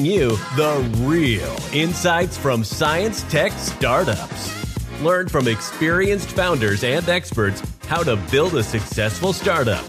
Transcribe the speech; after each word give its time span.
bring 0.00 0.12
you 0.12 0.30
the 0.56 0.90
real 1.00 1.56
insights 1.74 2.36
from 2.36 2.64
science 2.64 3.22
tech 3.24 3.52
startups. 3.52 5.02
Learn 5.02 5.28
from 5.28 5.46
experienced 5.46 6.30
founders 6.30 6.84
and 6.84 7.06
experts 7.08 7.62
how 7.86 8.02
to 8.02 8.16
build 8.30 8.54
a 8.54 8.62
successful 8.62 9.32
startup. 9.32 9.84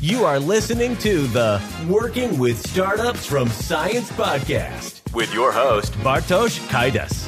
You 0.00 0.24
are 0.24 0.38
listening 0.38 0.96
to 0.98 1.26
the 1.28 1.60
Working 1.88 2.38
with 2.38 2.64
Startups 2.68 3.26
from 3.26 3.48
Science 3.48 4.10
podcast 4.12 5.12
with 5.12 5.32
your 5.34 5.50
host, 5.50 5.92
Bartosz 6.04 6.58
Kaidas. 6.68 7.26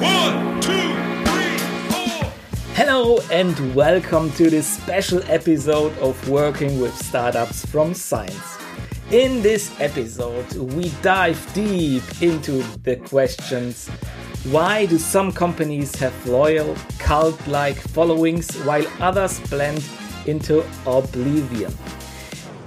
One, 0.00 0.60
two, 0.60 0.94
three, 1.30 1.58
four. 1.90 2.32
Hello 2.74 3.20
and 3.30 3.74
welcome 3.74 4.32
to 4.32 4.50
this 4.50 4.66
special 4.66 5.22
episode 5.28 5.96
of 5.98 6.28
Working 6.28 6.80
with 6.80 6.96
Startups 6.96 7.64
from 7.66 7.94
Science. 7.94 8.59
In 9.10 9.42
this 9.42 9.72
episode, 9.80 10.54
we 10.72 10.90
dive 11.02 11.52
deep 11.52 12.04
into 12.22 12.62
the 12.84 12.94
questions 12.94 13.88
why 14.52 14.86
do 14.86 14.98
some 14.98 15.32
companies 15.32 15.96
have 15.96 16.14
loyal, 16.28 16.76
cult 17.00 17.44
like 17.48 17.76
followings 17.76 18.54
while 18.58 18.86
others 19.00 19.40
blend 19.50 19.84
into 20.26 20.64
oblivion? 20.86 21.76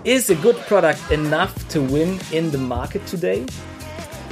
Is 0.04 0.30
a 0.30 0.36
good 0.36 0.58
product 0.68 1.12
enough 1.12 1.56
to 1.70 1.82
win 1.82 2.20
in 2.34 2.52
the 2.52 2.58
market 2.58 3.06
today? 3.08 3.46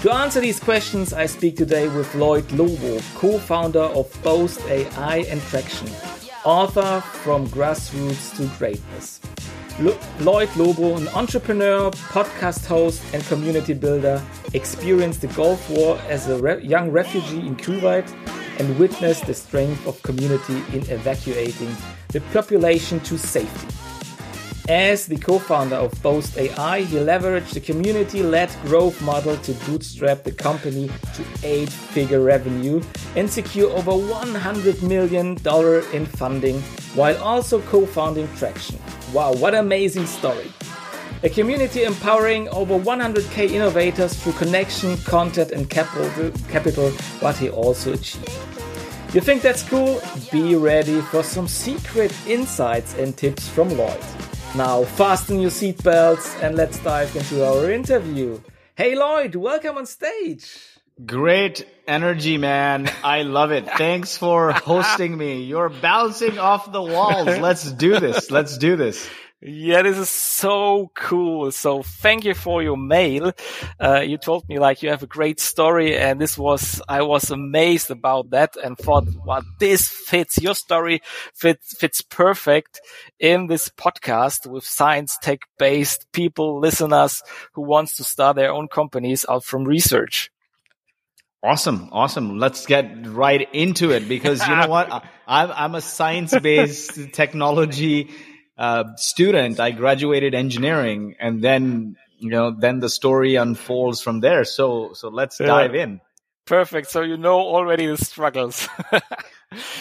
To 0.01 0.11
answer 0.13 0.41
these 0.41 0.59
questions, 0.59 1.13
I 1.13 1.27
speak 1.27 1.55
today 1.55 1.87
with 1.87 2.13
Lloyed 2.13 2.51
Lobo, 2.51 2.99
co 3.15 3.39
founder 3.39 3.87
of 3.95 4.11
Boast 4.21 4.59
AI 4.65 5.19
and 5.29 5.39
Traction, 5.43 5.87
author 6.43 6.99
from 7.23 7.47
grassroots 7.47 8.35
to 8.35 8.45
greatness. 8.57 9.21
Lo- 9.79 9.97
Lloyed 10.19 10.55
Lobo, 10.55 10.95
an 10.97 11.07
entrepreneur, 11.09 11.91
podcast 11.91 12.65
host, 12.65 13.01
and 13.13 13.23
community 13.25 13.73
builder, 13.73 14.21
experienced 14.53 15.21
the 15.21 15.27
Gulf 15.27 15.69
War 15.69 15.97
as 16.09 16.27
a 16.27 16.37
re- 16.37 16.61
young 16.63 16.91
refugee 16.91 17.39
in 17.39 17.55
Kuwait 17.55 18.07
and 18.59 18.77
witnessed 18.77 19.25
the 19.25 19.33
strength 19.33 19.85
of 19.87 20.01
community 20.03 20.61
in 20.73 20.87
evacuating 20.89 21.75
the 22.09 22.21
population 22.33 22.99
to 23.01 23.17
safety. 23.17 23.67
As 24.69 25.07
the 25.07 25.17
co 25.17 25.39
founder 25.39 25.75
of 25.75 25.91
Boast 26.03 26.37
AI, 26.37 26.81
he 26.81 26.97
leveraged 26.97 27.53
the 27.53 27.59
community 27.59 28.21
led 28.21 28.51
growth 28.63 29.01
model 29.01 29.35
to 29.37 29.53
bootstrap 29.65 30.23
the 30.23 30.31
company 30.31 30.89
to 31.15 31.25
eight 31.43 31.69
figure 31.69 32.21
revenue 32.21 32.81
and 33.15 33.29
secure 33.29 33.71
over 33.71 33.91
$100 33.91 34.83
million 34.83 35.31
in 35.93 36.05
funding 36.05 36.61
while 36.93 37.17
also 37.23 37.59
co 37.61 37.87
founding 37.87 38.27
Traction. 38.35 38.79
Wow, 39.13 39.33
what 39.33 39.55
an 39.55 39.61
amazing 39.61 40.05
story! 40.05 40.51
A 41.23 41.29
community 41.29 41.83
empowering 41.83 42.47
over 42.49 42.77
100k 42.77 43.51
innovators 43.51 44.15
through 44.15 44.33
connection, 44.33 44.95
content, 44.97 45.51
and 45.51 45.69
capital, 45.69 46.31
capital 46.49 46.91
what 47.19 47.35
he 47.35 47.49
also 47.49 47.93
achieved. 47.93 48.29
You 49.13 49.21
think 49.21 49.41
that's 49.41 49.63
cool? 49.63 50.01
Be 50.31 50.55
ready 50.55 51.01
for 51.01 51.23
some 51.23 51.47
secret 51.47 52.15
insights 52.27 52.95
and 52.97 53.17
tips 53.17 53.47
from 53.49 53.69
Lloyed. 53.69 54.30
Now, 54.53 54.83
fasten 54.83 55.39
your 55.39 55.49
seatbelts 55.49 56.43
and 56.43 56.57
let's 56.57 56.77
dive 56.79 57.15
into 57.15 57.45
our 57.45 57.71
interview. 57.71 58.41
Hey, 58.75 58.95
Lloyed, 58.95 59.33
welcome 59.35 59.77
on 59.77 59.85
stage. 59.85 60.45
Great 61.05 61.65
energy, 61.87 62.37
man. 62.37 62.91
I 63.01 63.21
love 63.21 63.51
it. 63.51 63.65
Thanks 63.65 64.17
for 64.17 64.51
hosting 64.51 65.17
me. 65.17 65.43
You're 65.43 65.69
bouncing 65.69 66.37
off 66.37 66.69
the 66.69 66.81
walls. 66.81 67.27
Let's 67.27 67.71
do 67.71 67.97
this. 68.01 68.29
Let's 68.29 68.57
do 68.57 68.75
this. 68.75 69.09
Yeah, 69.43 69.81
this 69.81 69.97
is 69.97 70.09
so 70.09 70.91
cool. 70.93 71.51
So 71.51 71.81
thank 71.81 72.25
you 72.25 72.35
for 72.35 72.61
your 72.61 72.77
mail. 72.77 73.31
Uh, 73.79 74.01
you 74.01 74.19
told 74.19 74.47
me 74.47 74.59
like 74.59 74.83
you 74.83 74.89
have 74.91 75.01
a 75.01 75.07
great 75.07 75.39
story 75.39 75.97
and 75.97 76.21
this 76.21 76.37
was, 76.37 76.79
I 76.87 77.01
was 77.01 77.31
amazed 77.31 77.89
about 77.89 78.29
that 78.29 78.55
and 78.63 78.77
thought, 78.77 79.05
wow, 79.25 79.41
this 79.59 79.87
fits 79.87 80.37
your 80.39 80.53
story 80.53 81.01
fits, 81.33 81.75
fits 81.75 82.01
perfect 82.01 82.81
in 83.19 83.47
this 83.47 83.67
podcast 83.69 84.45
with 84.45 84.63
science 84.63 85.17
tech 85.23 85.39
based 85.57 86.11
people, 86.11 86.59
listeners 86.59 87.23
who 87.53 87.63
wants 87.63 87.95
to 87.95 88.03
start 88.03 88.35
their 88.35 88.51
own 88.51 88.67
companies 88.67 89.25
out 89.27 89.43
from 89.43 89.63
research. 89.63 90.29
Awesome. 91.43 91.89
Awesome. 91.91 92.37
Let's 92.37 92.67
get 92.67 93.07
right 93.07 93.51
into 93.53 93.89
it 93.89 94.07
because 94.07 94.47
you 94.47 94.55
know 94.55 94.67
what? 94.67 95.03
I'm, 95.25 95.51
I'm 95.51 95.73
a 95.73 95.81
science 95.81 96.37
based 96.37 97.11
technology 97.13 98.11
uh, 98.61 98.95
student. 98.95 99.59
I 99.59 99.71
graduated 99.71 100.35
engineering 100.35 101.15
and 101.19 101.41
then, 101.41 101.95
you 102.19 102.29
know, 102.29 102.51
then 102.51 102.79
the 102.79 102.89
story 102.89 103.35
unfolds 103.35 104.03
from 104.03 104.19
there. 104.19 104.45
So, 104.45 104.93
so 104.93 105.09
let's 105.09 105.39
yeah. 105.39 105.47
dive 105.47 105.73
in. 105.73 105.99
Perfect. 106.45 106.91
So 106.91 107.01
you 107.01 107.17
know 107.17 107.39
already 107.39 107.87
the 107.87 107.97
struggles. 107.97 108.55
so, 108.91 108.99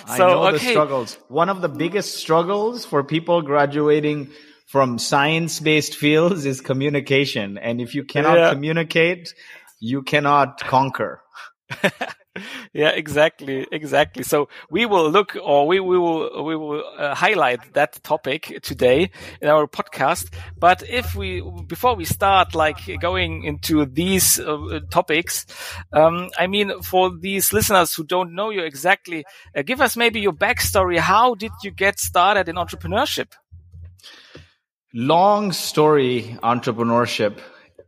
I 0.06 0.18
know 0.18 0.46
okay. 0.46 0.52
the 0.52 0.70
struggles. 0.70 1.18
One 1.28 1.50
of 1.50 1.60
the 1.60 1.68
biggest 1.68 2.16
struggles 2.16 2.86
for 2.86 3.04
people 3.04 3.42
graduating 3.42 4.30
from 4.66 4.98
science 4.98 5.60
based 5.60 5.97
fields 5.97 6.47
is 6.47 6.62
communication. 6.62 7.58
And 7.58 7.82
if 7.82 7.94
you 7.94 8.04
cannot 8.04 8.38
yeah. 8.38 8.50
communicate, 8.50 9.34
you 9.78 10.02
cannot 10.02 10.58
conquer. 10.60 11.20
yeah, 12.73 12.91
exactly, 12.91 13.67
exactly. 13.71 14.23
So 14.23 14.49
we 14.71 14.87
will 14.87 15.11
look, 15.11 15.37
or 15.43 15.67
we, 15.67 15.81
we 15.81 15.99
will 15.99 16.45
we 16.45 16.56
will 16.56 16.84
uh, 16.99 17.15
highlight 17.15 17.75
that 17.75 18.03
topic 18.03 18.61
today 18.62 19.11
in 19.41 19.49
our 19.49 19.67
podcast. 19.67 20.33
But 20.59 20.83
if 20.89 21.15
we 21.15 21.43
before 21.67 21.95
we 21.95 22.05
start, 22.05 22.55
like 22.55 22.78
going 23.01 23.45
into 23.45 23.87
these 23.87 24.39
uh, 24.39 24.81
topics, 24.91 25.47
um, 25.93 26.31
I 26.39 26.47
mean, 26.47 26.83
for 26.83 27.11
these 27.11 27.53
listeners 27.53 27.95
who 27.95 28.05
don't 28.05 28.34
know 28.34 28.51
you 28.51 28.62
exactly, 28.62 29.25
uh, 29.57 29.62
give 29.62 29.81
us 29.81 29.97
maybe 29.97 30.21
your 30.21 30.33
backstory. 30.33 30.99
How 30.99 31.34
did 31.34 31.53
you 31.62 31.71
get 31.71 31.99
started 31.99 32.49
in 32.49 32.57
entrepreneurship? 32.57 33.33
Long 34.93 35.53
story, 35.53 36.37
entrepreneurship 36.43 37.39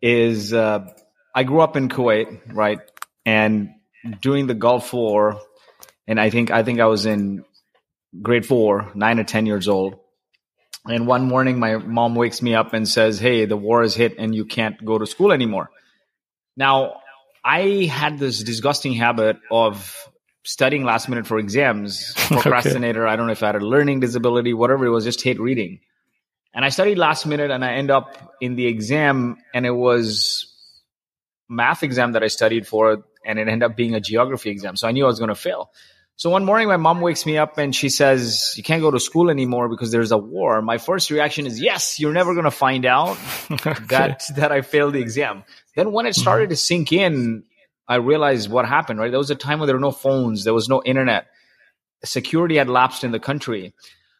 is. 0.01 0.53
Uh, 0.53 0.89
I 1.35 1.45
grew 1.45 1.61
up 1.61 1.77
in 1.77 1.89
Kuwait, 1.89 2.41
right? 2.53 2.79
and 3.25 3.71
during 4.21 4.47
the 4.47 4.55
Gulf 4.55 4.93
War, 4.93 5.41
and 6.07 6.21
I 6.21 6.31
think 6.31 6.51
I 6.51 6.63
think 6.63 6.81
I 6.81 6.87
was 6.87 7.07
in 7.07 7.45
grade 8.21 8.47
four, 8.47 8.91
nine 8.95 9.19
or 9.19 9.25
ten 9.25 9.47
years 9.47 9.69
old. 9.69 9.97
And 10.85 11.07
one 11.07 11.27
morning, 11.27 11.61
my 11.61 11.77
mom 11.77 12.17
wakes 12.17 12.43
me 12.43 12.55
up 12.55 12.73
and 12.73 12.89
says, 12.89 13.19
"Hey, 13.19 13.45
the 13.45 13.57
war 13.57 13.83
is 13.83 13.95
hit, 13.95 14.17
and 14.19 14.35
you 14.35 14.45
can't 14.45 14.85
go 14.85 14.99
to 14.99 15.07
school 15.07 15.33
anymore." 15.33 15.71
Now, 16.57 17.01
I 17.45 17.85
had 17.91 18.19
this 18.19 18.43
disgusting 18.43 18.93
habit 18.93 19.37
of 19.51 19.97
studying 20.45 20.85
last 20.85 21.09
minute 21.09 21.27
for 21.27 21.39
exams. 21.39 22.13
Procrastinator. 22.17 23.07
okay. 23.07 23.13
I 23.13 23.17
don't 23.17 23.27
know 23.27 23.33
if 23.33 23.43
I 23.43 23.47
had 23.47 23.57
a 23.57 23.61
learning 23.61 24.01
disability, 24.01 24.55
whatever 24.55 24.85
it 24.85 24.91
was. 24.91 25.05
Just 25.05 25.23
hate 25.23 25.41
reading. 25.41 25.81
And 26.55 26.65
I 26.65 26.69
studied 26.69 26.99
last 26.99 27.27
minute, 27.27 27.51
and 27.51 27.65
I 27.65 27.75
end 27.75 27.91
up 27.91 28.37
in 28.41 28.57
the 28.57 28.67
exam, 28.67 29.37
and 29.55 29.65
it 29.65 29.71
was 29.71 30.49
math 31.49 31.83
exam 31.83 32.13
that 32.13 32.23
I 32.23 32.29
studied 32.29 32.67
for 32.67 33.05
and 33.25 33.39
it 33.39 33.49
ended 33.49 33.63
up 33.63 33.77
being 33.77 33.95
a 33.95 34.01
geography 34.01 34.51
exam. 34.51 34.77
So 34.77 34.89
I 34.89 34.93
knew 34.93 35.05
I 35.05 35.09
was 35.09 35.19
going 35.19 35.29
to 35.29 35.35
fail. 35.35 35.71
So 36.17 36.31
one 36.31 36.45
morning, 36.45 36.69
my 36.69 36.77
mom 36.77 37.01
wakes 37.01 37.27
me 37.27 37.39
up 37.39 37.59
and 37.59 37.75
she 37.75 37.89
says, 37.89 38.55
"You 38.57 38.63
can't 38.63 38.83
go 38.83 38.91
to 38.91 39.01
school 39.01 39.31
anymore 39.31 39.69
because 39.69 39.91
there's 39.91 40.13
a 40.13 40.19
war." 40.19 40.61
My 40.63 40.79
first 40.79 41.11
reaction 41.11 41.47
is, 41.47 41.61
"Yes, 41.61 41.99
you're 41.99 42.13
never 42.13 42.35
going 42.35 42.45
to 42.45 42.51
find 42.51 42.85
out 42.85 43.17
that 43.89 44.23
that 44.37 44.53
I 44.53 44.61
failed 44.61 44.95
the 44.95 45.01
exam." 45.01 45.43
Then 45.75 45.93
when 45.93 46.07
it 46.07 46.15
started 46.15 46.51
to 46.51 46.57
sink 46.57 46.93
in, 46.93 47.45
I 47.89 47.97
realized 47.97 48.51
what 48.51 48.67
happened. 48.69 49.01
Right, 49.01 49.11
there 49.11 49.19
was 49.19 49.31
a 49.31 49.35
time 49.35 49.59
when 49.59 49.67
there 49.67 49.77
were 49.77 49.81
no 49.81 49.91
phones, 49.91 50.45
there 50.45 50.55
was 50.55 50.69
no 50.69 50.83
internet, 50.85 51.27
security 52.05 52.57
had 52.57 52.69
lapsed 52.69 53.05
in 53.05 53.11
the 53.11 53.19
country. 53.21 53.75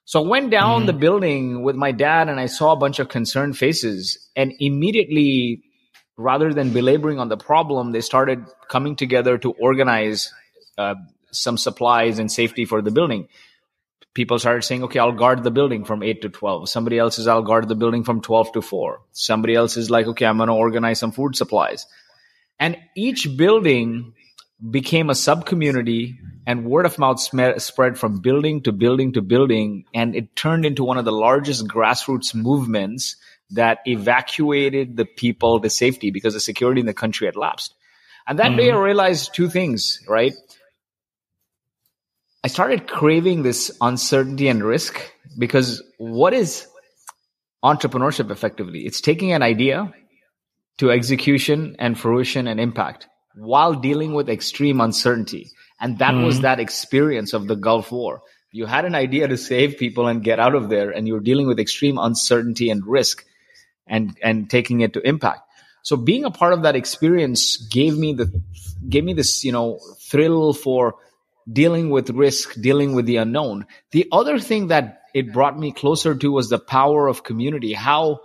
So 0.05 0.25
I 0.25 0.27
went 0.27 0.51
down 0.51 0.81
mm-hmm. 0.81 0.87
the 0.87 0.93
building 0.95 1.63
with 1.63 1.77
my 1.77 1.93
dad 1.93 2.29
and 2.29 2.41
I 2.41 2.47
saw 2.47 2.73
a 2.73 2.77
bunch 2.77 2.99
of 2.99 3.09
concerned 3.09 3.57
faces, 3.57 4.29
and 4.35 4.53
immediately 4.59 5.63
rather 6.17 6.53
than 6.53 6.73
belaboring 6.73 7.19
on 7.19 7.29
the 7.29 7.37
problem, 7.37 7.93
they 7.93 8.01
started 8.01 8.45
coming 8.69 8.97
together 8.97 9.39
to 9.39 9.53
organize 9.53 10.33
uh, 10.79 10.95
some 11.31 11.57
supplies 11.57 12.19
and 12.19 12.31
safety 12.31 12.65
for 12.65 12.83
the 12.83 12.91
building. 12.91 13.29
People 14.15 14.39
started 14.39 14.63
saying, 14.63 14.85
okay, 14.85 14.99
I'll 14.99 15.13
guard 15.13 15.43
the 15.43 15.51
building 15.51 15.85
from 15.85 16.03
8 16.03 16.23
to 16.23 16.29
12. 16.29 16.69
Somebody 16.69 16.99
else 16.99 17.19
is, 17.19 17.27
I'll 17.27 17.43
guard 17.43 17.69
the 17.69 17.75
building 17.75 18.05
from 18.05 18.21
12 18.21 18.53
to 18.53 18.63
4. 18.63 19.01
Somebody 19.13 19.55
else 19.55 19.79
is 19.79 19.91
like, 19.91 20.07
okay, 20.07 20.27
I'm 20.27 20.37
going 20.37 20.49
to 20.49 20.55
organize 20.55 20.99
some 20.99 21.13
food 21.13 21.35
supplies. 21.35 21.87
And 22.61 22.77
each 22.95 23.37
building 23.37 24.13
became 24.71 25.11
a 25.11 25.15
sub 25.15 25.47
community 25.47 26.19
and 26.47 26.67
word 26.67 26.87
of 26.87 26.99
mouth 26.99 27.21
spread 27.21 27.99
from 27.99 28.21
building 28.21 28.63
to 28.63 28.73
building 28.73 29.15
to 29.15 29.23
building. 29.23 29.85
And 29.95 30.15
it 30.15 30.37
turned 30.37 30.67
into 30.67 30.85
one 30.85 30.99
of 30.99 31.05
the 31.05 31.13
largest 31.13 31.67
grassroots 31.67 32.35
movements 32.35 33.17
that 33.53 33.79
evacuated 33.85 34.97
the 34.97 35.05
people 35.05 35.61
to 35.61 35.71
safety 35.71 36.11
because 36.11 36.35
the 36.35 36.41
security 36.41 36.81
in 36.81 36.87
the 36.87 36.95
country 36.95 37.27
had 37.27 37.37
lapsed. 37.37 37.75
And 38.27 38.39
that 38.39 38.49
mm-hmm. 38.49 38.57
day 38.57 38.71
I 38.71 38.77
realized 38.77 39.35
two 39.35 39.49
things, 39.49 40.01
right? 40.09 40.35
I 42.45 42.49
started 42.49 42.89
craving 42.89 43.43
this 43.43 43.71
uncertainty 43.81 44.49
and 44.49 44.65
risk 44.65 45.01
because 45.39 45.83
what 45.99 46.35
is 46.35 46.67
entrepreneurship 47.63 48.31
effectively. 48.31 48.81
It's 48.81 49.01
taking 49.01 49.33
an 49.33 49.43
idea 49.43 49.93
to 50.79 50.91
execution 50.91 51.77
and 51.79 51.99
fruition 51.99 52.49
and 52.49 52.59
impact 52.59 53.07
while 53.35 53.75
dealing 53.75 54.15
with 54.15 54.29
extreme 54.29 54.81
uncertainty. 54.81 55.51
And 55.81 55.99
that 55.99 56.15
was 56.15 56.41
that 56.41 56.61
experience 56.61 57.33
of 57.33 57.49
the 57.49 57.57
Gulf 57.57 57.91
War. 57.91 58.23
You 58.51 58.67
had 58.67 58.85
an 58.85 58.95
idea 58.95 59.27
to 59.29 59.37
save 59.37 59.79
people 59.79 60.07
and 60.07 60.23
get 60.23 60.39
out 60.39 60.55
of 60.55 60.69
there, 60.69 60.91
and 60.91 61.09
you're 61.09 61.21
dealing 61.21 61.47
with 61.47 61.59
extreme 61.59 61.99
uncertainty 61.99 62.71
and 62.71 62.87
risk 62.87 63.25
and, 63.87 64.17
and 64.23 64.49
taking 64.49 64.81
it 64.81 64.95
to 64.95 65.07
impact. 65.07 65.41
So 65.83 65.97
being 65.97 66.25
a 66.25 66.31
part 66.31 66.53
of 66.53 66.63
that 66.63 66.77
experience 66.77 67.57
gave 67.57 67.97
me 67.97 68.15
the, 68.15 68.43
gave 68.89 69.05
me 69.05 69.15
this, 69.15 69.45
you 69.45 69.53
know, 69.53 69.81
thrill 70.01 70.53
for 70.53 70.97
dealing 71.51 71.91
with 71.91 72.11
risk, 72.11 72.61
dealing 72.61 72.95
with 72.95 73.07
the 73.07 73.17
unknown. 73.17 73.67
The 73.91 74.09
other 74.13 74.39
thing 74.39 74.69
that 74.69 75.03
it 75.13 75.33
brought 75.33 75.59
me 75.59 75.73
closer 75.73 76.15
to 76.15 76.33
was 76.33 76.49
the 76.49 76.59
power 76.59 77.09
of 77.09 77.25
community, 77.25 77.73
how 77.73 78.21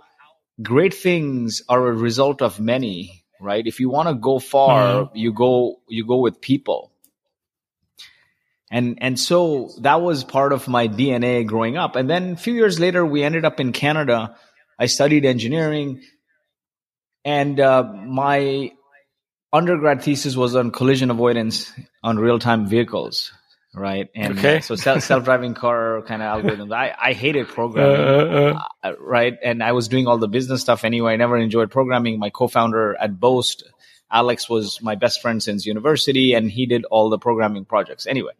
great 0.62 0.94
things 0.94 1.62
are 1.68 1.86
a 1.86 1.92
result 1.92 2.42
of 2.42 2.60
many, 2.60 3.24
right? 3.40 3.66
If 3.66 3.80
you 3.80 3.90
want 3.90 4.08
to 4.08 4.14
go 4.14 4.38
far, 4.38 5.04
mm-hmm. 5.04 5.16
you 5.16 5.32
go, 5.32 5.80
you 5.88 6.06
go 6.06 6.18
with 6.18 6.40
people. 6.40 6.92
And, 8.70 8.98
and 9.00 9.18
so 9.18 9.70
that 9.80 10.02
was 10.02 10.24
part 10.24 10.52
of 10.52 10.68
my 10.68 10.88
DNA 10.88 11.46
growing 11.46 11.76
up. 11.76 11.96
And 11.96 12.08
then 12.08 12.32
a 12.32 12.36
few 12.36 12.54
years 12.54 12.78
later, 12.78 13.04
we 13.04 13.22
ended 13.22 13.44
up 13.44 13.60
in 13.60 13.72
Canada. 13.72 14.36
I 14.78 14.86
studied 14.86 15.24
engineering 15.24 16.02
and, 17.24 17.58
uh, 17.58 17.82
my 17.82 18.72
undergrad 19.52 20.02
thesis 20.02 20.36
was 20.36 20.54
on 20.54 20.70
collision 20.70 21.10
avoidance 21.10 21.72
on 22.02 22.18
real-time 22.18 22.66
vehicles 22.66 23.32
right? 23.74 24.08
And 24.14 24.38
Okay. 24.38 24.60
so 24.60 24.74
self, 24.74 25.02
self-driving 25.10 25.54
car 25.54 26.02
kind 26.02 26.22
of 26.22 26.42
algorithms. 26.42 26.72
I, 26.72 26.94
I 26.98 27.12
hated 27.12 27.48
programming 27.48 28.56
uh, 28.82 28.92
right? 29.00 29.36
And 29.42 29.62
i 29.62 29.72
was 29.72 29.88
doing 29.88 30.06
all 30.06 30.18
the 30.18 30.26
business 30.26 30.62
stuff 30.62 30.84
anyway. 30.84 31.12
I 31.12 31.16
never 31.16 31.36
enjoyed 31.36 31.70
programming. 31.70 32.18
My 32.18 32.30
co-founder 32.30 32.96
at 33.00 33.20
boast 33.20 33.64
alex 34.10 34.48
was 34.48 34.80
my 34.82 34.94
best 34.94 35.20
friend 35.20 35.42
since 35.42 35.66
university 35.66 36.32
and 36.32 36.50
he 36.50 36.64
did 36.66 36.84
all 36.86 37.10
the 37.10 37.18
programming 37.18 37.64
projects. 37.66 38.06
Anyway 38.06 38.32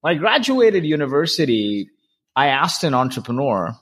when 0.00 0.14
i 0.14 0.18
graduated 0.18 0.84
university 0.84 1.88
i 2.34 2.48
asked 2.48 2.84
an 2.84 2.92
entrepreneur 2.92 3.74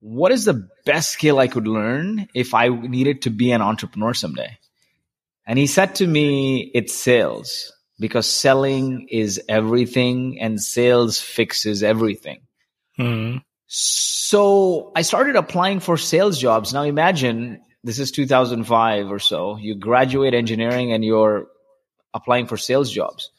what 0.00 0.32
is 0.32 0.44
the 0.44 0.68
best 0.84 1.10
skill 1.10 1.38
i 1.38 1.48
could 1.48 1.66
learn 1.66 2.28
if 2.34 2.54
i 2.54 2.68
needed 2.68 3.22
to 3.22 3.30
be 3.30 3.50
an 3.50 3.62
entrepreneur 3.62 4.14
someday 4.14 4.58
and 5.48 5.58
he 5.58 5.66
said 5.66 5.94
to 5.96 6.06
me, 6.06 6.70
it's 6.74 6.92
sales 6.92 7.72
because 7.98 8.30
selling 8.30 9.08
is 9.10 9.40
everything 9.48 10.38
and 10.40 10.60
sales 10.60 11.18
fixes 11.18 11.82
everything. 11.82 12.40
Mhm. 12.98 13.42
So 13.66 14.92
I 14.94 15.00
started 15.02 15.36
applying 15.36 15.80
for 15.80 15.96
sales 15.96 16.38
jobs. 16.38 16.74
Now 16.74 16.82
imagine 16.82 17.62
this 17.82 17.98
is 17.98 18.10
2005 18.10 19.10
or 19.10 19.18
so. 19.18 19.56
You 19.56 19.74
graduate 19.74 20.34
engineering 20.34 20.92
and 20.92 21.02
you're 21.02 21.46
applying 22.12 22.46
for 22.46 22.58
sales 22.58 22.90
jobs. 22.92 23.30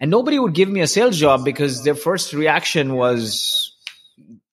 And 0.00 0.10
nobody 0.10 0.40
would 0.40 0.54
give 0.54 0.68
me 0.68 0.80
a 0.80 0.88
sales 0.88 1.16
job 1.16 1.44
because 1.44 1.84
their 1.84 1.94
first 1.94 2.32
reaction 2.32 2.94
was 2.94 3.63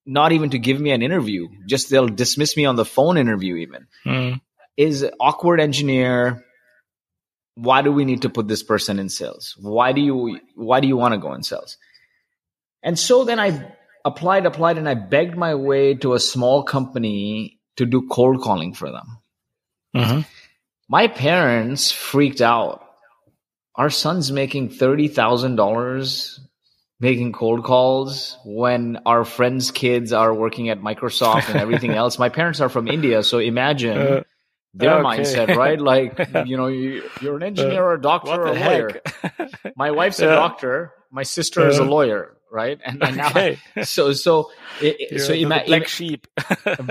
not 0.06 0.32
even 0.32 0.50
to 0.52 0.60
give 0.60 0.80
me 0.80 0.92
an 0.92 1.02
interview. 1.02 1.48
Just 1.68 1.90
they'll 1.90 2.08
dismiss 2.08 2.56
me 2.58 2.66
on 2.66 2.76
the 2.76 2.86
phone 2.86 3.18
interview 3.18 3.56
even 3.58 3.88
Mhm. 4.06 4.42
is 4.78 5.06
awkward 5.20 5.60
engineer 5.60 6.44
why 7.56 7.82
do 7.82 7.92
we 7.92 8.06
need 8.06 8.22
to 8.22 8.30
put 8.30 8.48
this 8.48 8.64
person 8.64 8.98
in 8.98 9.10
sales 9.10 9.56
why 9.60 9.92
do 9.92 10.00
you 10.02 10.40
why 10.56 10.80
do 10.80 10.88
you 10.88 10.96
want 10.96 11.14
to 11.14 11.18
go 11.20 11.34
in 11.34 11.44
sales 11.44 11.78
and 12.82 12.98
so 12.98 13.26
then 13.26 13.40
i 13.40 13.50
applied 14.06 14.46
applied 14.46 14.78
and 14.78 14.88
i 14.88 14.94
begged 14.94 15.36
my 15.38 15.54
way 15.54 15.94
to 15.94 16.14
a 16.14 16.20
small 16.20 16.64
company 16.64 17.60
to 17.76 17.86
do 17.86 18.08
cold 18.10 18.42
calling 18.42 18.74
for 18.74 18.90
them 18.90 19.18
Mhm. 19.96 20.26
my 20.88 21.08
parents 21.08 21.92
freaked 21.92 22.42
out 22.42 22.88
our 23.76 23.90
son's 23.90 24.32
making 24.32 24.70
$30000 24.70 26.40
making 27.02 27.32
cold 27.34 27.64
calls 27.64 28.38
when 28.46 29.00
our 29.06 29.26
friends 29.26 29.72
kids 29.72 30.14
are 30.14 30.34
working 30.34 30.70
at 30.70 30.80
microsoft 30.82 31.50
and 31.50 31.58
everything 31.60 31.92
else 31.96 32.20
my 32.20 32.30
parents 32.30 32.62
are 32.62 32.70
from 32.70 32.88
india 32.88 33.24
so 33.24 33.40
imagine 33.40 33.98
Uh, 33.98 34.22
their 34.74 34.94
Okay. 35.04 35.04
mindset, 35.20 35.54
right? 35.54 35.80
Like, 35.92 36.16
you 36.48 36.56
know, 36.56 36.68
you, 36.68 37.04
you're 37.22 37.36
an 37.36 37.44
engineer 37.44 37.84
or 37.84 37.96
a 37.96 38.02
doctor 38.02 38.30
what 38.30 38.40
or 38.40 38.48
a 38.48 38.54
the 38.54 38.60
lawyer. 38.66 39.02
heck? 39.04 39.52
My 39.76 39.92
wife's 39.92 40.20
a 40.24 40.28
doctor. 40.32 40.94
My 41.12 41.24
sister 41.24 41.68
is 41.68 41.78
a 41.78 41.84
Uh. 41.84 41.92
lawyer, 41.92 42.38
right? 42.50 42.80
And, 42.86 43.04
and 43.04 43.18
now, 43.18 43.34
so, 43.84 44.14
so, 44.14 44.50
it, 44.80 44.96
it- 45.00 45.20
so 45.20 45.34
the 45.34 45.42
ima- 45.44 45.64
black 45.68 45.90
sheep. 45.90 46.26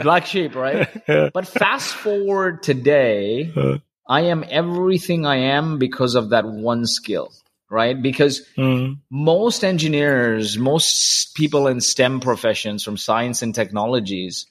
black 0.04 0.26
sheep, 0.26 0.54
right? 0.54 0.88
Yeah. 1.08 1.30
But 1.32 1.48
fast 1.48 1.94
forward 1.94 2.62
today, 2.62 3.48
Uh. 3.56 3.78
I 4.06 4.28
am 4.28 4.44
everything 4.44 5.24
I 5.24 5.36
am 5.56 5.78
because 5.78 6.16
of 6.20 6.36
that 6.36 6.44
one 6.44 6.84
skill, 6.84 7.32
right? 7.70 8.00
Because 8.02 8.42
Mhm. 8.56 8.98
most 9.10 9.64
engineers, 9.64 10.58
most 10.58 11.34
people 11.34 11.66
in 11.68 11.80
STEM 11.80 12.20
professions 12.20 12.82
from 12.84 12.96
science 12.96 13.42
and 13.42 13.54
technologies, 13.54 14.46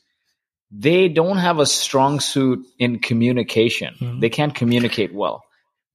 they 0.72 1.10
don't 1.10 1.38
have 1.38 1.60
a 1.60 1.66
strong 1.66 2.20
suit 2.20 2.66
in 2.78 3.00
communication. 3.00 3.94
Mhm. 4.00 4.22
They 4.22 4.30
can't 4.30 4.56
communicate 4.56 5.14
well. 5.14 5.44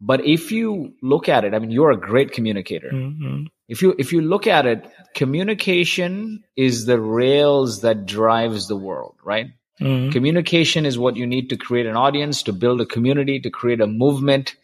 But 0.00 0.26
if 0.26 0.52
you 0.52 0.92
look 1.02 1.28
at 1.28 1.44
it, 1.44 1.54
I 1.54 1.58
mean, 1.58 1.70
you're 1.70 1.92
a 1.92 1.96
great 1.96 2.32
communicator. 2.32 2.90
Mhm. 2.92 3.46
If 3.68 3.80
you 3.80 3.94
if 3.98 4.12
you 4.12 4.20
look 4.20 4.46
at 4.46 4.66
it, 4.66 4.84
communication 5.14 6.44
is 6.56 6.84
the 6.84 7.00
rails 7.00 7.80
that 7.80 8.04
drives 8.04 8.68
the 8.68 8.76
world, 8.76 9.14
right? 9.24 9.46
Mhm. 9.80 10.12
Communication 10.12 10.84
is 10.84 10.98
what 10.98 11.16
you 11.16 11.26
need 11.26 11.48
to 11.50 11.56
create 11.56 11.86
an 11.86 11.96
audience, 11.96 12.42
to 12.42 12.52
build 12.52 12.80
a 12.80 12.86
community, 12.86 13.40
to 13.40 13.50
create 13.50 13.80
a 13.80 13.86
movement, 13.86 14.54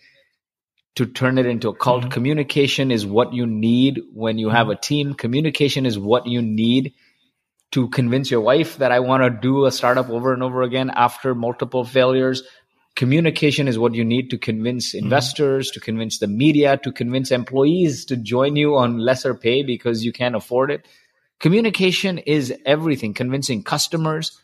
to 0.96 1.06
turn 1.06 1.38
it 1.38 1.46
into 1.46 1.69
a 1.69 1.75
cult. 1.75 2.02
Mm-hmm. 2.02 2.10
Communication 2.10 2.90
is 2.90 3.06
what 3.06 3.32
you 3.32 3.46
need 3.46 4.00
when 4.12 4.38
you 4.38 4.50
have 4.50 4.69
a 4.69 4.72
mm-hmm. 4.72 4.81
team. 4.81 5.14
Communication 5.14 5.87
is 5.87 5.98
what 5.98 6.26
you 6.26 6.42
need 6.42 6.94
to 7.72 7.88
convince 7.88 8.31
your 8.31 8.40
wife 8.40 8.78
that 8.78 8.90
I 8.90 9.00
want 9.00 9.22
to 9.22 9.31
do 9.31 9.66
a 9.66 9.70
startup 9.70 10.10
over 10.10 10.34
and 10.34 10.42
over 10.42 10.62
again 10.62 10.90
after 10.90 11.34
multiple 11.34 11.84
failures. 11.84 12.42
Communication 12.96 13.69
is 13.69 13.78
what 13.78 13.94
you 13.94 14.04
need 14.04 14.31
to 14.31 14.38
convince 14.38 14.88
mm-hmm. 14.88 15.04
investors, 15.04 15.70
to 15.72 15.81
convince 15.81 16.19
the 16.19 16.26
media, 16.26 16.76
to 16.78 16.92
convince 16.92 17.31
employees 17.31 18.04
to 18.06 18.16
join 18.16 18.56
you 18.56 18.76
on 18.76 18.98
lesser 18.98 19.34
pay 19.34 19.62
because 19.62 20.04
you 20.04 20.12
can't 20.12 20.34
afford 20.34 20.70
it. 20.70 20.87
Communication 21.38 22.19
is 22.19 22.52
everything, 22.66 23.14
convincing 23.14 23.62
customers. 23.62 24.38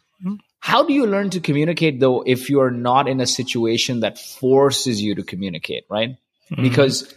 How 0.61 0.83
do 0.83 0.93
you 0.93 1.07
learn 1.07 1.31
to 1.31 1.41
communicate 1.41 2.01
though 2.01 2.23
if 2.27 2.49
you're 2.49 2.71
not 2.71 3.09
in 3.09 3.21
a 3.21 3.27
situation 3.27 4.01
that 4.01 4.19
forces 4.19 5.03
you 5.03 5.15
to 5.17 5.23
communicate, 5.23 5.85
right? 5.91 6.17
Because 6.55 7.13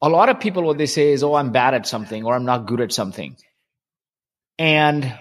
a 0.00 0.08
lot 0.08 0.28
of 0.28 0.40
people, 0.40 0.62
what 0.62 0.78
they 0.78 0.86
say 0.86 1.12
is, 1.12 1.22
oh, 1.22 1.34
I'm 1.34 1.52
bad 1.52 1.74
at 1.74 1.86
something 1.86 2.24
or 2.24 2.34
I'm 2.34 2.44
not 2.44 2.66
good 2.66 2.80
at 2.80 2.92
something. 2.92 3.36
And 4.58 5.12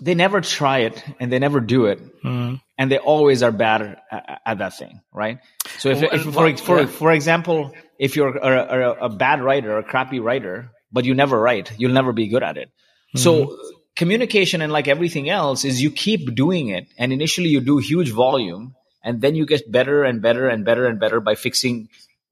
they 0.00 0.14
never 0.14 0.40
try 0.40 0.78
it 0.78 1.02
and 1.20 1.30
they 1.32 1.38
never 1.38 1.60
do 1.60 1.86
it. 1.86 2.22
Mhm. 2.22 2.60
And 2.78 2.90
they 2.90 2.98
always 2.98 3.42
are 3.44 3.52
bad 3.52 3.98
at, 4.10 4.40
at 4.44 4.58
that 4.58 4.76
thing, 4.76 5.00
right? 5.12 5.38
So 5.78 5.90
if, 5.90 6.00
Well, 6.00 6.10
if 6.12 6.22
for, 6.22 6.56
for, 6.56 6.80
yeah. 6.80 6.86
for 6.86 7.12
example, 7.12 7.72
if 7.98 8.16
you're 8.16 8.36
a, 8.36 8.48
a, 8.48 9.06
a 9.06 9.08
bad 9.08 9.42
writer, 9.42 9.78
a 9.78 9.84
crappy 9.84 10.18
writer, 10.18 10.70
but 10.90 11.04
you 11.04 11.14
never 11.14 11.38
write, 11.38 11.72
you'll 11.78 11.92
never 11.92 12.12
be 12.12 12.26
good 12.26 12.42
at 12.42 12.56
it. 12.56 12.70
So 13.14 13.56
communication 13.94 14.62
and 14.62 14.72
like 14.72 14.88
everything 14.88 15.28
else 15.28 15.64
is 15.64 15.82
you 15.82 15.90
keep 15.90 16.34
doing 16.34 16.68
it 16.68 16.86
and 16.96 17.12
initially 17.12 17.50
you 17.50 17.60
do 17.60 17.76
huge 17.76 18.10
volume 18.10 18.74
and 19.04 19.20
then 19.20 19.34
you 19.34 19.44
get 19.44 19.70
better 19.70 20.02
and 20.02 20.22
better 20.22 20.48
and 20.48 20.64
better 20.64 20.86
and 20.86 20.98
better 20.98 21.20
by 21.20 21.34
fixing 21.34 21.88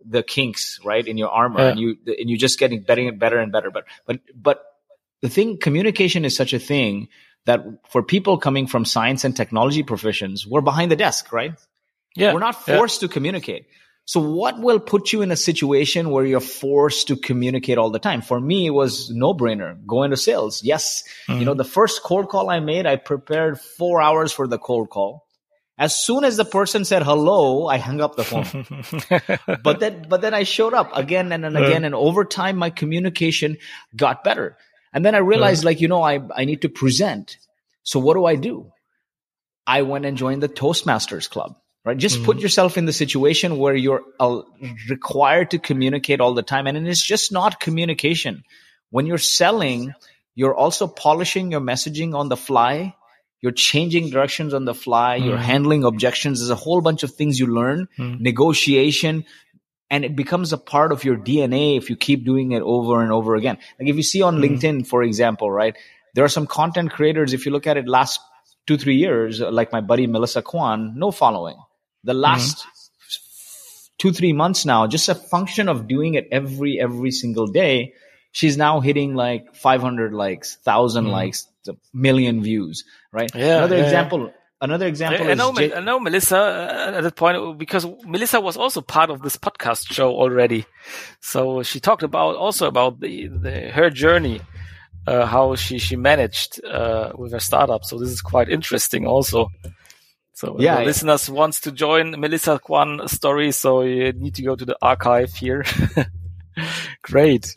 the 0.08 0.22
kinks 0.22 0.80
right 0.84 1.06
in 1.06 1.18
your 1.18 1.28
armor 1.28 1.60
Yeah. 1.60 1.70
and 1.70 1.80
you 1.80 1.96
and 2.06 2.30
you're 2.30 2.38
just 2.38 2.58
getting 2.58 2.82
better 2.82 3.02
and 3.06 3.18
better 3.18 3.38
and 3.38 3.52
better 3.52 3.70
but 3.70 3.84
but 4.06 4.20
but 4.34 4.62
the 5.22 5.28
thing 5.28 5.58
communication 5.58 6.24
is 6.24 6.34
such 6.34 6.52
a 6.52 6.58
thing 6.58 7.08
that 7.46 7.60
for 7.90 8.02
people 8.02 8.38
coming 8.38 8.66
from 8.66 8.84
science 8.84 9.24
and 9.24 9.36
technology 9.36 9.82
professions 9.82 10.46
we're 10.46 10.60
behind 10.62 10.90
the 10.90 10.96
desk 10.96 11.32
right 11.32 11.54
Yeah. 12.16 12.32
we're 12.32 12.40
not 12.40 12.56
Yeah. 12.66 12.76
forced 12.76 13.00
to 13.00 13.08
communicate. 13.08 13.66
So 14.06 14.18
what 14.18 14.58
will 14.58 14.80
put 14.80 15.12
you 15.12 15.22
in 15.22 15.30
a 15.30 15.36
situation 15.36 16.10
where 16.10 16.24
you're 16.26 16.40
forced 16.40 17.06
to 17.08 17.16
communicate 17.16 17.78
all 17.78 17.90
the 17.90 18.00
time? 18.00 18.22
For 18.22 18.40
me, 18.40 18.66
it 18.66 18.70
was 18.70 19.08
no 19.10 19.34
brainer. 19.34 19.76
Go 19.86 20.02
into 20.02 20.16
sales. 20.16 20.64
Yes. 20.64 21.04
You 21.28 21.34
mm-hmm. 21.34 21.44
know, 21.44 21.54
the 21.54 21.62
first 21.62 22.02
cold 22.02 22.28
call 22.28 22.50
I 22.50 22.58
made, 22.58 22.86
I 22.86 22.96
prepared 22.96 23.60
four 23.60 24.02
hours 24.02 24.32
for 24.32 24.48
the 24.48 24.58
cold 24.58 24.90
call. 24.90 25.28
As 25.80 25.96
soon 25.96 26.24
as 26.24 26.36
the 26.36 26.44
person 26.44 26.84
said 26.84 27.02
hello, 27.02 27.66
I 27.66 27.78
hung 27.78 28.02
up 28.02 28.14
the 28.14 28.22
phone. 28.22 28.66
but 29.62 29.80
then, 29.80 30.04
but 30.06 30.20
then 30.20 30.34
I 30.34 30.42
showed 30.42 30.74
up 30.74 30.94
again 30.94 31.32
and, 31.32 31.42
and 31.42 31.56
uh. 31.56 31.62
again. 31.62 31.84
And 31.86 31.94
over 31.94 32.26
time, 32.26 32.58
my 32.58 32.68
communication 32.68 33.56
got 33.96 34.22
better. 34.22 34.58
And 34.92 35.06
then 35.06 35.14
I 35.14 35.18
realized 35.18 35.64
uh. 35.64 35.68
like, 35.68 35.80
you 35.80 35.88
know, 35.88 36.02
I, 36.02 36.20
I 36.36 36.44
need 36.44 36.62
to 36.62 36.68
present. 36.68 37.38
So 37.82 37.98
what 37.98 38.12
do 38.12 38.26
I 38.26 38.36
do? 38.36 38.70
I 39.66 39.80
went 39.80 40.04
and 40.04 40.18
joined 40.18 40.42
the 40.42 40.50
Toastmasters 40.50 41.30
Club. 41.30 41.56
Right, 41.82 41.96
just 41.96 42.22
put 42.24 42.36
mm-hmm. 42.36 42.42
yourself 42.42 42.76
in 42.76 42.84
the 42.84 42.92
situation 42.92 43.56
where 43.56 43.74
you're 43.74 44.02
uh, 44.20 44.42
required 44.90 45.52
to 45.52 45.58
communicate 45.58 46.20
all 46.20 46.34
the 46.34 46.42
time, 46.42 46.66
and 46.66 46.86
it's 46.86 47.02
just 47.02 47.32
not 47.32 47.58
communication. 47.58 48.44
When 48.90 49.06
you're 49.06 49.16
selling, 49.16 49.94
you're 50.34 50.54
also 50.54 50.86
polishing 50.86 51.50
your 51.50 51.62
messaging 51.62 52.14
on 52.14 52.28
the 52.28 52.36
fly, 52.36 52.94
you're 53.40 53.52
changing 53.52 54.10
directions 54.10 54.52
on 54.52 54.64
the 54.64 54.74
fly, 54.74 55.16
you're 55.16 55.36
hmm. 55.36 55.42
handling 55.42 55.84
objections. 55.84 56.40
There's 56.40 56.50
a 56.50 56.54
whole 56.54 56.80
bunch 56.80 57.02
of 57.02 57.14
things 57.14 57.38
you 57.38 57.46
learn, 57.46 57.88
hmm. 57.96 58.16
negotiation, 58.20 59.24
and 59.90 60.04
it 60.04 60.14
becomes 60.14 60.52
a 60.52 60.58
part 60.58 60.92
of 60.92 61.04
your 61.04 61.16
DNA 61.16 61.76
if 61.76 61.90
you 61.90 61.96
keep 61.96 62.24
doing 62.24 62.52
it 62.52 62.62
over 62.62 63.02
and 63.02 63.12
over 63.12 63.34
again. 63.34 63.58
Like 63.78 63.88
if 63.88 63.96
you 63.96 64.02
see 64.02 64.22
on 64.22 64.36
hmm. 64.36 64.42
LinkedIn, 64.42 64.86
for 64.86 65.02
example, 65.02 65.50
right? 65.50 65.76
There 66.14 66.24
are 66.24 66.28
some 66.28 66.46
content 66.46 66.90
creators, 66.90 67.32
if 67.32 67.46
you 67.46 67.52
look 67.52 67.66
at 67.66 67.76
it 67.76 67.88
last 67.88 68.20
two, 68.66 68.76
three 68.76 68.96
years, 68.96 69.40
like 69.40 69.72
my 69.72 69.80
buddy 69.80 70.06
Melissa 70.06 70.42
Kwan, 70.42 70.94
no 70.96 71.10
following. 71.10 71.56
The 72.04 72.14
last 72.14 72.66
two, 73.98 74.12
three 74.12 74.32
months 74.32 74.64
now, 74.64 74.86
just 74.86 75.08
a 75.08 75.14
function 75.14 75.68
of 75.68 75.86
doing 75.86 76.14
it 76.14 76.28
every, 76.32 76.80
every 76.80 77.10
single 77.10 77.46
day, 77.46 77.94
she's 78.32 78.56
now 78.56 78.80
hitting 78.80 79.14
like 79.14 79.54
500 79.54 80.12
likes, 80.12 80.56
1000 80.64 81.06
likes, 81.06 81.46
a 81.68 81.74
million 81.92 82.42
views, 82.42 82.84
right? 83.12 83.30
Yeah, 83.34 83.58
Another 83.58 83.76
yeah. 83.78 83.84
example, 83.84 84.32
another 84.60 84.86
example 84.86 85.26
I, 85.26 85.30
I 85.30 85.34
know, 85.34 85.52
J- 85.54 85.74
I 85.74 85.80
know 85.80 85.98
Melissa 86.00 86.38
uh, 86.38 86.92
at 86.96 87.02
that 87.02 87.16
point 87.16 87.58
because 87.58 87.86
Melissa 88.04 88.40
was 88.40 88.56
also 88.56 88.80
part 88.80 89.10
of 89.10 89.22
this 89.22 89.36
podcast 89.36 89.92
show 89.92 90.10
already. 90.12 90.66
So 91.20 91.62
she 91.62 91.80
talked 91.80 92.02
about 92.02 92.36
also 92.36 92.66
about 92.66 93.00
the, 93.00 93.28
the 93.28 93.70
her 93.70 93.90
journey, 93.90 94.40
uh, 95.06 95.26
how 95.26 95.54
she 95.56 95.78
she 95.78 95.96
managed 95.96 96.64
uh, 96.64 97.12
with 97.16 97.32
her 97.32 97.40
startup. 97.40 97.84
So 97.84 97.98
this 97.98 98.10
is 98.10 98.20
quite 98.22 98.48
interesting 98.48 99.06
also. 99.06 99.48
So 100.32 100.56
Yeah, 100.58 100.78
yeah. 100.78 100.84
listeners 100.86 101.28
wants 101.28 101.60
to 101.62 101.72
join 101.72 102.18
Melissa 102.18 102.58
Kwan 102.58 103.06
story, 103.08 103.52
so 103.52 103.82
you 103.82 104.12
need 104.12 104.34
to 104.36 104.42
go 104.42 104.56
to 104.56 104.64
the 104.64 104.76
archive 104.80 105.32
here. 105.34 105.64
Great. 107.02 107.56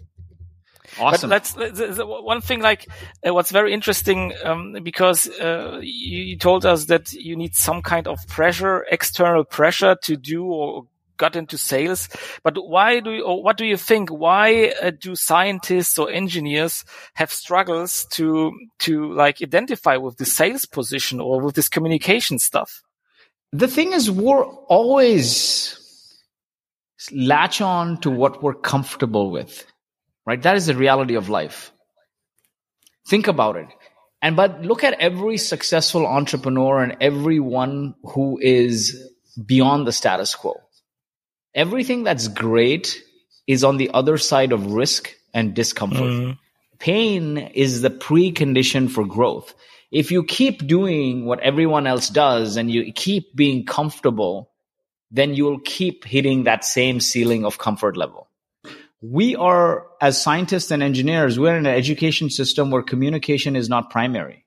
Awesome. 1.00 1.30
But 1.30 1.54
let's- 1.58 2.00
one 2.00 2.42
thing 2.42 2.62
like 2.62 2.88
uh, 3.26 3.34
what's 3.34 3.52
very 3.52 3.74
interesting 3.74 4.34
um, 4.44 4.78
because 4.84 5.28
uh, 5.40 5.80
you, 5.82 6.20
you 6.22 6.38
told 6.38 6.66
us 6.66 6.86
that 6.86 7.14
you 7.14 7.36
need 7.36 7.56
some 7.56 7.82
kind 7.82 8.08
of 8.08 8.20
pressure, 8.28 8.86
external 8.92 9.44
pressure 9.44 9.96
to 10.04 10.18
do 10.18 10.46
or 10.46 10.86
got 11.18 11.36
into 11.36 11.58
sales. 11.58 12.10
But 12.44 12.56
why 12.58 13.00
do 13.00 13.12
you, 13.12 13.24
or 13.24 13.44
what 13.44 13.58
do 13.58 13.66
you 13.66 13.78
think? 13.78 14.10
Why 14.10 14.74
uh, 14.82 14.92
do 15.00 15.16
scientists 15.16 16.00
or 16.00 16.10
engineers 16.10 16.84
have 17.14 17.32
struggles 17.32 18.06
to 18.12 18.52
to 18.80 19.14
like 19.14 19.42
identify 19.42 19.98
with 19.98 20.18
the 20.18 20.26
sales 20.26 20.66
position 20.66 21.20
or 21.20 21.42
with 21.42 21.56
this 21.56 21.70
communication 21.70 22.40
stuff? 22.40 22.82
the 23.54 23.68
thing 23.68 23.94
is 23.94 24.10
we're 24.10 24.44
always 24.44 25.80
latch 27.12 27.62
on 27.62 28.02
to 28.02 28.10
what 28.10 28.42
we're 28.42 28.54
comfortable 28.56 29.30
with 29.30 29.66
right? 30.26 30.42
That 30.42 30.56
is 30.56 30.66
the 30.68 30.76
reality 30.76 31.16
of 31.16 31.30
life. 31.30 31.72
Think 33.08 33.28
about 33.28 33.58
it. 33.58 33.68
And 34.22 34.36
but 34.36 34.62
look 34.62 34.84
at 34.84 35.00
every 35.00 35.38
successful 35.38 36.08
entrepreneur 36.08 36.82
and 36.82 36.98
everyone 37.02 37.96
who 38.04 38.40
is 38.42 39.12
beyond 39.46 39.86
the 39.86 39.92
status 39.92 40.34
quo. 40.36 40.62
Everything 41.54 42.04
that's 42.04 42.30
great 42.30 43.04
is 43.48 43.64
on 43.64 43.78
the 43.78 43.92
other 43.94 44.18
side 44.18 44.54
of 44.54 44.72
risk 44.72 45.14
and 45.34 45.54
discomfort. 45.54 46.00
Mm-hmm. 46.00 46.32
Pain 46.80 47.38
is 47.38 47.82
the 47.82 47.90
precondition 47.90 48.90
for 48.90 49.06
growth. 49.06 49.54
If 49.92 50.12
you 50.12 50.24
keep 50.24 50.66
doing 50.66 51.26
what 51.26 51.40
everyone 51.42 51.86
else 51.86 52.10
does 52.10 52.58
and 52.58 52.72
you 52.72 52.92
keep 52.94 53.36
being 53.36 53.66
comfortable, 53.66 54.52
then 55.12 55.34
you'll 55.36 55.60
keep 55.60 56.06
hitting 56.06 56.46
that 56.46 56.66
same 56.66 57.00
ceiling 57.00 57.46
of 57.46 57.60
comfort 57.60 57.96
level. 57.96 58.28
We 59.04 59.36
are, 59.36 59.86
as 60.00 60.22
scientists 60.22 60.72
and 60.72 60.82
engineers, 60.82 61.38
we're 61.38 61.58
in 61.58 61.66
an 61.66 61.76
education 61.76 62.30
system 62.30 62.72
where 62.72 62.82
communication 62.82 63.58
is 63.58 63.68
not 63.68 63.90
primary. 63.90 64.46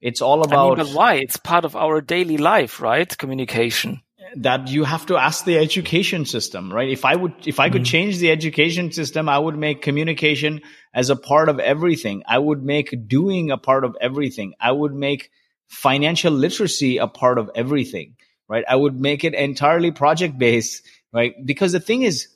It's 0.00 0.22
all 0.22 0.44
I 0.44 0.46
mean, 0.46 0.52
about 0.52 0.76
but 0.76 0.88
why? 0.90 1.14
It's 1.14 1.36
part 1.36 1.64
of 1.64 1.74
our 1.74 2.00
daily 2.00 2.36
life, 2.36 2.80
right? 2.80 3.18
Communication. 3.18 4.00
that 4.36 4.68
you 4.68 4.84
have 4.84 5.06
to 5.06 5.16
ask 5.16 5.44
the 5.44 5.58
education 5.58 6.24
system, 6.24 6.72
right? 6.72 6.88
If 6.88 7.04
I 7.04 7.16
would, 7.16 7.32
if 7.46 7.58
I 7.58 7.70
could 7.70 7.82
mm-hmm. 7.82 7.90
change 7.90 8.18
the 8.18 8.30
education 8.30 8.92
system, 8.92 9.28
I 9.28 9.38
would 9.38 9.56
make 9.56 9.82
communication 9.82 10.60
as 10.94 11.10
a 11.10 11.16
part 11.16 11.48
of 11.48 11.58
everything. 11.58 12.22
I 12.26 12.38
would 12.38 12.62
make 12.62 13.08
doing 13.08 13.50
a 13.50 13.58
part 13.58 13.84
of 13.84 13.96
everything. 14.00 14.54
I 14.60 14.70
would 14.70 14.94
make 14.94 15.30
financial 15.66 16.32
literacy 16.32 16.98
a 16.98 17.08
part 17.08 17.38
of 17.38 17.50
everything, 17.54 18.16
right? 18.48 18.64
I 18.68 18.76
would 18.76 19.00
make 19.00 19.24
it 19.24 19.34
entirely 19.34 19.90
project 19.90 20.38
based, 20.38 20.82
right? 21.12 21.34
Because 21.44 21.72
the 21.72 21.80
thing 21.80 22.02
is, 22.02 22.28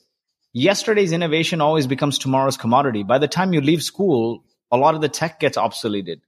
yesterday's 0.53 1.13
innovation 1.13 1.61
always 1.61 1.87
becomes 1.87 2.19
tomorrow's 2.19 2.57
commodity. 2.57 3.03
By 3.03 3.19
the 3.19 3.29
time 3.29 3.53
you 3.53 3.61
leave 3.61 3.83
school, 3.83 4.45
a 4.71 4.77
lot 4.77 4.95
of 4.95 5.01
the 5.01 5.09
tech 5.09 5.41
gets 5.41 5.57
obsoleted. 5.57 6.21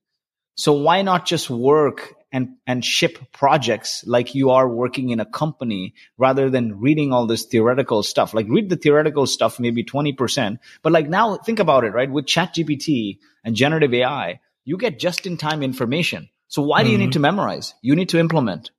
So 0.57 0.73
why 0.73 1.03
not 1.03 1.27
just 1.27 1.51
work 1.51 2.15
and, 2.31 2.57
and 2.67 2.85
ship 2.85 3.19
projects 3.33 4.05
like 4.07 4.35
you 4.35 4.51
are 4.51 4.69
working 4.69 5.11
in 5.11 5.21
a 5.21 5.25
company 5.25 5.95
rather 6.17 6.49
than 6.49 6.81
reading 6.81 7.13
all 7.13 7.27
this 7.27 7.45
theoretical 7.45 8.03
stuff? 8.03 8.35
Like 8.35 8.47
read 8.49 8.69
the 8.69 8.77
theoretical 8.77 9.27
stuff, 9.27 9.59
maybe 9.59 9.83
20%. 9.83 10.59
But 10.83 10.93
like 10.93 11.09
now 11.09 11.37
think 11.37 11.59
about 11.59 11.85
it, 11.85 11.91
right? 11.93 12.11
With 12.11 12.27
ChatGPT 12.27 13.19
and 13.45 13.57
generative 13.57 13.93
AI, 13.95 14.41
you 14.65 14.77
get 14.77 14.99
just 14.99 15.27
in 15.27 15.37
time 15.37 15.63
information. 15.63 16.29
So 16.49 16.63
why 16.63 16.85
do 16.85 16.91
you 16.91 16.99
need 16.99 17.13
to 17.13 17.19
memorize? 17.19 17.75
You 17.83 17.97
need 17.97 18.11
to 18.11 18.19
implement. 18.19 18.71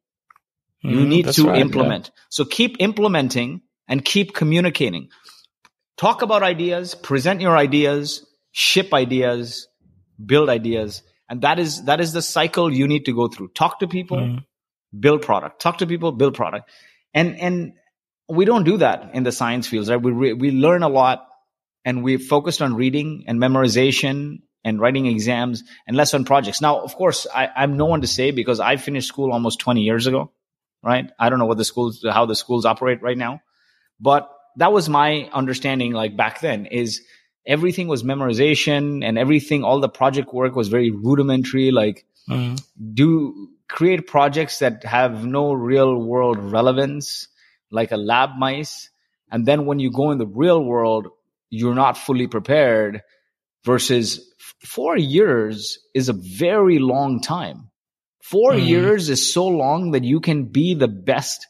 You 0.82 1.00
Mhm, 1.00 1.08
need 1.10 1.26
that's 1.26 1.38
to 1.38 1.48
right, 1.48 1.56
yeah. 1.56 1.62
implement. 1.62 2.12
So 2.30 2.46
keep 2.46 2.78
implementing 2.80 3.62
and 3.88 4.06
keep 4.06 4.34
communicating. 4.34 5.10
Talk 5.98 6.22
about 6.22 6.44
ideas, 6.44 6.94
present 6.96 7.42
your 7.42 7.58
ideas, 7.58 8.26
ship 8.52 8.94
ideas, 8.94 9.68
build 10.24 10.50
ideas. 10.50 11.04
And 11.30 11.42
that 11.42 11.58
is, 11.60 11.86
that 11.86 12.00
is 12.02 12.14
the 12.14 12.22
cycle 12.22 12.72
you 12.72 12.88
need 12.88 13.06
to 13.06 13.14
go 13.14 13.28
through. 13.28 13.50
Talk 13.50 13.80
to 13.80 13.88
people, 13.88 14.18
Mm-hmm. 14.18 15.00
build 15.00 15.22
product. 15.22 15.62
Talk 15.62 15.80
to 15.80 15.88
people, 15.88 16.12
build 16.12 16.36
product. 16.36 16.70
And, 17.14 17.40
and 17.40 17.74
we 18.28 18.46
don't 18.46 18.64
do 18.64 18.78
that 18.78 19.12
in 19.14 19.24
the 19.24 19.32
science 19.32 19.68
fields, 19.68 19.90
right? 19.90 20.02
We, 20.02 20.12
re- 20.12 20.34
we 20.34 20.52
learn 20.52 20.84
a 20.84 20.90
lot 20.90 21.28
and 21.86 22.04
we 22.04 22.18
focused 22.18 22.62
on 22.62 22.76
reading 22.76 23.26
and 23.28 23.40
memorization 23.40 24.40
and 24.64 24.80
writing 24.80 25.06
exams 25.06 25.64
and 25.88 25.96
less 25.96 26.14
on 26.14 26.26
projects. 26.26 26.60
Now, 26.62 26.80
of 26.82 26.96
course, 26.96 27.28
I, 27.34 27.50
I'm 27.56 27.78
no 27.78 27.86
one 27.86 28.02
to 28.02 28.08
say 28.08 28.32
because 28.32 28.60
I 28.60 28.78
finished 28.78 29.08
school 29.08 29.32
almost 29.32 29.60
20 29.60 29.82
years 29.82 30.08
ago, 30.08 30.32
right? 30.84 31.10
I 31.20 31.30
don't 31.30 31.40
know 31.40 31.46
what 31.46 31.58
the 31.58 31.64
schools, 31.66 32.04
how 32.08 32.26
the 32.26 32.36
schools 32.36 32.66
operate 32.66 33.02
right 33.02 33.18
now, 33.18 33.42
but 34.00 34.30
that 34.58 34.72
was 34.74 34.90
my 34.90 35.30
understanding. 35.34 35.92
Like 35.94 36.16
back 36.18 36.40
then 36.42 36.66
is 36.66 37.02
everything 37.46 37.88
was 37.88 38.04
memorization 38.04 39.04
and 39.06 39.18
everything, 39.18 39.64
all 39.64 39.80
the 39.80 39.90
project 39.90 40.34
work 40.34 40.56
was 40.56 40.68
very 40.70 40.92
rudimentary. 40.92 41.72
Like 41.72 42.06
Mhm. 42.30 42.64
do 42.94 43.50
create 43.68 44.08
projects 44.08 44.60
that 44.60 44.84
have 44.84 45.26
no 45.26 45.54
real 45.54 45.96
world 45.96 46.40
relevance, 46.40 47.28
like 47.72 47.92
a 47.92 47.98
lab 47.98 48.32
mice. 48.38 48.90
And 49.32 49.46
then 49.46 49.66
when 49.66 49.80
you 49.80 49.92
go 49.92 50.12
in 50.12 50.18
the 50.18 50.28
real 50.28 50.64
world, 50.64 51.08
you're 51.50 51.76
not 51.76 51.98
fully 51.98 52.28
prepared 52.28 53.02
versus 53.64 54.22
four 54.60 54.98
years 54.98 55.80
is 55.94 56.10
a 56.10 56.14
very 56.14 56.80
long 56.80 57.22
time. 57.22 57.70
4 58.22 58.54
Mhm. 58.54 58.68
years 58.68 59.10
is 59.10 59.32
so 59.34 59.48
long 59.48 59.92
that 59.92 60.04
you 60.04 60.20
can 60.20 60.46
be 60.46 60.74
the 60.74 60.88
best 60.88 61.48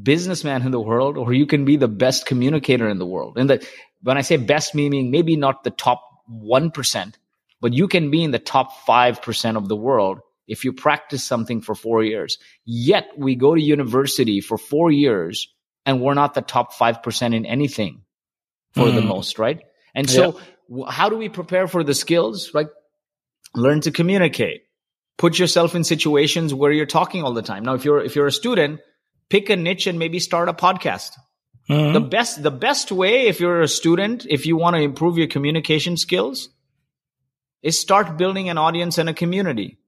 businessman 0.00 0.62
in 0.62 0.70
the 0.70 0.80
world 0.80 1.18
or 1.18 1.32
you 1.32 1.46
can 1.46 1.64
be 1.64 1.76
the 1.76 1.88
best 1.88 2.26
communicator 2.26 2.88
in 2.88 2.98
the 2.98 3.06
world. 3.06 3.36
And 3.36 3.50
that 3.50 3.64
when 4.02 4.16
I 4.16 4.22
say 4.22 4.36
best 4.36 4.74
meaning 4.74 5.10
maybe 5.10 5.36
not 5.36 5.64
the 5.64 5.70
top 5.70 6.02
1%, 6.30 7.14
but 7.60 7.72
you 7.72 7.88
can 7.88 8.10
be 8.10 8.22
in 8.22 8.30
the 8.30 8.38
top 8.38 8.72
5% 8.86 9.56
of 9.56 9.68
the 9.68 9.76
world 9.76 10.20
if 10.48 10.64
you 10.64 10.72
practice 10.72 11.22
something 11.22 11.60
for 11.60 11.74
4 11.74 12.02
years. 12.04 12.38
Yet 12.64 13.08
we 13.16 13.36
go 13.36 13.54
to 13.54 13.60
university 13.60 14.40
for 14.40 14.58
4 14.58 14.90
years 14.90 15.48
and 15.84 16.00
we're 16.00 16.14
not 16.14 16.34
the 16.34 16.42
top 16.42 16.72
5% 16.72 17.34
in 17.34 17.46
anything 17.46 18.02
for 18.72 18.90
the 18.90 19.00
Mm. 19.00 19.08
most, 19.08 19.38
right? 19.38 19.60
And 19.94 20.08
so 20.08 20.38
w 20.68 20.86
how 20.88 21.10
do 21.10 21.16
we 21.16 21.28
prepare 21.28 21.68
for 21.68 21.84
the 21.84 21.94
skills? 21.94 22.52
Right? 22.54 22.68
Learn 23.54 23.80
to 23.82 23.90
communicate. 23.90 24.62
Put 25.18 25.38
yourself 25.38 25.74
in 25.74 25.84
situations 25.84 26.54
where 26.54 26.72
you're 26.72 26.86
talking 26.86 27.22
all 27.22 27.34
the 27.34 27.42
time. 27.42 27.62
Now 27.64 27.74
if 27.74 27.84
you're 27.84 28.02
if 28.02 28.16
you're 28.16 28.26
a 28.26 28.32
student, 28.32 28.80
pick 29.28 29.50
a 29.50 29.56
niche 29.56 29.86
and 29.86 29.98
maybe 29.98 30.18
start 30.18 30.48
a 30.48 30.52
podcast. 30.52 31.12
Mhm. 31.68 31.92
The 31.92 32.00
best 32.00 32.42
the 32.42 32.50
best 32.50 32.90
way 32.90 33.26
if 33.28 33.40
you're 33.40 33.62
a 33.62 33.68
student, 33.68 34.26
if 34.28 34.46
you 34.46 34.56
want 34.56 34.76
to 34.76 34.82
improve 34.82 35.18
your 35.18 35.28
communication 35.28 35.96
skills, 35.96 36.48
is 37.62 37.78
start 37.78 38.16
building 38.16 38.48
an 38.48 38.58
audience 38.58 38.98
and 38.98 39.08
a 39.08 39.14
community. 39.14 39.78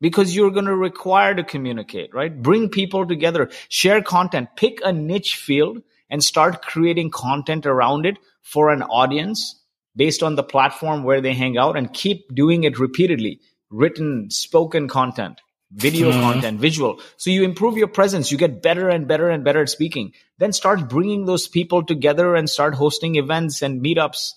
Because 0.00 0.34
you're 0.34 0.50
going 0.50 0.66
to 0.66 0.74
require 0.74 1.32
to 1.32 1.44
communicate, 1.44 2.12
right? 2.12 2.42
Bring 2.42 2.68
people 2.68 3.06
together, 3.06 3.50
share 3.68 4.02
content, 4.02 4.48
pick 4.56 4.80
a 4.84 4.92
niche 4.92 5.36
field 5.36 5.80
and 6.10 6.24
start 6.24 6.60
creating 6.60 7.10
content 7.10 7.66
around 7.66 8.04
it 8.04 8.18
for 8.42 8.70
an 8.70 8.82
audience 8.82 9.62
based 9.94 10.22
on 10.22 10.34
the 10.34 10.42
platform 10.42 11.04
where 11.04 11.20
they 11.20 11.34
hang 11.34 11.56
out 11.56 11.76
and 11.76 11.92
keep 11.92 12.34
doing 12.34 12.64
it 12.64 12.80
repeatedly. 12.80 13.40
Written, 13.70 14.28
spoken 14.30 14.88
content, 14.88 15.40
video 15.72 16.10
content, 16.10 16.60
visual. 16.60 17.00
So 17.16 17.30
you 17.30 17.44
improve 17.44 17.76
your 17.76 17.88
presence. 17.88 18.30
You 18.30 18.38
get 18.38 18.62
better 18.62 18.88
and 18.88 19.08
better 19.08 19.28
and 19.28 19.44
better 19.44 19.62
at 19.62 19.70
speaking. 19.70 20.12
Then 20.38 20.52
start 20.52 20.88
bringing 20.88 21.24
those 21.24 21.48
people 21.48 21.84
together 21.84 22.34
and 22.34 22.48
start 22.48 22.74
hosting 22.74 23.16
events 23.16 23.62
and 23.62 23.82
meetups, 23.82 24.32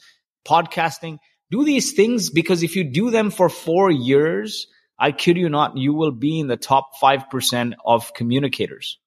podcasting. 0.48 1.20
Do 1.52 1.66
these 1.66 1.94
things 1.94 2.30
because 2.30 2.64
if 2.64 2.76
you 2.76 2.84
do 2.84 3.12
them 3.12 3.32
for 3.32 3.50
four 3.50 3.92
years, 3.92 4.68
I 4.98 5.12
kid 5.12 5.38
you 5.38 5.50
not, 5.50 5.78
you 5.78 5.94
will 5.94 6.12
be 6.12 6.40
in 6.40 6.48
the 6.48 6.58
top 6.58 6.92
5% 7.02 7.74
of 7.86 8.14
communicators. 8.14 8.98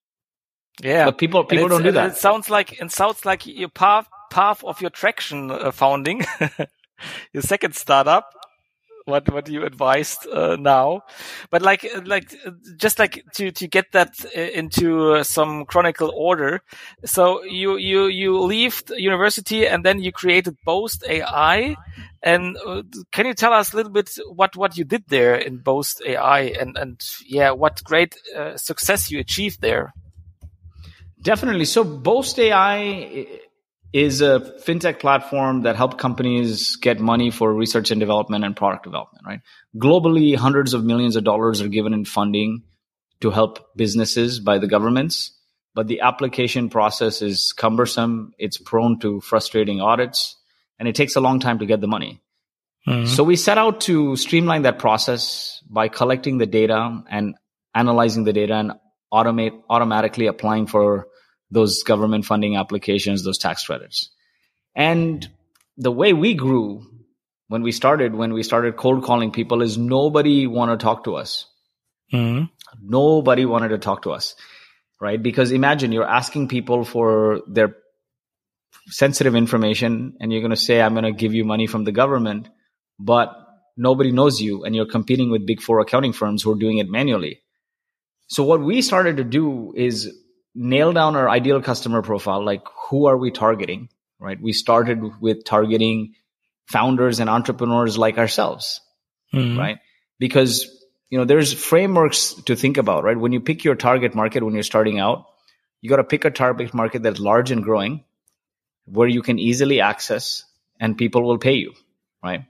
Yeah. 0.83 1.07
But 1.07 1.19
people, 1.19 1.45
people 1.45 1.69
don't 1.69 1.83
do 1.83 1.93
that. 1.93 2.13
It 2.13 2.17
sounds 2.17 2.51
like 2.51 2.81
it 2.81 2.93
sounds 2.93 3.25
like 3.25 3.47
your 3.47 3.69
path 3.69 4.09
path 4.31 4.63
of 4.63 4.81
your 4.81 4.91
traction 4.91 5.51
uh, 5.51 5.73
founding, 5.73 6.25
your 7.33 7.43
second 7.43 7.75
startup. 7.75 8.33
What 9.09 9.33
what 9.33 9.49
you 9.49 9.65
advised 9.65 10.27
uh, 10.31 10.57
now, 10.57 11.01
but 11.51 11.63
like 11.63 11.83
uh, 11.85 12.03
like 12.05 12.35
uh, 12.47 12.51
just 12.77 12.99
like 12.99 13.25
to 13.37 13.51
to 13.51 13.67
get 13.67 13.87
that 13.93 14.13
uh, 14.37 14.41
into 14.41 15.25
some 15.25 15.65
chronicle 15.65 16.13
order. 16.15 16.61
So 17.07 17.43
you 17.43 17.79
you 17.79 18.07
you 18.07 18.49
the 18.87 19.01
university 19.01 19.67
and 19.67 19.83
then 19.83 20.01
you 20.01 20.13
created 20.13 20.57
Boast 20.65 21.05
AI. 21.09 21.75
And 22.23 22.59
can 23.13 23.27
you 23.27 23.35
tell 23.35 23.53
us 23.53 23.73
a 23.73 23.77
little 23.77 23.93
bit 23.93 24.11
what 24.29 24.57
what 24.57 24.77
you 24.77 24.85
did 24.85 25.05
there 25.09 25.37
in 25.37 25.59
Boast 25.59 26.03
AI 26.05 26.41
and 26.61 26.77
and 26.77 27.01
yeah 27.27 27.53
what 27.53 27.83
great 27.85 28.15
uh, 28.37 28.57
success 28.59 29.11
you 29.11 29.21
achieved 29.21 29.63
there? 29.63 29.95
Definitely. 31.23 31.65
So 31.65 31.83
Boast 31.83 32.39
AI 32.39 33.27
is 33.93 34.21
a 34.21 34.41
fintech 34.65 35.01
platform 35.01 35.63
that 35.63 35.77
help 35.77 35.99
companies 35.99 36.77
get 36.77 37.01
money 37.01 37.31
for 37.31 37.53
research 37.53 37.91
and 37.91 38.01
development 38.01 38.45
and 38.45 38.55
product 38.55 38.85
development, 38.85 39.25
right? 39.27 39.41
Globally, 39.77 40.37
hundreds 40.37 40.75
of 40.75 40.85
millions 40.85 41.17
of 41.17 41.25
dollars 41.25 41.61
are 41.61 41.69
given 41.69 41.95
in 41.95 42.05
funding 42.05 42.63
to 43.21 43.31
help 43.31 43.75
businesses 43.77 44.41
by 44.41 44.59
the 44.59 44.67
governments, 44.67 45.33
but 45.75 45.89
the 45.89 46.01
application 46.01 46.69
process 46.69 47.23
is 47.23 47.53
cumbersome. 47.53 48.33
It's 48.39 48.59
prone 48.59 48.99
to 49.01 49.21
frustrating 49.21 49.81
audits 49.81 50.37
and 50.79 50.87
it 50.87 50.95
takes 50.95 51.17
a 51.17 51.21
long 51.21 51.41
time 51.41 51.59
to 51.61 51.67
get 51.67 51.81
the 51.81 51.89
money. 51.89 52.21
Mm-hmm. 52.87 53.07
So 53.07 53.25
we 53.25 53.37
set 53.37 53.59
out 53.59 53.81
to 53.83 54.17
streamline 54.17 54.63
that 54.63 54.79
process 54.79 55.63
by 55.69 55.89
collecting 55.89 56.39
the 56.39 56.47
data 56.47 57.03
and 57.11 57.35
analyzing 57.75 58.25
the 58.25 58.33
data 58.33 58.55
and 58.55 58.73
automate 59.13 59.61
automatically 59.69 60.27
applying 60.27 60.67
for 60.67 61.08
those 61.51 61.83
government 61.83 62.25
funding 62.25 62.57
applications, 62.57 63.25
those 63.25 63.39
tax 63.39 63.65
credits. 63.65 64.11
And 64.75 65.27
the 65.77 65.93
way 65.93 66.13
we 66.13 66.35
grew 66.35 66.85
when 67.49 67.63
we 67.63 67.73
started, 67.73 68.15
when 68.15 68.33
we 68.33 68.43
started 68.43 68.77
cold 68.77 69.05
calling 69.05 69.33
people 69.33 69.63
is 69.63 69.79
nobody 69.79 70.47
want 70.47 70.71
to 70.71 70.83
talk 70.83 71.05
to 71.05 71.17
us. 71.17 71.47
Mm-hmm. 72.13 72.45
Nobody 72.83 73.47
wanted 73.47 73.69
to 73.69 73.79
talk 73.79 74.03
to 74.03 74.13
us, 74.13 74.35
right? 75.01 75.23
Because 75.23 75.51
imagine 75.51 75.93
you're 75.93 76.09
asking 76.09 76.49
people 76.49 76.85
for 76.85 77.41
their 77.49 77.77
sensitive 78.89 79.35
information 79.35 80.17
and 80.21 80.33
you're 80.33 80.43
going 80.43 80.51
to 80.51 80.57
say, 80.57 80.81
I'm 80.81 80.95
going 80.95 81.05
to 81.05 81.13
give 81.13 81.35
you 81.35 81.45
money 81.45 81.67
from 81.67 81.85
the 81.85 81.93
government, 81.93 82.49
but 82.99 83.35
nobody 83.77 84.13
knows 84.13 84.41
you 84.41 84.65
and 84.65 84.75
you're 84.75 84.87
competing 84.87 85.31
with 85.31 85.47
big 85.47 85.63
four 85.63 85.81
accounting 85.81 86.13
firms 86.13 86.43
who 86.43 86.53
are 86.53 86.59
doing 86.59 86.79
it 86.79 86.89
manually. 86.89 87.41
So 88.29 88.43
what 88.43 88.61
we 88.61 88.83
started 88.83 89.17
to 89.19 89.25
do 89.25 89.73
is 89.75 90.15
nail 90.59 90.93
down 90.93 91.15
our 91.15 91.29
ideal 91.29 91.63
customer 91.63 92.03
profile. 92.03 92.45
Like 92.45 92.63
who 92.89 93.07
are 93.07 93.17
we 93.17 93.31
targeting? 93.31 93.89
Right. 94.19 94.41
We 94.41 94.53
started 94.53 95.21
with 95.21 95.45
targeting 95.45 96.15
founders 96.67 97.21
and 97.21 97.31
entrepreneurs 97.31 97.97
like 97.97 98.19
ourselves. 98.19 98.81
Mm-hmm. 99.33 99.59
Right. 99.59 99.79
Because, 100.19 100.67
you 101.11 101.19
know, 101.19 101.25
there's 101.25 101.53
frameworks 101.53 102.35
to 102.47 102.57
think 102.57 102.77
about, 102.77 103.05
right? 103.05 103.17
When 103.17 103.33
you 103.33 103.41
pick 103.41 103.63
your 103.63 103.77
target 103.77 104.15
market 104.17 104.43
when 104.43 104.55
you're 104.55 104.65
starting 104.65 104.99
out, 104.99 105.27
you 105.81 105.89
got 105.89 105.97
to 105.97 106.05
pick 106.05 106.25
a 106.25 106.31
target 106.31 106.75
market 106.75 107.05
that's 107.05 107.21
large 107.21 107.53
and 107.53 107.63
growing 107.63 108.05
where 108.87 109.07
you 109.07 109.23
can 109.23 109.39
easily 109.39 109.81
access 109.81 110.45
and 110.81 110.99
people 110.99 111.23
will 111.23 111.39
pay 111.39 111.55
you. 111.55 111.73
Right. 112.23 112.47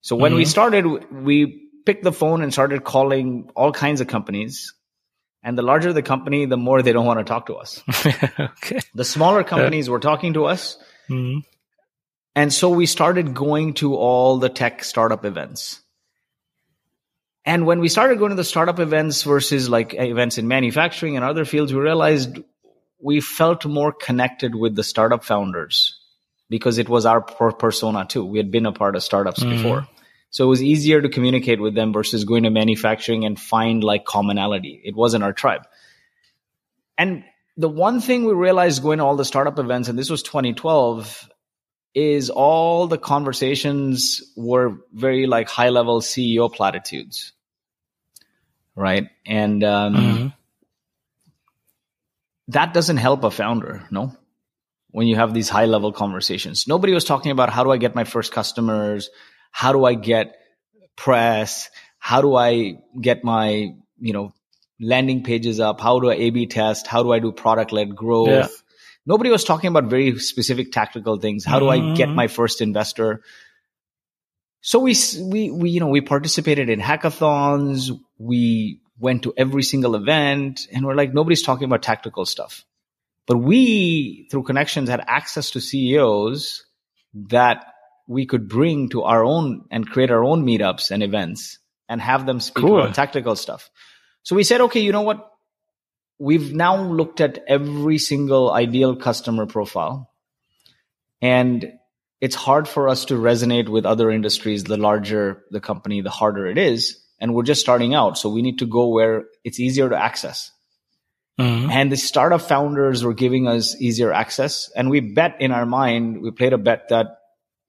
So 0.00 0.16
when 0.16 0.34
we 0.34 0.42
mm-hmm. 0.42 0.48
started, 0.48 1.12
we 1.12 1.68
picked 1.84 2.02
the 2.02 2.12
phone 2.12 2.42
and 2.42 2.52
started 2.52 2.82
calling 2.82 3.50
all 3.54 3.72
kinds 3.72 4.00
of 4.00 4.06
companies. 4.06 4.72
And 5.42 5.58
the 5.58 5.62
larger 5.62 5.92
the 5.92 6.02
company, 6.02 6.44
the 6.46 6.56
more 6.56 6.82
they 6.82 6.92
don't 6.92 7.06
want 7.06 7.18
to 7.18 7.24
talk 7.24 7.46
to 7.46 7.56
us. 7.56 7.82
okay. 8.38 8.80
The 8.94 9.04
smaller 9.04 9.42
companies 9.42 9.90
were 9.90 9.98
talking 9.98 10.34
to 10.34 10.44
us. 10.44 10.78
Mm-hmm. 11.10 11.40
And 12.34 12.52
so 12.52 12.70
we 12.70 12.86
started 12.86 13.34
going 13.34 13.74
to 13.74 13.96
all 13.96 14.38
the 14.38 14.48
tech 14.48 14.84
startup 14.84 15.24
events. 15.24 15.80
And 17.44 17.66
when 17.66 17.80
we 17.80 17.88
started 17.88 18.18
going 18.18 18.30
to 18.30 18.36
the 18.36 18.44
startup 18.44 18.78
events 18.78 19.24
versus 19.24 19.68
like 19.68 19.94
events 19.94 20.38
in 20.38 20.46
manufacturing 20.46 21.16
and 21.16 21.24
other 21.24 21.44
fields, 21.44 21.74
we 21.74 21.80
realized 21.80 22.38
we 23.00 23.20
felt 23.20 23.66
more 23.66 23.92
connected 23.92 24.54
with 24.54 24.76
the 24.76 24.84
startup 24.84 25.24
founders 25.24 25.98
because 26.48 26.78
it 26.78 26.88
was 26.88 27.04
our 27.04 27.20
persona 27.20 28.06
too. 28.06 28.24
We 28.24 28.38
had 28.38 28.52
been 28.52 28.66
a 28.66 28.72
part 28.72 28.94
of 28.94 29.02
startups 29.02 29.42
mm-hmm. 29.42 29.56
before. 29.56 29.88
So 30.32 30.44
it 30.44 30.48
was 30.48 30.62
easier 30.62 31.00
to 31.00 31.10
communicate 31.10 31.60
with 31.60 31.74
them 31.74 31.92
versus 31.92 32.24
going 32.24 32.44
to 32.44 32.50
manufacturing 32.50 33.26
and 33.26 33.38
find 33.38 33.84
like 33.84 34.06
commonality. 34.06 34.80
It 34.82 34.96
wasn't 34.96 35.24
our 35.24 35.34
tribe. 35.34 35.66
And 36.96 37.24
the 37.58 37.68
one 37.68 38.00
thing 38.00 38.24
we 38.24 38.32
realized 38.32 38.82
going 38.82 38.96
to 38.98 39.04
all 39.04 39.14
the 39.14 39.26
startup 39.26 39.58
events, 39.58 39.88
and 39.88 39.98
this 39.98 40.08
was 40.08 40.22
2012, 40.22 41.28
is 41.94 42.30
all 42.30 42.86
the 42.86 42.96
conversations 42.96 44.22
were 44.34 44.78
very 44.94 45.26
like 45.26 45.50
high 45.50 45.68
level 45.68 46.00
CEO 46.00 46.50
platitudes. 46.50 47.32
Right. 48.74 49.08
And 49.26 49.62
um, 49.62 50.32
that 52.48 52.72
doesn't 52.72 52.96
help 52.96 53.22
a 53.24 53.30
founder, 53.30 53.86
no? 53.90 54.16
When 54.92 55.06
you 55.06 55.16
have 55.16 55.34
these 55.34 55.50
high 55.50 55.66
level 55.66 55.92
conversations, 55.92 56.66
nobody 56.66 56.94
was 56.94 57.04
talking 57.04 57.32
about 57.32 57.50
how 57.50 57.64
do 57.64 57.70
I 57.70 57.76
get 57.76 57.94
my 57.94 58.04
first 58.04 58.32
customers? 58.32 59.10
How 59.52 59.72
do 59.72 59.84
I 59.84 59.94
get 59.94 60.34
press? 60.96 61.70
How 61.98 62.20
do 62.20 62.34
I 62.34 62.78
get 63.00 63.22
my, 63.22 63.74
you 64.00 64.12
know, 64.12 64.32
landing 64.80 65.22
pages 65.22 65.60
up? 65.60 65.80
How 65.80 66.00
do 66.00 66.10
I 66.10 66.14
A 66.14 66.30
B 66.30 66.46
test? 66.46 66.88
How 66.88 67.04
do 67.04 67.12
I 67.12 67.20
do 67.20 67.30
product 67.30 67.70
led 67.70 67.94
growth? 67.94 68.28
Yeah. 68.28 68.48
Nobody 69.06 69.30
was 69.30 69.44
talking 69.44 69.68
about 69.68 69.84
very 69.84 70.18
specific 70.18 70.72
tactical 70.72 71.18
things. 71.18 71.44
How 71.44 71.58
do 71.58 71.68
I 71.68 71.94
get 71.94 72.08
mm-hmm. 72.08 72.16
my 72.16 72.26
first 72.28 72.60
investor? 72.60 73.22
So 74.60 74.78
we, 74.78 74.96
we, 75.20 75.50
we, 75.50 75.70
you 75.70 75.80
know, 75.80 75.88
we 75.88 76.00
participated 76.00 76.68
in 76.68 76.80
hackathons. 76.80 77.90
We 78.18 78.80
went 78.98 79.24
to 79.24 79.34
every 79.36 79.64
single 79.64 79.96
event 79.96 80.68
and 80.72 80.86
we're 80.86 80.94
like, 80.94 81.12
nobody's 81.12 81.42
talking 81.42 81.64
about 81.64 81.82
tactical 81.82 82.24
stuff. 82.24 82.64
But 83.26 83.38
we, 83.38 84.28
through 84.30 84.44
connections, 84.44 84.88
had 84.88 85.02
access 85.06 85.50
to 85.52 85.60
CEOs 85.60 86.64
that 87.28 87.71
we 88.06 88.26
could 88.26 88.48
bring 88.48 88.88
to 88.90 89.02
our 89.02 89.24
own 89.24 89.64
and 89.70 89.88
create 89.88 90.10
our 90.10 90.24
own 90.24 90.44
meetups 90.44 90.90
and 90.90 91.02
events 91.02 91.58
and 91.88 92.00
have 92.00 92.26
them 92.26 92.40
speak 92.40 92.64
Cool. 92.64 92.80
about 92.80 92.94
tactical 92.94 93.36
stuff. 93.36 93.70
So 94.22 94.36
we 94.36 94.44
said, 94.44 94.60
okay, 94.62 94.80
you 94.80 94.92
know 94.92 95.02
what? 95.02 95.30
We've 96.18 96.54
now 96.54 96.82
looked 96.82 97.20
at 97.20 97.44
every 97.48 97.98
single 97.98 98.52
ideal 98.52 98.96
customer 98.96 99.46
profile 99.46 100.12
and 101.20 101.72
it's 102.20 102.36
hard 102.36 102.68
for 102.68 102.88
us 102.88 103.06
to 103.06 103.14
resonate 103.14 103.68
with 103.68 103.84
other 103.84 104.10
industries. 104.10 104.64
The 104.64 104.76
larger 104.76 105.42
the 105.50 105.60
company, 105.60 106.00
the 106.02 106.10
harder 106.10 106.46
it 106.46 106.58
is. 106.58 106.98
And 107.20 107.34
we're 107.34 107.42
just 107.42 107.60
starting 107.60 107.94
out. 107.94 108.18
So 108.18 108.28
we 108.28 108.42
need 108.42 108.58
to 108.60 108.66
go 108.66 108.88
where 108.88 109.24
it's 109.44 109.58
easier 109.58 109.88
to 109.88 109.96
access. 109.96 110.50
Mm-hmm. 111.40 111.70
And 111.70 111.90
the 111.90 111.96
startup 111.96 112.42
founders 112.42 113.04
were 113.04 113.14
giving 113.14 113.48
us 113.48 113.74
easier 113.80 114.12
access. 114.12 114.70
And 114.76 114.90
we 114.90 115.00
bet 115.00 115.36
in 115.40 115.50
our 115.50 115.66
mind, 115.66 116.22
we 116.22 116.30
played 116.30 116.52
a 116.52 116.58
bet 116.58 116.90
that 116.90 117.18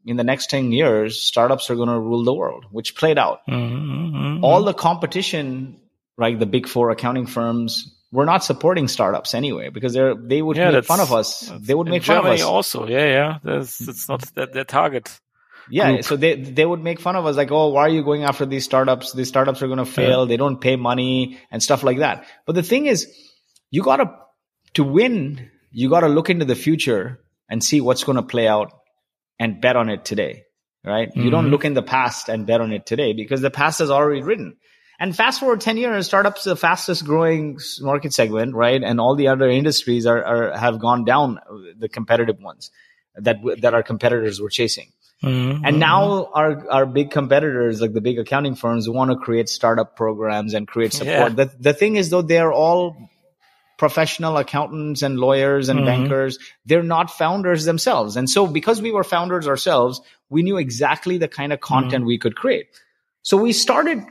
in 0.06 0.18
the 0.18 0.24
next 0.24 0.50
10 0.50 0.72
years, 0.72 1.20
startups 1.22 1.70
are 1.70 1.76
going 1.76 1.90
to 1.90 2.00
rule 2.00 2.24
the 2.24 2.34
world, 2.34 2.66
which 2.72 2.96
played 2.96 3.18
out. 3.18 3.40
Mm-hmm. 3.50 4.44
All 4.44 4.64
the 4.64 4.74
competition, 4.74 5.80
right? 6.18 6.38
The 6.38 6.46
big 6.46 6.68
four 6.68 6.90
accounting 6.92 7.26
firms 7.26 7.96
were 8.12 8.26
not 8.26 8.44
supporting 8.44 8.88
startups 8.88 9.34
anyway 9.34 9.70
because 9.70 9.94
they're, 9.94 10.14
they 10.16 10.42
would 10.42 10.58
Yeah, 10.58 10.72
make 10.72 10.86
fun 10.86 11.00
of 11.00 11.12
us. 11.14 11.52
They 11.60 11.74
would 11.74 11.88
make 11.88 12.04
fun 12.04 12.18
of 12.18 12.26
us. 12.26 12.42
also. 12.42 12.88
Yeah, 12.88 13.06
yeah. 13.06 13.38
That's 13.44 13.78
that's 13.78 14.08
not 14.10 14.22
that 14.36 14.54
their 14.54 14.66
target. 14.66 15.10
Yeah, 15.70 15.92
group. 15.94 16.04
so 16.04 16.16
they 16.18 16.36
they 16.36 16.66
would 16.66 16.84
make 16.84 17.00
fun 17.00 17.16
of 17.16 17.26
us 17.26 17.38
like, 17.38 17.50
"Oh, 17.50 17.70
why 17.70 17.84
are 17.84 17.90
you 17.90 18.04
going 18.04 18.24
after 18.26 18.46
these 18.46 18.66
startups? 18.66 19.14
These 19.14 19.30
startups 19.30 19.62
are 19.62 19.68
going 19.68 19.80
to 19.80 19.86
fail. 19.86 20.26
They 20.26 20.36
don't 20.36 20.60
pay 20.60 20.76
money 20.76 21.40
and 21.50 21.64
stuff 21.64 21.84
like 21.84 22.00
that." 22.00 22.26
But 22.46 22.56
the 22.56 22.64
thing 22.64 22.86
is, 22.88 23.08
you 23.72 23.82
got 23.82 23.98
to 23.98 24.12
to 24.74 24.84
win, 24.84 25.50
you 25.72 25.90
got 25.90 26.02
to 26.02 26.10
look 26.10 26.30
into 26.30 26.44
the 26.44 26.56
future 26.56 27.22
and 27.50 27.64
see 27.64 27.80
what's 27.80 28.04
going 28.04 28.18
to 28.18 28.24
play 28.24 28.46
out 28.46 28.74
and 29.40 29.62
bet 29.62 29.76
on 29.76 29.90
it 29.90 30.06
today, 30.06 30.44
right? 30.84 31.10
You 31.16 31.30
don't 31.30 31.46
mm-hmm. 31.46 31.52
look 31.52 31.66
in 31.66 31.74
the 31.74 31.84
past 31.84 32.30
and 32.30 32.46
bet 32.46 32.62
on 32.62 32.72
it 32.72 32.86
today 32.86 33.14
because 33.14 33.42
the 33.42 33.52
past 33.52 33.82
is 33.82 33.90
already 33.90 34.22
written. 34.22 34.58
And 35.00 35.16
fast 35.16 35.40
forward 35.40 35.60
10 35.60 35.78
years, 35.78 36.06
startups 36.06 36.44
the 36.44 36.56
fastest 36.56 37.04
growing 37.04 37.60
market 37.82 38.14
segment, 38.14 38.56
right? 38.56 38.82
And 38.82 39.02
all 39.02 39.16
the 39.16 39.30
other 39.30 39.50
industries 39.50 40.06
are, 40.06 40.24
are 40.24 40.58
have 40.58 40.80
gone 40.80 41.04
down 41.04 41.40
the 41.78 41.90
competitive 41.90 42.40
ones 42.40 42.72
that 43.16 43.38
that 43.62 43.74
our 43.74 43.84
competitors 43.84 44.40
were 44.40 44.50
chasing. 44.50 44.92
Mm-hmm. 45.24 45.66
And 45.66 45.80
now 45.80 46.30
our 46.34 46.70
our 46.70 46.86
big 46.86 47.12
competitors, 47.12 47.82
like 47.82 47.94
the 47.94 48.02
big 48.02 48.20
accounting 48.20 48.56
firms, 48.56 48.90
want 48.90 49.12
to 49.12 49.18
create 49.18 49.50
startup 49.50 49.96
programs 49.96 50.54
and 50.54 50.68
create 50.68 50.94
support. 50.94 51.08
Yeah. 51.08 51.30
The 51.30 51.52
the 51.60 51.74
thing 51.74 51.96
is 51.96 52.10
though, 52.10 52.22
they're 52.22 52.52
all 52.52 53.10
professional 53.78 54.38
accountants 54.38 55.02
and 55.02 55.20
lawyers 55.20 55.70
and 55.70 55.80
mm-hmm. 55.80 55.88
bankers. 55.88 56.40
They're 56.66 56.84
not 56.84 57.12
founders 57.12 57.66
themselves. 57.66 58.16
And 58.16 58.30
so 58.30 58.48
because 58.48 58.82
we 58.82 58.92
were 58.92 59.04
founders 59.04 59.48
ourselves, 59.48 60.02
we 60.30 60.44
knew 60.44 60.58
exactly 60.58 61.18
the 61.18 61.28
kind 61.28 61.54
of 61.54 61.60
mm-hmm. 61.60 61.74
content 61.74 62.06
we 62.06 62.18
could 62.18 62.36
create. 62.36 62.68
So 63.22 63.38
we 63.38 63.54
started 63.54 64.04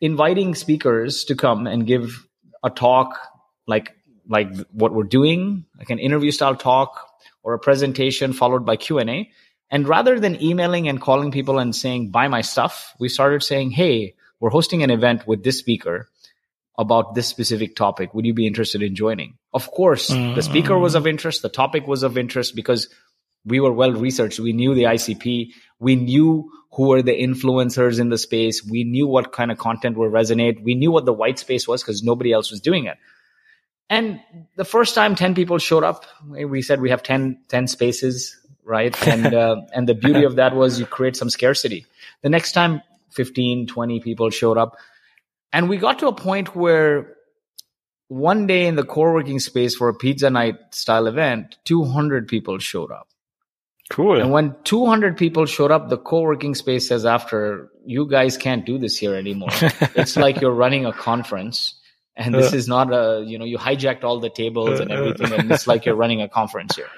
inviting 0.00 0.54
speakers 0.54 1.24
to 1.24 1.34
come 1.34 1.66
and 1.66 1.86
give 1.86 2.26
a 2.62 2.70
talk 2.70 3.18
like 3.66 3.94
like 4.28 4.52
what 4.72 4.92
we're 4.92 5.04
doing, 5.04 5.64
like 5.78 5.90
an 5.90 6.00
interview 6.00 6.32
style 6.32 6.56
talk 6.56 7.08
or 7.44 7.54
a 7.54 7.60
presentation 7.60 8.32
followed 8.32 8.66
by 8.66 8.74
Q&A. 8.74 9.30
And 9.70 9.86
rather 9.86 10.18
than 10.18 10.42
emailing 10.42 10.88
and 10.88 11.00
calling 11.00 11.30
people 11.30 11.60
and 11.60 11.74
saying 11.74 12.10
buy 12.10 12.26
my 12.26 12.40
stuff, 12.40 12.94
we 12.98 13.08
started 13.08 13.44
saying, 13.44 13.70
"Hey, 13.70 14.14
we're 14.40 14.50
hosting 14.50 14.82
an 14.82 14.90
event 14.90 15.26
with 15.26 15.44
this 15.44 15.58
speaker 15.58 16.08
about 16.78 17.14
this 17.14 17.26
specific 17.26 17.74
topic. 17.76 18.12
Would 18.14 18.26
you 18.26 18.34
be 18.34 18.46
interested 18.46 18.82
in 18.82 18.94
joining?" 18.94 19.34
Of 19.52 19.70
course, 19.70 20.08
the 20.08 20.42
speaker 20.42 20.78
was 20.78 20.94
of 20.94 21.06
interest, 21.06 21.42
the 21.42 21.48
topic 21.48 21.86
was 21.86 22.02
of 22.02 22.18
interest 22.18 22.54
because 22.54 22.88
we 23.46 23.60
were 23.60 23.72
well 23.72 23.92
researched. 23.92 24.40
We 24.40 24.52
knew 24.52 24.74
the 24.74 24.84
ICP. 24.84 25.52
We 25.78 25.96
knew 25.96 26.50
who 26.72 26.88
were 26.88 27.00
the 27.00 27.12
influencers 27.12 27.98
in 28.00 28.10
the 28.10 28.18
space. 28.18 28.62
We 28.62 28.84
knew 28.84 29.06
what 29.06 29.32
kind 29.32 29.50
of 29.50 29.56
content 29.56 29.96
would 29.96 30.12
resonate. 30.12 30.62
We 30.62 30.74
knew 30.74 30.90
what 30.90 31.06
the 31.06 31.12
white 31.12 31.38
space 31.38 31.66
was 31.66 31.82
because 31.82 32.02
nobody 32.02 32.32
else 32.32 32.50
was 32.50 32.60
doing 32.60 32.84
it. 32.84 32.98
And 33.88 34.20
the 34.56 34.64
first 34.64 34.94
time 34.94 35.14
10 35.14 35.34
people 35.34 35.58
showed 35.58 35.84
up, 35.84 36.04
we 36.28 36.60
said 36.60 36.80
we 36.80 36.90
have 36.90 37.02
10, 37.02 37.38
10 37.48 37.66
spaces, 37.68 38.36
right? 38.64 38.94
And, 39.08 39.32
uh, 39.32 39.62
and 39.72 39.88
the 39.88 39.94
beauty 39.94 40.24
of 40.24 40.36
that 40.36 40.54
was 40.54 40.80
you 40.80 40.86
create 40.86 41.16
some 41.16 41.30
scarcity. 41.30 41.86
The 42.22 42.28
next 42.28 42.52
time 42.52 42.82
15, 43.12 43.68
20 43.68 44.00
people 44.00 44.30
showed 44.30 44.58
up. 44.58 44.76
And 45.52 45.68
we 45.68 45.76
got 45.76 45.98
to 46.00 46.08
a 46.08 46.14
point 46.14 46.54
where 46.54 47.16
one 48.08 48.46
day 48.46 48.66
in 48.66 48.76
the 48.76 48.84
co-working 48.84 49.40
space 49.40 49.74
for 49.74 49.88
a 49.88 49.94
pizza 49.94 50.30
night 50.30 50.56
style 50.70 51.06
event, 51.06 51.56
200 51.64 52.28
people 52.28 52.58
showed 52.58 52.90
up. 52.90 53.08
Cool. 53.88 54.20
And 54.20 54.32
when 54.32 54.56
200 54.64 55.16
people 55.16 55.46
showed 55.46 55.70
up, 55.70 55.88
the 55.88 55.98
co-working 55.98 56.54
space 56.54 56.88
says 56.88 57.06
after, 57.06 57.70
you 57.84 58.08
guys 58.08 58.36
can't 58.36 58.66
do 58.66 58.78
this 58.78 58.98
here 58.98 59.14
anymore. 59.14 59.50
it's 59.94 60.16
like 60.16 60.40
you're 60.40 60.50
running 60.50 60.86
a 60.86 60.92
conference 60.92 61.74
and 62.16 62.34
this 62.34 62.52
is 62.52 62.66
not 62.66 62.92
a, 62.92 63.22
you 63.24 63.38
know, 63.38 63.44
you 63.44 63.58
hijacked 63.58 64.02
all 64.02 64.18
the 64.18 64.30
tables 64.30 64.80
and 64.80 64.90
everything 64.90 65.32
and 65.32 65.52
it's 65.52 65.66
like 65.66 65.84
you're 65.84 65.94
running 65.94 66.22
a 66.22 66.28
conference 66.28 66.74
here. 66.74 66.88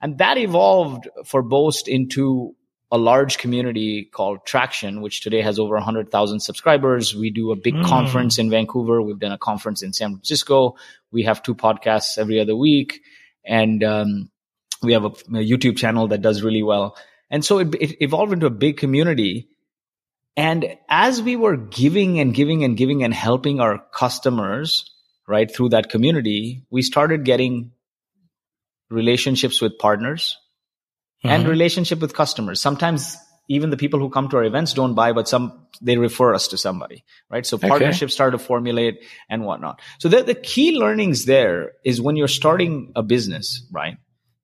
And 0.00 0.18
that 0.18 0.36
evolved 0.36 1.08
for 1.24 1.42
Boast 1.42 1.88
into 1.88 2.54
a 2.90 2.98
large 2.98 3.38
community 3.38 4.04
called 4.04 4.46
Traction, 4.46 5.02
which 5.02 5.20
today 5.20 5.42
has 5.42 5.58
over 5.58 5.74
100,000 5.74 6.40
subscribers. 6.40 7.14
We 7.14 7.30
do 7.30 7.52
a 7.52 7.56
big 7.56 7.74
conference 7.82 8.38
in 8.38 8.50
Vancouver. 8.50 9.02
We've 9.02 9.18
done 9.18 9.32
a 9.32 9.38
conference 9.38 9.82
in 9.82 9.92
San 9.92 10.12
Francisco. 10.12 10.76
We 11.12 11.24
have 11.24 11.42
two 11.42 11.54
podcasts 11.54 12.16
every 12.16 12.40
other 12.40 12.56
week. 12.56 13.02
And, 13.44 13.84
um, 13.84 14.30
we 14.82 14.92
have 14.92 15.04
a, 15.04 15.08
a, 15.08 15.44
YouTube 15.44 15.76
channel 15.76 16.08
that 16.08 16.22
does 16.22 16.42
really 16.42 16.62
well. 16.62 16.96
And 17.30 17.44
so 17.44 17.58
it, 17.58 17.74
it, 17.74 18.02
evolved 18.02 18.32
into 18.32 18.46
a 18.46 18.50
big 18.50 18.76
community. 18.76 19.48
And 20.36 20.76
as 20.88 21.20
we 21.20 21.36
were 21.36 21.56
giving 21.56 22.20
and 22.20 22.32
giving 22.32 22.64
and 22.64 22.76
giving 22.76 23.02
and 23.02 23.12
helping 23.12 23.60
our 23.60 23.84
customers, 23.92 24.90
right, 25.26 25.52
through 25.52 25.70
that 25.70 25.90
community, 25.90 26.64
we 26.70 26.82
started 26.82 27.24
getting 27.24 27.72
relationships 28.88 29.60
with 29.60 29.78
partners 29.78 30.38
mm-hmm. 31.24 31.28
and 31.28 31.48
relationship 31.48 32.00
with 32.00 32.14
customers. 32.14 32.60
Sometimes 32.60 33.16
even 33.48 33.70
the 33.70 33.76
people 33.76 33.98
who 33.98 34.10
come 34.10 34.28
to 34.28 34.36
our 34.36 34.44
events 34.44 34.74
don't 34.74 34.94
buy, 34.94 35.12
but 35.12 35.28
some 35.28 35.66
they 35.80 35.96
refer 35.96 36.34
us 36.34 36.48
to 36.48 36.58
somebody, 36.58 37.04
right? 37.30 37.46
So 37.46 37.56
okay. 37.56 37.68
partnerships 37.68 38.12
start 38.12 38.32
to 38.32 38.38
formulate 38.38 39.04
and 39.28 39.44
whatnot. 39.44 39.80
So 39.98 40.08
the, 40.08 40.22
the 40.22 40.34
key 40.34 40.78
learnings 40.78 41.24
there 41.24 41.72
is 41.84 42.00
when 42.00 42.16
you're 42.16 42.28
starting 42.28 42.92
a 42.94 43.02
business, 43.02 43.66
right? 43.72 43.96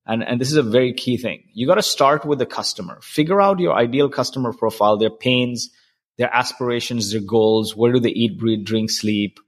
And, 0.07 0.23
and 0.23 0.39
this 0.39 0.51
is 0.51 0.57
a 0.57 0.63
very 0.63 0.93
key 0.93 1.17
thing. 1.17 1.43
You 1.53 1.67
got 1.67 1.75
to 1.75 1.83
start 1.83 2.25
with 2.25 2.39
the 2.39 2.45
customer. 2.45 2.99
Figure 3.01 3.41
out 3.41 3.59
your 3.59 3.73
ideal 3.73 4.09
customer 4.09 4.53
profile, 4.53 4.97
their 4.97 5.09
pains, 5.09 5.71
their 6.17 6.33
aspirations, 6.33 7.11
their 7.11 7.21
goals. 7.21 7.75
Where 7.75 7.91
do 7.91 7.99
they 7.99 8.09
eat, 8.09 8.39
breathe, 8.39 8.65
drink, 8.65 8.91
sleep? 8.91 9.39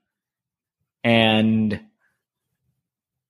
And 1.04 1.80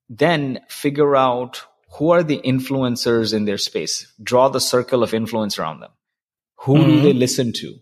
then 0.10 0.62
figure 0.70 1.16
out 1.16 1.64
who 1.91 2.12
are 2.12 2.23
the 2.23 2.39
influencers 2.43 3.34
in 3.34 3.45
their 3.45 3.58
space. 3.58 4.12
Draw 4.21 4.50
the 4.50 4.60
circle 4.60 5.04
of 5.04 5.13
influence 5.13 5.58
around 5.58 5.80
them. 5.80 5.91
Who 6.62 6.76
mm-hmm. 6.76 6.89
do 6.89 7.02
they 7.02 7.13
listen 7.13 7.54
to? 7.54 7.76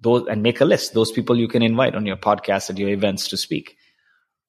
Those 0.00 0.26
and 0.28 0.42
make 0.42 0.60
a 0.60 0.64
list. 0.64 0.94
Those 0.94 1.12
people 1.12 1.38
you 1.38 1.48
can 1.48 1.62
invite 1.62 1.94
on 1.94 2.06
your 2.06 2.16
podcast 2.16 2.70
at 2.70 2.78
your 2.78 2.90
events 2.90 3.28
to 3.28 3.36
speak. 3.36 3.76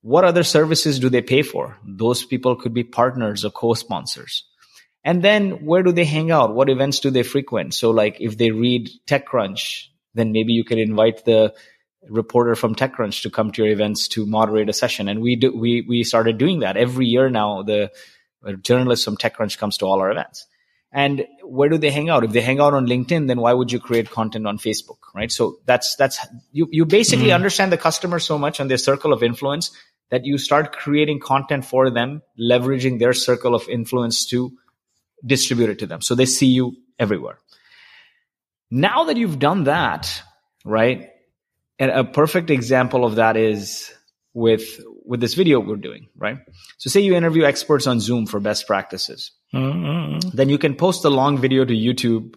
What 0.01 0.23
other 0.23 0.43
services 0.43 0.99
do 0.99 1.09
they 1.09 1.21
pay 1.21 1.41
for? 1.41 1.77
Those 1.83 2.25
people 2.25 2.55
could 2.55 2.73
be 2.73 2.83
partners 2.83 3.43
or 3.43 3.49
co-sponsors. 3.49 4.43
And 5.03 5.23
then 5.23 5.65
where 5.65 5.83
do 5.83 5.91
they 5.91 6.05
hang 6.05 6.31
out? 6.31 6.53
What 6.53 6.69
events 6.69 6.99
do 6.99 7.09
they 7.09 7.23
frequent? 7.23 7.73
So 7.73 7.91
like 7.91 8.17
if 8.19 8.37
they 8.37 8.51
read 8.51 8.89
TechCrunch, 9.07 9.85
then 10.13 10.31
maybe 10.31 10.53
you 10.53 10.63
can 10.63 10.79
invite 10.79 11.25
the 11.25 11.53
reporter 12.09 12.55
from 12.55 12.75
TechCrunch 12.75 13.23
to 13.23 13.29
come 13.29 13.51
to 13.51 13.63
your 13.63 13.71
events 13.71 14.07
to 14.09 14.25
moderate 14.25 14.69
a 14.69 14.73
session. 14.73 15.07
And 15.07 15.21
we 15.21 15.35
do, 15.35 15.55
we, 15.55 15.81
we 15.87 16.03
started 16.03 16.37
doing 16.37 16.59
that 16.59 16.77
every 16.77 17.05
year 17.05 17.29
now. 17.29 17.63
The 17.63 17.91
journalist 18.53 19.05
from 19.05 19.17
TechCrunch 19.17 19.58
comes 19.58 19.77
to 19.77 19.86
all 19.86 19.99
our 19.99 20.12
events. 20.12 20.47
And 20.91 21.25
where 21.43 21.67
do 21.67 21.77
they 21.77 21.91
hang 21.91 22.10
out? 22.10 22.23
If 22.23 22.31
they 22.31 22.41
hang 22.41 22.62
out 22.62 22.73
on 22.73 22.88
LinkedIn, 22.88 23.27
then 23.27 23.41
why 23.41 23.51
would 23.51 23.71
you 23.71 23.79
create 23.81 24.10
content 24.10 24.47
on 24.47 24.58
Facebook? 24.58 24.97
Right. 25.13 25.31
So 25.31 25.60
that's, 25.65 25.95
that's, 25.97 26.25
you, 26.53 26.69
you 26.71 26.86
basically 26.86 27.27
mm. 27.27 27.36
understand 27.36 27.71
the 27.71 27.77
customer 27.77 28.17
so 28.19 28.38
much 28.38 28.60
and 28.62 28.69
their 28.69 28.77
circle 28.77 29.12
of 29.12 29.21
influence 29.21 29.71
that 30.10 30.25
you 30.25 30.38
start 30.38 30.71
creating 30.71 31.19
content 31.19 31.65
for 31.65 31.89
them, 31.89 32.21
leveraging 32.39 32.99
their 32.99 33.12
circle 33.12 33.55
of 33.55 33.67
influence 33.67 34.25
to 34.27 34.53
distribute 35.25 35.69
it 35.69 35.79
to 35.79 35.88
them. 35.88 36.01
So 36.01 36.15
they 36.15 36.25
see 36.25 36.47
you 36.47 36.77
everywhere. 36.97 37.39
Now 38.71 39.05
that 39.05 39.17
you've 39.17 39.39
done 39.39 39.65
that, 39.65 40.21
right? 40.63 41.10
And 41.77 41.91
a 41.91 42.03
perfect 42.03 42.49
example 42.49 43.03
of 43.03 43.15
that 43.15 43.36
is 43.36 43.91
with 44.34 44.79
with 45.07 45.21
this 45.21 45.33
video 45.33 45.59
we're 45.59 45.75
doing, 45.75 46.07
right? 46.17 46.37
So 46.77 46.89
say 46.89 47.01
you 47.01 47.15
interview 47.15 47.43
experts 47.43 47.87
on 47.87 47.99
Zoom 47.99 48.25
for 48.25 48.39
best 48.39 48.67
practices. 48.67 49.31
Mm-hmm. 49.53 50.29
Then 50.35 50.49
you 50.49 50.57
can 50.57 50.75
post 50.75 51.03
the 51.03 51.11
long 51.11 51.37
video 51.37 51.65
to 51.65 51.73
YouTube. 51.73 52.35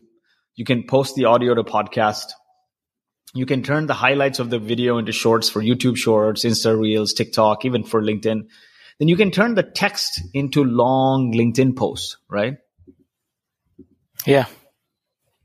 You 0.55 0.65
can 0.65 0.85
post 0.87 1.15
the 1.15 1.27
audio 1.27 1.55
to 1.55 1.65
podcast 1.65 2.27
you 3.35 3.47
can 3.47 3.63
turn 3.63 3.87
the 3.87 3.95
highlights 3.95 4.39
of 4.39 4.51
the 4.51 4.59
video 4.59 4.99
into 4.99 5.13
shorts 5.13 5.49
for 5.49 5.63
YouTube 5.63 5.97
shorts, 5.97 6.45
Insta 6.45 6.79
reels, 6.79 7.13
TikTok, 7.13 7.65
even 7.65 7.85
for 7.85 8.03
LinkedIn. 8.03 8.43
Then 8.99 9.09
you 9.09 9.17
can 9.17 9.31
turn 9.31 9.55
the 9.55 9.63
text 9.63 10.23
into 10.33 10.65
long 10.65 11.33
LinkedIn 11.33 11.77
posts, 11.77 12.17
right? 12.29 12.57
Yeah. 14.27 14.47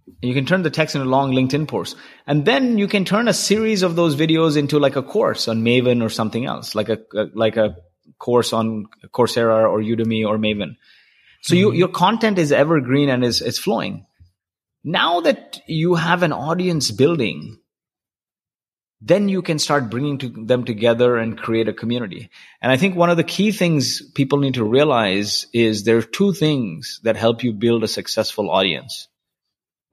And 0.06 0.30
you 0.30 0.34
can 0.34 0.46
turn 0.46 0.63
the 0.63 0.70
text 0.70 0.96
into 0.96 1.08
a 1.08 1.10
long 1.10 1.32
LinkedIn 1.32 1.68
posts. 1.68 1.96
And 2.28 2.46
then 2.46 2.78
you 2.78 2.88
can 2.88 3.06
turn 3.06 3.28
a 3.28 3.34
series 3.34 3.84
of 3.84 3.96
those 3.96 4.16
videos 4.16 4.58
into 4.58 4.80
like 4.80 4.96
a 4.96 5.04
course 5.04 5.48
on 5.48 5.63
Maven 5.63 6.04
or 6.04 6.10
something 6.10 6.46
else, 6.46 6.76
like 6.76 6.89
a, 6.89 7.00
a 7.16 7.28
like 7.34 7.58
a 7.58 7.78
course 8.20 8.54
on 8.54 8.88
Coursera 9.13 9.70
or 9.70 9.80
Udemy 9.80 10.28
or 10.28 10.38
Maven. 10.38 10.76
So 11.42 11.56
mm-hmm. 11.56 11.60
you, 11.60 11.74
your 11.74 11.88
content 11.89 12.38
is 12.38 12.52
evergreen 12.52 13.10
and 13.10 13.24
is, 13.24 13.42
is 13.42 13.60
flowing. 13.60 14.06
Now 14.84 15.22
that 15.22 15.62
you 15.68 15.96
have 15.96 16.24
an 16.24 16.34
audience 16.34 16.92
building, 16.92 17.60
then 19.02 19.28
you 19.28 19.42
can 19.42 19.60
start 19.60 19.89
bringing 19.89 20.18
to 20.20 20.30
them 20.30 20.63
together 20.63 21.18
and 21.18 21.38
create 21.38 21.68
a 21.68 21.74
community. 21.74 22.30
And 22.62 22.72
I 22.72 22.78
think 22.78 22.96
one 22.96 23.10
of 23.10 23.18
the 23.18 23.24
key 23.24 23.52
things 23.52 24.02
people 24.12 24.39
need 24.39 24.54
to 24.54 24.63
realize 24.63 25.46
is 25.54 25.84
there 25.84 25.98
are 25.98 26.02
two 26.02 26.32
things 26.34 27.02
that 27.04 27.18
help 27.18 27.44
you 27.44 27.52
build 27.52 27.84
a 27.84 27.88
successful 27.89 28.50
audience. 28.50 29.10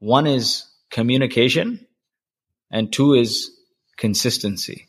One 0.01 0.25
is 0.25 0.65
communication 0.89 1.85
and 2.71 2.91
two 2.91 3.13
is 3.13 3.51
consistency. 3.97 4.87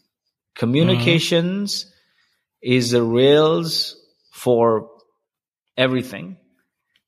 Communications 0.56 1.84
mm-hmm. 1.84 2.72
is 2.72 2.92
the 2.92 3.02
rails 3.02 3.94
for 4.32 4.88
everything 5.76 6.38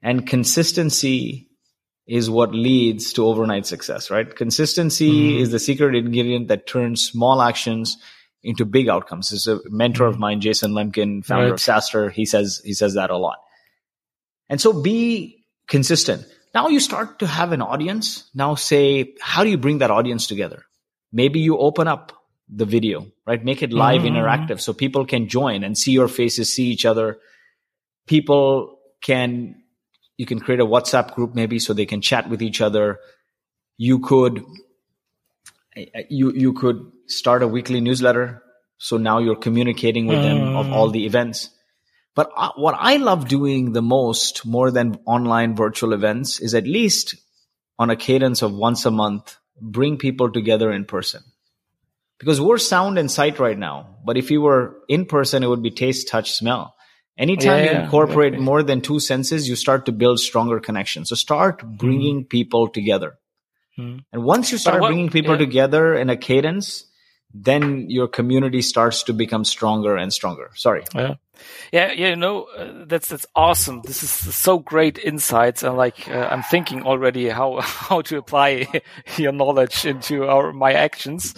and 0.03 0.27
consistency 0.27 1.49
is 2.07 2.29
what 2.29 2.55
leads 2.55 3.15
to 3.15 3.25
overnight 3.25 3.65
success, 3.65 4.11
right? 4.11 4.37
Consistency 4.37 5.33
mm. 5.33 5.41
is 5.41 5.51
the 5.51 5.59
secret 5.59 5.97
ingredient 5.97 6.49
that 6.49 6.67
turns 6.67 7.03
small 7.03 7.41
actions 7.41 7.97
into 8.43 8.67
big 8.67 8.91
outcomes. 8.91 9.31
This 9.31 9.47
is 9.47 9.61
a 9.65 9.71
mentor 9.71 10.05
mm. 10.05 10.11
of 10.11 10.19
mine, 10.19 10.43
Jason 10.43 10.73
Lemkin, 10.73 11.25
founder 11.25 11.45
right. 11.45 11.53
of 11.55 11.59
SaaStr. 11.59 12.13
He 12.13 12.27
says, 12.27 12.61
he 12.63 12.75
says 12.75 12.93
that 12.95 13.09
a 13.09 13.17
lot. 13.17 13.39
And 14.51 14.61
so 14.61 14.79
be 14.79 15.47
consistent. 15.69 16.27
Now 16.55 16.69
you 16.69 16.79
start 16.79 17.19
to 17.19 17.27
have 17.27 17.51
an 17.53 17.61
audience. 17.61 18.31
Now 18.33 18.55
say, 18.55 19.15
how 19.21 19.43
do 19.43 19.51
you 19.51 19.59
bring 19.59 19.79
that 19.79 19.91
audience 19.91 20.29
together? 20.29 20.65
Maybe 21.13 21.41
you 21.41 21.59
open 21.59 21.89
up 21.89 22.13
the 22.49 22.65
video, 22.65 23.07
right? 23.27 23.45
Make 23.45 23.63
it 23.63 23.73
live 23.73 24.03
mm. 24.03 24.11
interactive 24.11 24.61
so 24.61 24.73
people 24.73 25.05
can 25.05 25.29
join 25.29 25.65
and 25.65 25.77
see 25.77 25.93
your 25.93 26.09
faces, 26.09 26.55
see 26.55 26.67
each 26.67 26.85
other. 26.85 27.19
People 28.07 28.79
can 29.03 29.57
you 30.17 30.27
can 30.27 30.39
create 30.39 30.61
a 30.61 30.67
WhatsApp 30.67 31.15
group 31.15 31.35
maybe 31.35 31.59
so 31.59 31.73
they 31.73 31.87
can 31.87 32.01
chat 32.01 32.29
with 32.29 32.41
each 32.41 32.61
other. 32.61 33.01
You 33.77 33.99
could 33.99 34.45
you 36.09 36.33
you 36.33 36.53
could 36.53 36.93
start 37.07 37.43
a 37.43 37.49
weekly 37.49 37.81
newsletter. 37.81 38.43
So 38.79 38.97
now 38.97 39.19
you're 39.19 39.37
communicating 39.37 40.07
with 40.07 40.21
them 40.23 40.57
of 40.57 40.71
all 40.71 40.91
the 40.91 41.07
events. 41.07 41.51
But 42.15 42.31
uh, 42.37 42.53
what 42.57 42.77
I 42.79 42.97
love 42.97 43.27
doing 43.29 43.73
the 43.73 43.83
most, 43.83 44.47
more 44.47 44.71
than 44.71 44.99
online 45.05 45.57
virtual 45.57 45.93
events, 45.93 46.41
is 46.41 46.55
at 46.55 46.65
least 46.65 47.17
on 47.79 47.91
a 47.91 47.97
cadence 47.97 48.43
of 48.43 48.53
once 48.55 48.87
a 48.87 48.91
month, 48.91 49.37
bring 49.61 49.97
people 49.99 50.31
together 50.31 50.71
in 50.73 50.85
person. 50.85 51.23
because 52.19 52.41
we're 52.41 52.59
sound 52.59 52.97
and 52.97 53.11
sight 53.11 53.39
right 53.41 53.59
now. 53.59 53.97
But 54.05 54.17
if 54.17 54.31
you 54.31 54.41
were 54.41 54.77
in 54.89 55.05
person, 55.05 55.43
it 55.43 55.49
would 55.49 55.63
be 55.63 55.71
taste, 55.73 56.09
touch, 56.09 56.31
smell. 56.33 56.75
Anytime 57.19 57.65
Yeah, 57.65 57.73
you 57.73 57.81
incorporate 57.85 58.35
exactly. 58.35 58.45
more 58.45 58.63
than 58.63 58.81
two 58.81 58.99
senses, 59.01 59.49
you 59.49 59.57
start 59.57 59.85
to 59.87 59.93
build 59.93 60.21
stronger 60.21 60.59
connections. 60.61 61.09
So 61.11 61.17
start 61.17 61.63
bringing 61.83 62.25
people 62.25 62.69
together. 62.69 63.19
Mhm. 63.79 64.05
And 64.13 64.25
once 64.25 64.53
you 64.53 64.59
start 64.59 64.81
what- 64.81 64.89
bringing 64.89 65.11
people 65.11 65.33
yeah. 65.35 65.45
together 65.47 65.95
in 65.95 66.09
a 66.09 66.17
cadence, 66.17 66.85
then 67.35 67.91
your 67.91 68.09
community 68.09 68.63
starts 68.63 69.03
to 69.05 69.13
become 69.13 69.45
stronger 69.45 69.97
and 69.97 70.13
stronger. 70.13 70.51
Sorry. 70.55 70.85
Yeah, 70.95 71.15
yeah, 71.73 71.93
yeah. 71.93 72.09
You 72.09 72.17
know, 72.17 72.45
uh, 72.57 72.85
that's 72.87 73.09
that's 73.09 73.27
awesome. 73.35 73.83
This 73.83 74.03
is 74.03 74.11
so 74.11 74.59
great 74.59 74.99
insights, 74.99 75.63
and 75.63 75.77
like 75.77 76.09
uh, 76.09 76.29
I'm 76.31 76.43
thinking 76.43 76.83
already 76.83 77.29
how 77.29 77.61
how 77.61 78.03
to 78.03 78.19
apply 78.19 78.67
your 79.17 79.33
knowledge 79.33 79.85
into 79.85 80.27
our 80.27 80.53
my 80.53 80.73
actions. 80.73 81.35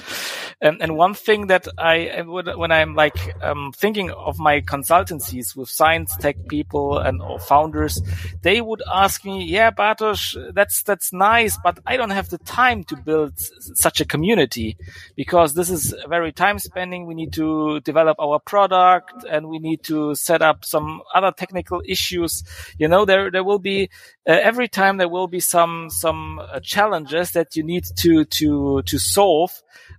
And 0.60 0.80
and 0.80 0.96
one 0.96 1.14
thing 1.14 1.48
that 1.48 1.68
I 1.78 2.22
would 2.26 2.48
when 2.56 2.72
I'm 2.72 2.94
like 2.94 3.34
um, 3.42 3.72
thinking 3.76 4.10
of 4.10 4.38
my 4.38 4.60
consultancies 4.60 5.56
with 5.56 5.68
science 5.68 6.16
tech 6.18 6.36
people 6.48 6.98
and 6.98 7.22
founders, 7.42 8.00
they 8.42 8.60
would 8.60 8.82
ask 8.92 9.24
me, 9.24 9.44
"Yeah, 9.44 9.70
Bartosz, 9.70 10.54
that's 10.54 10.82
that's 10.82 11.12
nice, 11.12 11.58
but 11.62 11.78
I 11.86 11.96
don't 11.96 12.10
have 12.10 12.28
the 12.28 12.38
time 12.38 12.84
to 12.84 12.96
build 12.96 13.38
such 13.38 14.00
a 14.00 14.04
community 14.04 14.76
because 15.16 15.54
this 15.54 15.70
is 15.70 15.94
very 16.08 16.32
time 16.32 16.58
spending. 16.58 17.06
We 17.06 17.14
need 17.14 17.32
to 17.34 17.80
develop 17.80 18.18
our 18.18 18.38
product 18.38 19.24
and 19.28 19.48
we 19.48 19.58
need 19.58 19.82
to 19.86 20.14
set 20.14 20.42
up 20.42 20.64
some 20.64 21.02
other 21.14 21.32
technical 21.32 21.82
issues. 21.86 22.44
You 22.78 22.88
know, 22.88 23.04
there, 23.04 23.30
there 23.30 23.44
will 23.44 23.58
be, 23.58 23.90
uh, 24.28 24.38
every 24.42 24.68
time 24.68 24.96
there 24.96 25.08
will 25.08 25.28
be 25.28 25.40
some, 25.40 25.90
some 25.90 26.38
uh, 26.38 26.60
challenges 26.60 27.32
that 27.32 27.56
you 27.56 27.62
need 27.62 27.84
to, 27.96 28.24
to, 28.24 28.82
to 28.82 28.98
solve, 28.98 29.50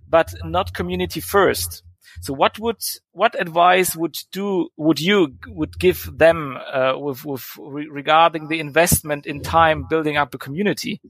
but 0.08 0.34
not 0.44 0.74
community 0.74 1.20
first. 1.20 1.82
So 2.20 2.32
what 2.32 2.58
would, 2.58 2.82
what 3.12 3.40
advice 3.40 3.94
would 3.94 4.16
do, 4.32 4.70
would 4.76 5.00
you, 5.00 5.36
would 5.46 5.78
give 5.78 6.10
them, 6.18 6.56
uh, 6.56 6.94
with, 6.98 7.24
with 7.24 7.46
re- 7.58 7.88
regarding 7.88 8.48
the 8.48 8.58
investment 8.58 9.26
in 9.26 9.42
time 9.42 9.86
building 9.88 10.16
up 10.16 10.34
a 10.34 10.38
community? 10.38 11.00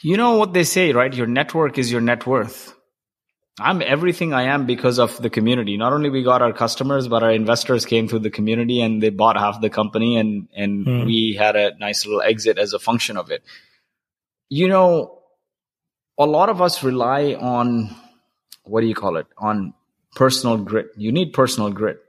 You 0.00 0.16
know 0.16 0.36
what 0.36 0.52
they 0.52 0.64
say, 0.64 0.92
right? 0.92 1.12
Your 1.12 1.26
network 1.26 1.78
is 1.78 1.90
your 1.90 2.00
net 2.00 2.26
worth. 2.26 2.74
I'm 3.60 3.82
everything 3.82 4.32
I 4.32 4.44
am 4.44 4.66
because 4.66 4.98
of 4.98 5.20
the 5.20 5.30
community. 5.30 5.76
Not 5.76 5.92
only 5.92 6.10
we 6.10 6.22
got 6.22 6.42
our 6.42 6.52
customers, 6.52 7.08
but 7.08 7.22
our 7.22 7.32
investors 7.32 7.84
came 7.84 8.06
through 8.08 8.20
the 8.20 8.30
community 8.30 8.80
and 8.80 9.02
they 9.02 9.10
bought 9.10 9.36
half 9.36 9.60
the 9.60 9.70
company 9.70 10.16
and, 10.16 10.48
and 10.54 10.84
Hmm. 10.86 11.04
we 11.06 11.34
had 11.38 11.56
a 11.56 11.76
nice 11.78 12.06
little 12.06 12.22
exit 12.22 12.58
as 12.58 12.72
a 12.72 12.78
function 12.78 13.16
of 13.16 13.30
it. 13.30 13.42
You 14.48 14.68
know, 14.68 15.18
a 16.18 16.26
lot 16.26 16.48
of 16.48 16.62
us 16.62 16.82
rely 16.82 17.34
on, 17.34 17.90
what 18.64 18.80
do 18.82 18.86
you 18.86 18.94
call 18.94 19.16
it? 19.16 19.26
On 19.38 19.74
personal 20.14 20.56
grit. 20.58 20.88
You 20.96 21.12
need 21.12 21.32
personal 21.32 21.70
grit. 21.70 22.00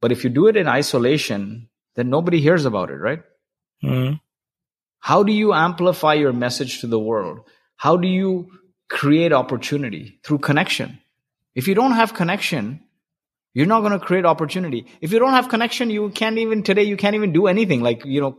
But 0.00 0.12
if 0.12 0.24
you 0.24 0.30
do 0.30 0.46
it 0.46 0.56
in 0.56 0.66
isolation, 0.68 1.68
then 1.94 2.10
nobody 2.10 2.40
hears 2.40 2.64
about 2.64 2.90
it, 2.90 2.96
right? 2.96 3.22
Mm. 3.82 4.20
How 5.00 5.22
do 5.22 5.32
you 5.32 5.54
amplify 5.54 6.14
your 6.14 6.32
message 6.32 6.80
to 6.80 6.86
the 6.86 6.98
world? 6.98 7.40
How 7.76 7.96
do 7.96 8.08
you 8.08 8.50
create 8.88 9.32
opportunity 9.32 10.18
through 10.24 10.38
connection? 10.38 11.00
If 11.54 11.68
you 11.68 11.74
don't 11.74 11.92
have 11.92 12.14
connection, 12.14 12.80
you're 13.54 13.66
not 13.66 13.80
going 13.80 13.98
to 13.98 13.98
create 13.98 14.26
opportunity. 14.26 14.86
If 15.00 15.12
you 15.12 15.18
don't 15.18 15.32
have 15.32 15.48
connection, 15.48 15.88
you 15.88 16.10
can't 16.10 16.36
even 16.36 16.62
today, 16.62 16.82
you 16.82 16.98
can't 16.98 17.14
even 17.16 17.32
do 17.32 17.46
anything. 17.46 17.80
Like, 17.80 18.04
you 18.04 18.20
know, 18.20 18.36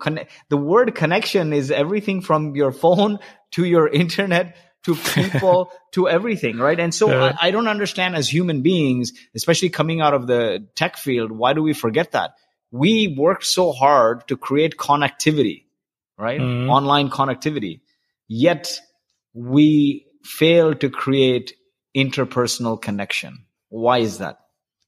the 0.49 0.57
word 0.57 0.93
connection 0.93 1.53
is 1.53 1.71
everything 1.71 2.21
from 2.21 2.55
your 2.55 2.71
phone 2.71 3.17
to 3.53 3.65
your 3.65 3.88
internet 3.88 4.55
to 4.83 4.95
people 4.95 5.71
to 5.93 6.07
everything, 6.07 6.57
right? 6.57 6.79
And 6.79 6.93
so 6.93 7.10
Yeah. 7.10 7.36
I, 7.41 7.47
I 7.47 7.51
don't 7.51 7.67
understand 7.67 8.15
as 8.15 8.31
human 8.31 8.62
beings, 8.62 9.12
especially 9.36 9.69
coming 9.69 10.01
out 10.01 10.13
of 10.13 10.27
the 10.27 10.67
tech 10.75 10.97
field, 10.97 11.31
why 11.31 11.53
do 11.53 11.63
we 11.63 11.73
forget 11.73 12.12
that? 12.12 12.36
We 12.71 13.15
work 13.17 13.43
so 13.43 13.71
hard 13.71 14.27
to 14.27 14.38
create 14.38 14.77
connectivity, 14.77 15.63
right? 16.17 16.39
Mhm. 16.39 16.69
Online 16.69 17.10
connectivity. 17.10 17.81
Yet 18.27 18.81
we 19.33 20.07
fail 20.28 20.76
to 20.76 20.90
create 20.90 21.54
interpersonal 21.96 22.82
connection. 22.82 23.46
Why 23.70 24.00
is 24.00 24.20
that? 24.20 24.40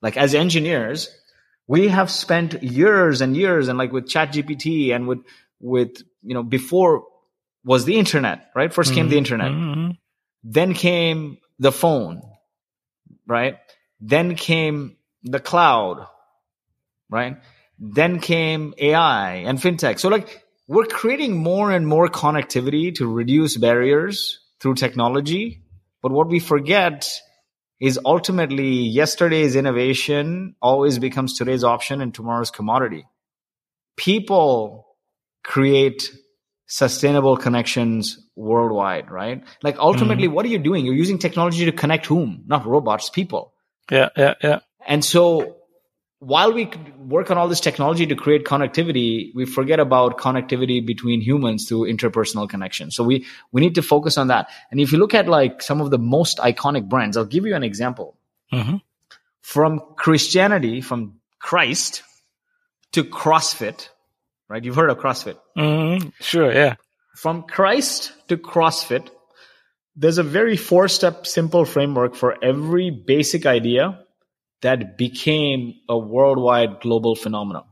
Like 0.02 0.17
as 0.17 0.36
engineers, 0.36 1.10
we 1.67 1.88
have 1.88 2.12
spent 2.12 2.62
years 2.63 3.21
and 3.21 3.36
years 3.36 3.67
and 3.67 3.78
like 3.78 3.91
with 3.91 4.06
ChatGPT 4.06 4.93
and 4.93 5.08
with, 5.08 5.19
with, 5.60 6.02
you 6.23 6.34
know, 6.34 6.43
before 6.43 7.06
was 7.63 7.86
the 7.86 7.97
internet, 7.97 8.49
right? 8.56 8.71
1st 8.71 8.93
came 8.93 9.10
the 9.10 9.17
internet. 9.17 9.52
Mhm. 9.52 9.97
Then 10.43 10.73
came 10.73 11.38
the 11.60 11.71
phone, 11.71 12.21
right? 13.28 13.58
Then 13.99 14.36
came 14.36 14.97
the 15.23 15.39
cloud, 15.39 16.08
right? 17.10 17.38
Then 17.78 18.19
came 18.19 18.73
AI 18.78 19.36
and 19.36 19.60
fintech. 19.60 19.99
So 19.99 20.10
like 20.10 20.43
we're 20.67 20.86
creating 20.86 21.38
more 21.38 21.71
and 21.71 21.86
more 21.88 22.08
connectivity 22.08 22.95
to 22.95 23.12
reduce 23.12 23.58
barriers 23.58 24.39
through 24.61 24.75
technology. 24.75 25.61
But 26.01 26.11
what 26.11 26.27
we 26.27 26.39
forget 26.39 27.09
is 27.79 27.99
ultimately 28.03 28.69
yesterday's 28.69 29.55
innovation 29.55 30.55
always 30.61 30.99
becomes 30.99 31.37
today's 31.37 31.63
option 31.63 32.01
and 32.01 32.13
tomorrow's 32.13 32.51
commodity. 32.51 33.05
People 33.95 34.85
create 35.43 36.11
sustainable 36.67 37.37
connections 37.37 38.19
worldwide, 38.35 39.09
right? 39.09 39.43
Like 39.63 39.77
ultimately, 39.77 40.25
mm-hmm. 40.25 40.33
what 40.33 40.45
are 40.45 40.49
you 40.49 40.59
doing? 40.59 40.85
You're 40.85 40.95
using 40.95 41.17
technology 41.17 41.65
to 41.65 41.71
connect 41.71 42.05
whom? 42.05 42.43
Not 42.47 42.65
robots, 42.65 43.09
people. 43.09 43.53
Yeah, 43.89 44.09
yeah, 44.15 44.35
yeah. 44.43 44.59
And 44.87 45.03
so 45.03 45.58
while 46.19 46.51
we 46.53 46.69
work 46.97 47.32
on 47.32 47.38
all 47.38 47.47
this 47.47 47.62
technology 47.62 48.05
to 48.05 48.15
create 48.15 48.43
connectivity, 48.43 49.34
we 49.34 49.45
forget 49.45 49.79
about 49.79 50.17
connectivity 50.17 50.86
between 50.86 51.21
humans 51.21 51.67
through 51.67 51.91
interpersonal 51.91 52.47
connection. 52.49 52.91
So 52.91 53.03
we, 53.05 53.25
we 53.53 53.62
need 53.62 53.75
to 53.75 53.82
focus 53.82 54.17
on 54.17 54.27
that. 54.27 54.49
And 54.69 54.82
if 54.82 54.91
you 54.91 54.97
look 54.97 55.13
at 55.13 55.27
like 55.29 55.62
some 55.62 55.79
of 55.79 55.91
the 55.91 55.97
most 55.97 56.38
iconic 56.39 56.89
brands, 56.89 57.15
I'll 57.15 57.25
give 57.25 57.45
you 57.45 57.55
an 57.55 57.63
example 57.63 58.17
Mhm. 58.51 58.82
from 59.41 59.79
Christianity, 59.95 60.82
from 60.82 61.19
Christ 61.39 62.03
to 62.91 63.03
CrossFit, 63.03 63.88
right? 64.49 64.63
You've 64.63 64.75
heard 64.75 64.89
of 64.89 64.97
CrossFit. 64.97 65.38
Mm-hmm. 65.58 66.10
Sure, 66.19 66.51
yeah. 66.51 66.75
From 67.15 67.43
Christ 67.43 68.12
to 68.27 68.38
CrossFit, 68.38 69.08
there's 69.95 70.17
a 70.17 70.23
very 70.23 70.58
four 70.58 70.88
step 70.89 71.25
simple 71.27 71.63
framework 71.63 72.15
for 72.15 72.36
every 72.43 72.89
basic 72.89 73.45
idea 73.45 73.99
that 74.61 74.97
became 74.97 75.75
a 75.87 75.97
worldwide 75.97 76.81
global 76.81 77.15
phenomenon. 77.15 77.63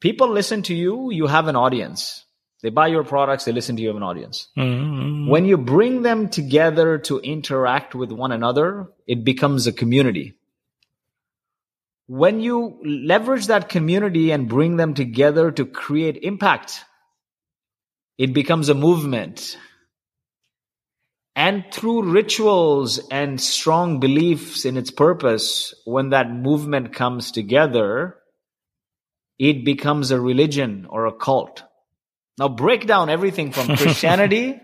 People 0.00 0.28
listen 0.28 0.62
to 0.62 0.74
you, 0.74 1.10
you 1.12 1.26
have 1.28 1.46
an 1.46 1.56
audience. 1.56 2.24
They 2.62 2.70
buy 2.70 2.88
your 2.88 3.04
products, 3.04 3.44
they 3.44 3.52
listen 3.52 3.76
to 3.76 3.82
you, 3.82 3.88
you 3.88 3.94
have 3.94 4.02
an 4.02 4.08
audience. 4.08 4.48
Mhm. 4.56 5.28
When 5.28 5.44
you 5.44 5.56
bring 5.56 6.02
them 6.02 6.28
together 6.28 6.98
to 6.98 7.18
interact 7.20 7.94
with 7.94 8.12
one 8.12 8.32
another, 8.32 8.88
it 9.06 9.24
becomes 9.24 9.66
a 9.66 9.72
community. 9.72 10.34
When 12.06 12.40
you 12.40 12.80
leverage 12.84 13.46
that 13.46 13.68
community 13.68 14.32
and 14.32 14.48
bring 14.48 14.76
them 14.76 14.94
together 14.94 15.50
to 15.52 15.64
create 15.64 16.18
impact, 16.22 16.84
it 18.18 18.32
becomes 18.32 18.68
a 18.68 18.74
movement. 18.74 19.56
And 21.34 21.64
through 21.72 22.10
rituals 22.10 22.98
and 23.10 23.40
strong 23.40 24.00
beliefs 24.00 24.64
in 24.64 24.76
its 24.76 24.90
purpose, 24.90 25.74
when 25.84 26.10
that 26.10 26.30
movement 26.30 26.92
comes 26.92 27.32
together, 27.32 28.16
it 29.38 29.64
becomes 29.64 30.10
a 30.10 30.20
religion 30.20 30.86
or 30.88 31.06
a 31.06 31.12
cult. 31.12 31.62
Now 32.38 32.48
break 32.48 32.86
down 32.86 33.08
everything 33.08 33.52
from 33.52 33.76
Christianity 33.76 34.60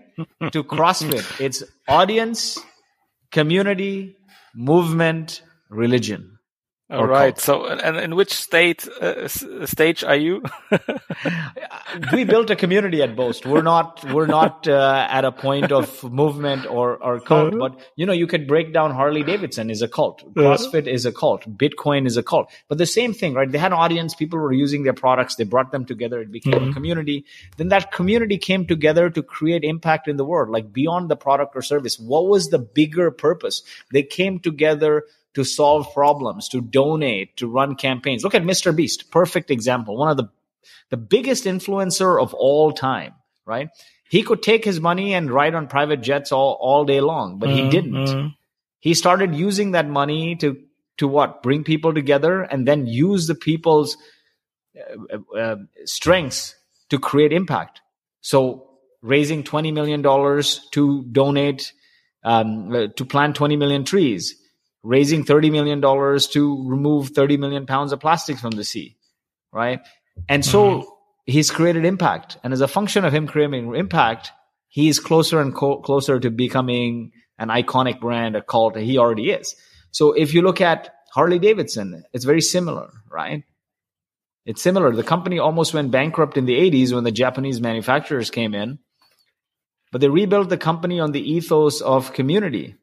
to 0.51 0.63
CrossFit. 0.63 1.41
It's 1.41 1.63
audience, 1.87 2.59
community, 3.31 4.15
movement, 4.55 5.41
religion. 5.69 6.38
All 6.91 7.05
right. 7.05 7.35
cult. 7.35 7.39
So, 7.39 7.67
and 7.67 7.97
in 7.97 8.15
which 8.15 8.33
state 8.33 8.87
uh, 8.87 9.27
stage 9.27 10.03
are 10.03 10.15
you? 10.15 10.41
we 12.13 12.23
built 12.23 12.49
a 12.49 12.55
community 12.55 13.03
at 13.03 13.15
Boast. 13.15 13.45
We're 13.45 13.61
not 13.61 14.03
we're 14.05 14.25
not 14.25 14.67
uh, 14.67 15.07
at 15.07 15.23
a 15.23 15.31
point 15.31 15.71
of 15.71 16.03
movement 16.03 16.65
or 16.65 16.97
or 16.97 17.19
cult, 17.19 17.59
but 17.59 17.79
you 17.95 18.07
know 18.07 18.13
you 18.13 18.25
could 18.25 18.47
break 18.47 18.73
down 18.73 18.89
Harley 18.89 19.21
Davidson 19.21 19.69
is 19.69 19.83
a 19.83 19.87
cult, 19.87 20.23
CrossFit 20.33 20.87
is 20.87 21.05
a 21.05 21.11
cult, 21.11 21.43
Bitcoin 21.57 22.07
is 22.07 22.17
a 22.17 22.23
cult. 22.23 22.49
But 22.67 22.79
the 22.79 22.87
same 22.87 23.13
thing, 23.13 23.35
right? 23.35 23.51
They 23.51 23.59
had 23.59 23.71
an 23.71 23.77
audience, 23.77 24.15
people 24.15 24.39
were 24.39 24.51
using 24.51 24.81
their 24.81 24.93
products, 24.93 25.35
they 25.35 25.43
brought 25.43 25.71
them 25.71 25.85
together, 25.85 26.19
it 26.21 26.31
became 26.31 26.69
a 26.69 26.73
community. 26.73 27.23
Then 27.57 27.67
that 27.67 27.91
community 27.91 28.39
came 28.39 28.65
together 28.65 29.11
to 29.11 29.21
create 29.21 29.63
impact 29.63 30.07
in 30.07 30.17
the 30.17 30.25
world, 30.25 30.49
like 30.49 30.73
beyond 30.73 31.09
the 31.09 31.15
product 31.15 31.55
or 31.55 31.61
service. 31.61 31.99
What 31.99 32.27
was 32.27 32.49
the 32.49 32.57
bigger 32.59 33.11
purpose? 33.11 33.61
They 33.91 34.01
came 34.01 34.39
together 34.39 35.05
to 35.35 35.43
solve 35.43 35.93
problems, 35.93 36.49
to 36.49 36.61
donate, 36.61 37.37
to 37.37 37.47
run 37.47 37.75
campaigns. 37.75 38.23
Look 38.23 38.35
at 38.35 38.43
Mr. 38.43 38.75
Beast, 38.75 39.11
perfect 39.11 39.51
example. 39.51 39.97
One 39.97 40.09
of 40.09 40.17
the 40.17 40.29
the 40.89 40.97
biggest 40.97 41.45
influencer 41.45 42.21
of 42.21 42.33
all 42.33 42.71
time, 42.71 43.13
right? 43.45 43.69
He 44.09 44.23
could 44.23 44.41
take 44.41 44.65
his 44.65 44.79
money 44.79 45.13
and 45.13 45.29
ride 45.29 45.53
on 45.53 45.67
private 45.67 46.01
jets 46.01 46.31
all, 46.31 46.57
all 46.59 46.83
day 46.83 46.99
long, 46.99 47.37
but 47.37 47.49
he 47.49 47.69
didn't. 47.69 48.33
He 48.79 48.93
started 48.95 49.35
using 49.35 49.71
that 49.71 49.87
money 49.87 50.35
to 50.37 50.57
to 50.97 51.07
what? 51.07 51.43
Bring 51.43 51.63
people 51.63 51.93
together 51.93 52.41
and 52.41 52.67
then 52.67 52.85
use 52.87 53.27
the 53.27 53.35
people's 53.35 53.97
uh, 55.13 55.37
uh, 55.37 55.55
strengths 55.85 56.55
to 56.89 56.99
create 56.99 57.31
impact. 57.31 57.81
So 58.21 58.69
raising 59.01 59.43
twenty 59.43 59.71
million 59.71 60.01
dollars 60.01 60.67
to 60.71 61.03
donate 61.11 61.71
um, 62.23 62.73
uh, 62.73 62.87
to 62.95 63.05
plant 63.05 63.35
twenty 63.35 63.57
million 63.57 63.85
trees, 63.85 64.35
raising 64.89 65.23
thirty 65.23 65.51
million 65.51 65.79
dollars 65.79 66.27
to 66.27 66.67
remove 66.67 67.09
thirty 67.09 67.37
million 67.37 67.67
pounds 67.67 67.91
of 67.93 67.99
plastics 67.99 68.41
from 68.41 68.51
the 68.51 68.63
sea, 68.63 68.97
right? 69.53 69.81
And 70.27 70.43
so 70.43 70.63
mm-hmm. 70.63 70.89
he's 71.25 71.51
created 71.51 71.85
impact, 71.85 72.37
and 72.43 72.51
as 72.51 72.61
a 72.61 72.67
function 72.67 73.05
of 73.05 73.13
him 73.13 73.27
creating 73.27 73.75
impact, 73.75 74.31
he 74.67 74.89
is 74.89 74.99
closer 74.99 75.39
and 75.39 75.53
co- 75.53 75.81
closer 75.81 76.19
to 76.19 76.31
becoming 76.31 77.11
an 77.37 77.49
iconic 77.49 77.99
brand, 77.99 78.35
a 78.35 78.41
cult. 78.41 78.75
He 78.75 78.97
already 78.97 79.29
is. 79.29 79.55
So 79.91 80.13
if 80.13 80.33
you 80.33 80.41
look 80.41 80.59
at 80.59 80.89
Harley 81.13 81.39
Davidson, 81.39 82.03
it's 82.11 82.25
very 82.25 82.41
similar, 82.41 82.89
right? 83.11 83.43
It's 84.45 84.61
similar. 84.61 84.95
The 84.95 85.03
company 85.03 85.37
almost 85.37 85.73
went 85.75 85.91
bankrupt 85.91 86.35
in 86.35 86.45
the 86.45 86.57
80s 86.57 86.93
when 86.93 87.03
the 87.03 87.11
Japanese 87.11 87.61
manufacturers 87.61 88.31
came 88.31 88.55
in, 88.55 88.79
but 89.91 90.01
they 90.01 90.09
rebuilt 90.09 90.49
the 90.49 90.57
company 90.57 90.99
on 90.99 91.11
the 91.11 91.21
ethos 91.21 91.81
of 91.81 92.13
community. 92.13 92.75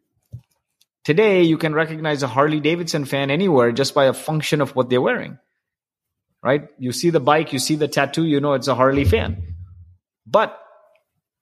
Today, 1.06 1.44
you 1.44 1.56
can 1.56 1.72
recognize 1.72 2.24
a 2.24 2.26
Harley 2.26 2.58
Davidson 2.58 3.04
fan 3.04 3.30
anywhere 3.30 3.70
just 3.70 3.94
by 3.94 4.06
a 4.06 4.12
function 4.12 4.60
of 4.60 4.74
what 4.74 4.90
they're 4.90 5.00
wearing, 5.00 5.38
right? 6.42 6.68
You 6.80 6.90
see 6.90 7.10
the 7.10 7.20
bike, 7.20 7.52
you 7.52 7.60
see 7.60 7.76
the 7.76 7.86
tattoo, 7.86 8.24
you 8.24 8.40
know 8.40 8.54
it's 8.54 8.66
a 8.66 8.74
Harley 8.74 9.04
fan. 9.04 9.54
But 10.26 10.60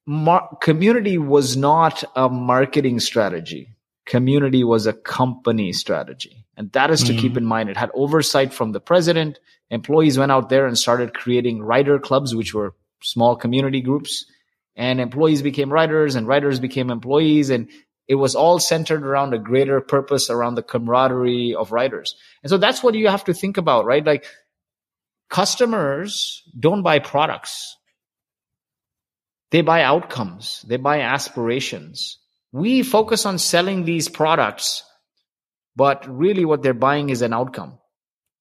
mar- 0.05 0.59
community 0.61 1.17
was 1.17 1.57
not 1.57 2.05
a 2.15 2.29
marketing 2.29 3.01
strategy. 3.01 3.75
Community 4.05 4.65
was 4.65 4.87
a 4.87 4.93
company 4.93 5.73
strategy. 5.73 6.45
And 6.59 6.71
that 6.73 6.91
is 6.91 7.03
to 7.05 7.13
mm-hmm. 7.13 7.23
keep 7.23 7.39
in 7.39 7.47
mind. 7.47 7.71
It 7.71 7.79
had 7.79 7.91
oversight 7.95 8.53
from 8.53 8.73
the 8.73 8.81
president. 8.81 9.39
Employees 9.71 10.19
went 10.19 10.31
out 10.31 10.51
there 10.51 10.67
and 10.67 10.77
started 10.77 11.15
creating 11.15 11.63
rider 11.63 11.99
clubs, 11.99 12.35
which 12.35 12.53
were 12.53 12.75
small 13.03 13.35
community 13.35 13.81
groups. 13.81 14.27
And 14.77 15.01
employees 15.01 15.41
became 15.41 15.73
riders 15.73 16.17
and 16.17 16.29
riders 16.29 16.61
became 16.61 16.91
employees. 16.91 17.49
And 17.49 17.71
it 18.07 18.17
was 18.17 18.35
all 18.35 18.59
centered 18.59 19.05
around 19.05 19.33
a 19.33 19.39
greater 19.39 19.81
purpose, 19.81 20.29
around 20.31 20.57
the 20.57 20.63
camaraderie 20.63 21.55
of 21.55 21.73
riders. 21.73 22.17
And 22.43 22.51
so 22.51 22.59
that's 22.59 22.83
what 22.83 22.95
you 22.95 23.09
have 23.09 23.25
to 23.25 23.35
think 23.35 23.57
about, 23.57 23.87
right? 23.87 24.05
Like 24.05 24.27
customers 25.31 26.43
don't 26.59 26.83
buy 26.83 26.99
products. 26.99 27.77
They 29.51 29.63
buy 29.63 29.83
outcomes. 29.83 30.65
They 30.67 30.77
buy 30.77 31.01
aspirations. 31.01 32.19
We 32.53 32.83
focus 32.83 33.25
on 33.25 33.39
selling 33.39 33.85
these 33.85 34.09
products, 34.09 34.85
but 35.77 36.07
really 36.09 36.45
what 36.45 36.63
they're 36.63 36.75
buying 36.75 37.09
is 37.09 37.23
an 37.23 37.33
outcome. 37.33 37.79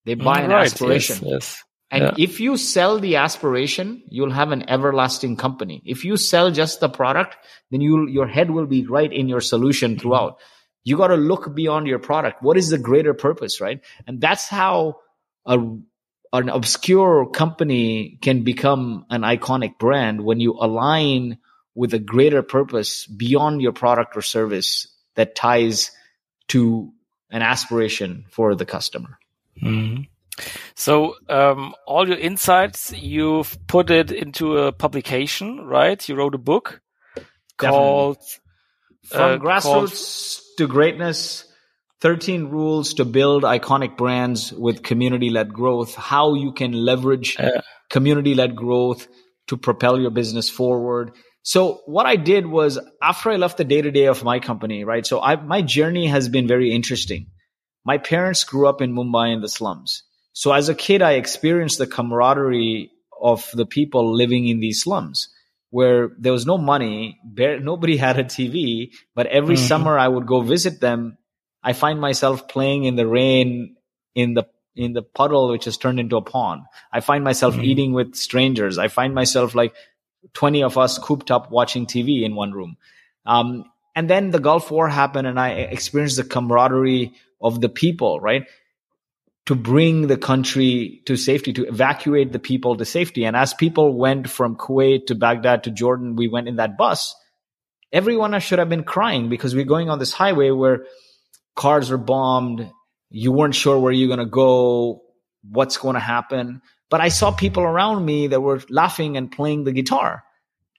They 0.06 0.16
buy 0.16 0.42
an 0.42 0.50
Right, 0.50 0.66
aspiration. 0.66 1.20
Yes, 1.22 1.32
yes. 1.32 1.64
And 1.94 2.04
Yeah. 2.06 2.14
if 2.18 2.40
you 2.40 2.58
sell 2.58 2.98
the 3.00 3.18
aspiration, 3.18 4.02
you'll 4.10 4.32
have 4.32 4.52
an 4.52 4.68
everlasting 4.68 5.38
company. 5.38 5.84
If 5.86 6.04
you 6.04 6.18
sell 6.18 6.50
just 6.50 6.80
the 6.80 6.90
product, 6.90 7.38
then 7.70 7.82
you 7.82 8.08
your 8.08 8.28
head 8.28 8.50
will 8.50 8.66
be 8.66 8.84
right 8.86 9.14
in 9.14 9.30
your 9.30 9.42
solution 9.42 10.00
throughout. 10.00 10.40
You 10.84 10.98
got 10.98 11.10
to 11.10 11.18
look 11.18 11.54
beyond 11.54 11.86
your 11.88 12.00
product. 12.00 12.42
What 12.42 12.58
is 12.58 12.70
the 12.70 12.80
greater 12.80 13.14
purpose, 13.14 13.62
right? 13.62 13.80
And 14.08 14.20
that's 14.20 14.48
how 14.50 14.98
a 15.46 15.60
an 16.34 16.50
obscure 16.50 17.28
company 17.30 18.18
can 18.24 18.44
become 18.44 19.06
an 19.12 19.22
iconic 19.22 19.78
brand 19.78 20.22
when 20.26 20.40
you 20.40 20.54
align 20.60 21.38
with 21.76 21.94
a 21.94 22.00
greater 22.00 22.42
purpose 22.42 23.06
beyond 23.06 23.62
your 23.62 23.72
product 23.72 24.18
or 24.18 24.24
service 24.24 24.88
that 25.14 25.36
ties 25.36 25.92
to 26.48 26.92
an 27.30 27.44
aspiration 27.44 28.26
for 28.32 28.56
the 28.56 28.66
customer. 28.66 29.20
Mhm. 29.62 30.08
So 30.76 31.16
um, 31.30 31.76
all 31.86 32.08
your 32.08 32.18
insights, 32.18 32.92
you've 32.92 33.58
put 33.68 33.90
it 33.90 34.12
into 34.12 34.58
a 34.58 34.72
publication, 34.72 35.62
right? 35.62 36.08
You 36.10 36.16
wrote 36.16 36.36
a 36.36 36.40
book 36.40 36.82
called 37.58 38.18
from 39.06 39.32
uh, 39.34 39.38
grassroots 39.38 40.42
to 40.58 40.68
greatness 40.68 41.46
13 42.02 42.46
rules 42.50 42.96
to 42.96 43.06
build 43.06 43.44
iconic 43.44 43.98
brands 43.98 44.52
with 44.52 44.84
community 44.84 45.30
led 45.30 45.54
growth 45.54 45.96
how 45.96 46.34
you 46.34 46.52
can 46.52 46.72
leverage 46.72 47.38
Yeah. 47.40 47.62
community 47.90 48.34
led 48.36 48.56
growth 48.56 49.08
to 49.48 49.58
propel 49.58 50.00
your 50.00 50.12
business 50.12 50.50
forward 50.50 51.12
so 51.44 51.82
what 51.86 52.06
i 52.06 52.16
did 52.16 52.48
was 52.48 52.80
after 53.02 53.30
i 53.30 53.36
left 53.36 53.58
the 53.58 53.64
day 53.64 53.82
to 53.82 53.92
day 53.92 54.06
of 54.08 54.24
my 54.24 54.40
company 54.40 54.84
right 54.84 55.06
so 55.06 55.22
I, 55.22 55.36
my 55.36 55.62
journey 55.62 56.08
has 56.08 56.30
been 56.30 56.48
very 56.48 56.74
interesting 56.74 57.28
my 57.86 57.98
parents 57.98 58.44
grew 58.44 58.68
up 58.68 58.82
in 58.82 58.94
mumbai 58.94 59.34
in 59.34 59.42
the 59.42 59.50
slums 59.50 60.04
so 60.34 60.52
as 60.52 60.68
a 60.70 60.76
kid 60.76 61.02
i 61.02 61.14
experienced 61.14 61.78
the 61.78 61.88
camaraderie 61.88 62.92
of 63.22 63.50
the 63.54 63.66
people 63.66 64.14
living 64.14 64.48
in 64.48 64.60
these 64.60 64.82
slums 64.82 65.30
where 65.70 66.12
there 66.20 66.32
was 66.32 66.46
no 66.46 66.56
money, 66.56 67.20
bare, 67.24 67.60
nobody 67.60 67.98
had 68.06 68.20
a 68.20 68.24
TV, 68.24 68.92
but 69.16 69.26
every 69.26 69.56
Mhm. 69.56 69.68
summer 69.68 69.98
I 69.98 70.08
would 70.08 70.28
go 70.28 70.42
visit 70.42 70.80
them. 70.82 71.18
I 71.64 71.74
find 71.74 72.00
myself 72.00 72.48
playing 72.48 72.84
in 72.84 72.96
the 72.96 73.08
rain 73.08 73.76
in 74.14 74.36
the 74.36 74.44
in 74.76 74.94
the 74.94 75.02
puddle 75.02 75.50
which 75.50 75.66
has 75.66 75.78
turned 75.78 76.00
into 76.00 76.16
a 76.18 76.22
pond. 76.22 76.62
I 76.92 77.00
find 77.00 77.24
myself 77.24 77.56
Mhm. 77.56 77.64
eating 77.64 77.94
with 77.94 78.14
strangers. 78.14 78.78
I 78.78 78.88
find 78.88 79.16
myself 79.16 79.56
like 79.56 79.74
20 80.34 80.62
of 80.62 80.78
us 80.78 81.00
cooped 81.00 81.32
up 81.32 81.50
watching 81.50 81.88
TV 81.88 82.24
in 82.24 82.36
one 82.36 82.52
room. 82.52 82.78
Um, 83.26 83.66
and 83.96 84.08
then 84.10 84.30
the 84.30 84.40
Gulf 84.40 84.70
War 84.70 84.90
happened 84.90 85.28
and 85.28 85.40
I 85.40 85.50
experienced 85.74 86.18
the 86.18 86.24
camaraderie 86.24 87.14
of 87.42 87.62
the 87.62 87.70
people, 87.70 88.20
right? 88.20 88.46
To 89.46 89.56
bring 89.56 90.08
the 90.08 90.18
country 90.18 91.02
to 91.06 91.18
safety, 91.18 91.52
to 91.54 91.68
evacuate 91.68 92.32
the 92.32 92.40
people 92.40 92.78
to 92.78 92.86
safety. 92.86 93.26
And 93.26 93.36
as 93.36 93.54
people 93.54 93.98
went 93.98 94.30
from 94.30 94.56
Kuwait 94.56 95.08
to 95.08 95.16
Baghdad 95.16 95.66
to 95.66 95.72
Jordan, 95.72 96.16
we 96.16 96.30
went 96.30 96.48
in 96.48 96.56
that 96.58 96.78
bus. 96.78 97.14
Everyone 97.92 98.40
should 98.40 98.60
have 98.60 98.70
been 98.70 98.84
crying 98.84 99.30
because 99.30 99.54
we're 99.54 99.66
going 99.66 99.90
on 99.90 100.00
this 100.00 100.14
highway 100.14 100.50
where 100.52 100.86
cars 101.56 101.92
are 101.92 101.98
bombed. 101.98 102.72
You 103.10 103.32
weren't 103.32 103.56
sure 103.56 103.78
where 103.80 103.92
you're 103.92 104.08
going 104.08 104.20
to 104.20 104.26
go, 104.26 105.02
what's 105.48 105.78
going 105.78 105.96
to 105.96 106.00
happen. 106.00 106.62
But 106.90 107.02
I 107.02 107.10
saw 107.10 107.32
people 107.32 107.64
around 107.64 108.06
me 108.06 108.28
that 108.28 108.42
were 108.42 108.62
laughing 108.70 109.18
and 109.18 109.32
playing 109.32 109.66
the 109.66 109.72
guitar. 109.74 110.24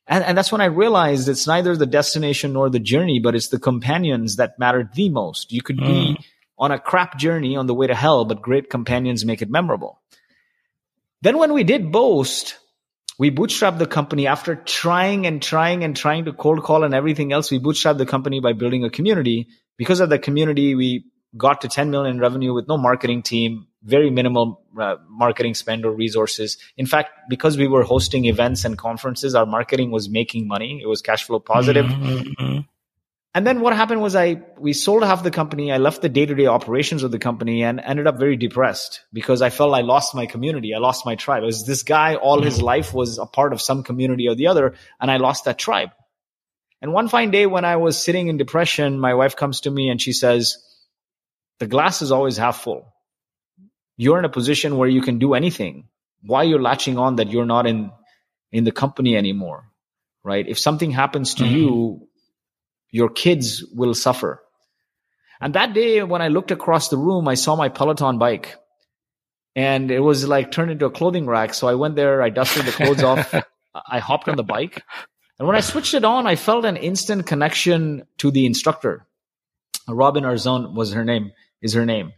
And, 0.07 0.25
and 0.25 0.37
that's 0.37 0.53
when 0.53 0.61
I 0.61 0.67
realized 0.67 1.29
it's 1.29 1.47
neither 1.47 1.77
the 1.77 1.87
destination 1.87 2.53
nor 2.55 2.71
the 2.71 2.79
journey, 2.79 3.21
but 3.21 3.35
it's 3.35 3.49
the 3.49 3.59
companions 3.59 4.37
that 4.37 4.59
matter 4.59 4.89
the 4.95 5.09
most. 5.09 5.53
You 5.53 5.63
could 5.63 5.79
be 5.79 6.15
hmm. 6.15 6.23
On 6.65 6.73
a 6.73 6.79
crap 6.79 7.19
journey 7.19 7.57
on 7.57 7.67
the 7.67 7.75
way 7.75 7.87
to 7.87 7.95
hell, 7.95 8.25
but 8.25 8.41
great 8.41 8.71
companions 8.71 9.25
make 9.25 9.43
it 9.43 9.51
memorable. 9.51 10.01
Then 11.21 11.39
when 11.39 11.53
we 11.53 11.63
did 11.63 11.93
Boast, 11.93 12.57
we 13.19 13.31
bootstrapped 13.31 13.79
the 13.79 13.87
company 13.87 14.27
after 14.27 14.55
trying 14.57 15.27
and 15.27 15.43
trying 15.43 15.85
and 15.85 15.95
trying 15.97 16.25
to 16.25 16.33
cold 16.33 16.63
call 16.63 16.85
and 16.85 16.95
everything 16.95 17.33
else. 17.33 17.51
We 17.51 17.59
bootstrapped 17.59 17.99
the 17.99 18.07
company 18.07 18.41
by 18.41 18.55
building 18.55 18.85
a 18.85 18.91
community. 18.91 19.49
Because 19.77 20.01
of 20.01 20.09
the 20.09 20.19
community, 20.19 20.75
we 20.75 21.05
got 21.37 21.61
to 21.61 21.69
10 21.69 21.91
million 21.91 22.19
revenue 22.19 22.55
with 22.55 22.67
no 22.67 22.79
marketing 22.79 23.23
team, 23.23 23.67
very 23.83 24.11
minimal 24.11 24.63
uh, 24.81 24.97
marketing 25.09 25.55
spend 25.55 25.85
or 25.85 25.93
resources. 25.93 26.57
In 26.77 26.87
fact, 26.87 27.11
because 27.29 27.59
we 27.59 27.69
were 27.69 27.83
hosting 27.83 28.25
events 28.25 28.65
and 28.65 28.79
conferences, 28.79 29.35
our 29.35 29.47
marketing 29.47 29.91
was 29.91 30.09
making 30.09 30.49
money. 30.49 30.81
It 30.83 30.87
was 30.87 31.03
cash 31.03 31.25
flow 31.25 31.41
positive. 31.41 31.87
Mhm, 31.87 32.35
mhm. 32.41 32.69
And 33.37 33.45
then 33.45 33.61
what 33.61 33.75
happened 33.75 34.01
was 34.01 34.15
I 34.15 34.43
we 34.59 34.73
sold 34.73 35.03
half 35.03 35.25
the 35.25 35.31
company. 35.33 35.73
I 35.73 35.79
left 35.79 36.03
the 36.03 36.09
day 36.09 36.25
to 36.25 36.35
day 36.37 36.47
operations 36.47 37.03
of 37.03 37.11
the 37.11 37.19
company 37.19 37.65
and 37.65 37.81
ended 37.81 38.07
up 38.07 38.17
very 38.17 38.37
depressed 38.37 39.01
because 39.13 39.43
I 39.43 39.51
felt 39.51 39.75
I 39.75 39.81
lost 39.81 40.15
my 40.15 40.27
community. 40.27 40.73
I 40.73 40.79
lost 40.79 41.05
my 41.05 41.17
tribe. 41.17 41.43
It 41.43 41.47
was 41.47 41.67
this 41.67 41.83
guy 41.83 42.15
all 42.15 42.41
his 42.41 42.63
life 42.63 42.95
was 42.95 43.19
a 43.19 43.27
part 43.27 43.53
of 43.53 43.61
some 43.61 43.83
community 43.83 44.29
or 44.29 44.37
the 44.37 44.47
other, 44.47 44.75
and 45.01 45.11
I 45.11 45.17
lost 45.17 45.47
that 45.47 45.59
tribe. 45.59 45.91
And 46.81 46.93
one 46.93 47.09
fine 47.09 47.33
day 47.33 47.47
when 47.47 47.65
I 47.65 47.77
was 47.77 48.01
sitting 48.01 48.29
in 48.29 48.37
depression, 48.37 49.01
my 49.01 49.15
wife 49.15 49.35
comes 49.35 49.63
to 49.63 49.71
me 49.71 49.89
and 49.89 50.01
she 50.01 50.13
says, 50.13 50.57
"The 51.59 51.67
glass 51.67 52.03
is 52.03 52.13
always 52.13 52.37
half 52.37 52.61
full. 52.61 52.93
You're 53.97 54.21
in 54.21 54.25
a 54.25 54.29
position 54.41 54.77
where 54.77 54.89
you 54.89 55.03
can 55.03 55.19
do 55.19 55.35
anything. 55.35 55.89
Why 56.23 56.45
you're 56.45 56.63
latching 56.63 56.99
on 56.99 57.17
that 57.17 57.31
you're 57.33 57.47
not 57.47 57.67
in 57.67 57.91
in 58.53 58.63
the 58.63 58.71
company 58.71 59.17
anymore, 59.17 59.65
right? 60.23 60.47
If 60.47 60.59
something 60.61 60.93
happens 60.93 61.35
to 61.37 61.45
Mhm. 61.45 61.51
you." 61.51 62.09
Your 62.95 63.09
kids 63.09 63.65
will 63.75 63.93
suffer. 63.93 64.41
And 65.41 65.57
that 65.57 65.75
day, 65.75 66.05
when 66.05 66.23
I 66.23 66.29
looked 66.29 66.53
across 66.53 66.91
the 66.91 66.97
room, 66.97 67.27
I 67.27 67.35
saw 67.35 67.57
my 67.57 67.69
Peloton 67.69 68.19
bike 68.19 68.55
and 69.57 69.91
it 69.91 69.99
was 69.99 70.29
like 70.29 70.53
turned 70.53 70.71
into 70.71 70.87
a 70.87 70.93
clothing 70.93 71.27
rack. 71.27 71.55
So 71.55 71.67
I 71.67 71.75
went 71.75 71.97
there, 71.97 72.23
I 72.23 72.31
dusted 72.31 72.67
the 72.67 72.71
clothes 72.71 73.03
off, 73.03 73.35
I 73.91 73.99
hopped 73.99 74.29
on 74.29 74.37
the 74.37 74.45
bike. 74.45 74.85
And 75.41 75.49
when 75.49 75.57
I 75.57 75.61
switched 75.61 75.95
it 75.95 76.05
on, 76.05 76.29
I 76.29 76.37
felt 76.37 76.65
an 76.65 76.77
instant 76.77 77.27
connection 77.27 78.05
to 78.19 78.31
the 78.31 78.47
instructor. 78.47 79.05
Robin 79.89 80.23
Arzon 80.23 80.73
was 80.75 80.93
her 80.93 81.05
name, 81.05 81.33
is 81.61 81.73
her 81.73 81.85
name. 81.85 82.13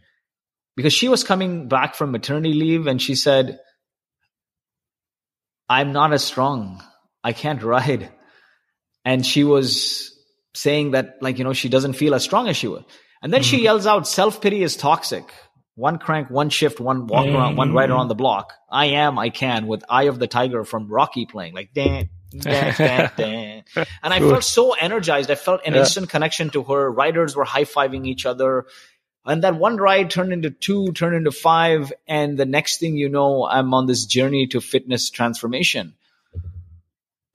Because 0.75 0.93
she 0.93 1.09
was 1.09 1.23
coming 1.23 1.67
back 1.67 1.95
from 1.95 2.11
maternity 2.11 2.53
leave 2.53 2.85
and 2.85 3.01
she 3.01 3.15
said, 3.15 3.59
I'm 5.67 5.91
not 5.91 6.13
as 6.13 6.23
strong. 6.23 6.83
I 7.23 7.33
can't 7.33 7.63
ride. 7.63 8.11
and 9.03 9.25
she 9.25 9.43
was 9.43 10.13
saying 10.57 10.91
that 10.91 11.17
like 11.21 11.37
you 11.37 11.43
know 11.43 11.53
she 11.53 11.69
doesn't 11.69 11.93
feel 11.93 12.15
as 12.15 12.23
strong 12.23 12.47
as 12.47 12.57
she 12.57 12.67
was 12.67 12.83
and 13.21 13.33
then 13.33 13.43
she 13.43 13.59
mm. 13.59 13.63
yells 13.63 13.85
out 13.85 14.07
self-pity 14.07 14.63
is 14.63 14.75
toxic. 14.75 15.31
One 15.75 15.99
crank 15.99 16.29
one 16.29 16.49
shift 16.49 16.79
one 16.79 17.05
walk 17.05 17.27
around 17.27 17.55
one 17.55 17.73
rider 17.73 17.93
mm. 17.93 17.97
around 17.97 18.07
the 18.07 18.15
block. 18.15 18.53
I 18.69 18.85
am 19.05 19.19
i 19.19 19.29
can 19.29 19.67
with 19.67 19.83
eye 19.87 20.03
of 20.03 20.17
the 20.19 20.27
tiger 20.27 20.63
from 20.63 20.87
rocky 20.87 21.25
playing 21.27 21.53
like 21.53 21.71
dan 21.73 22.09
dan 22.31 22.73
dan 22.77 23.11
dan 23.17 23.63
and 24.03 24.13
i 24.13 24.19
felt 24.19 24.43
so 24.43 24.73
energized. 24.73 25.29
I 25.29 25.35
felt 25.35 25.61
an 25.65 25.73
Yeah. 25.73 25.81
instant 25.81 26.09
connection 26.09 26.49
to 26.51 26.63
her. 26.63 26.91
Riders 26.91 27.35
were 27.35 27.45
high-fiving 27.45 28.07
each 28.07 28.25
other. 28.25 28.65
And 29.25 29.43
that 29.43 29.55
one 29.55 29.75
ride 29.77 30.09
turned 30.09 30.31
into 30.33 30.49
two 30.49 30.93
turned 30.93 31.15
into 31.15 31.31
five. 31.31 31.93
And 32.07 32.39
the 32.39 32.45
next 32.45 32.79
thing 32.79 32.97
you 32.97 33.09
know 33.09 33.45
i'm 33.45 33.73
on 33.73 33.85
this 33.85 34.05
journey 34.05 34.47
to 34.47 34.61
fitness 34.61 35.09
transformation 35.11 35.93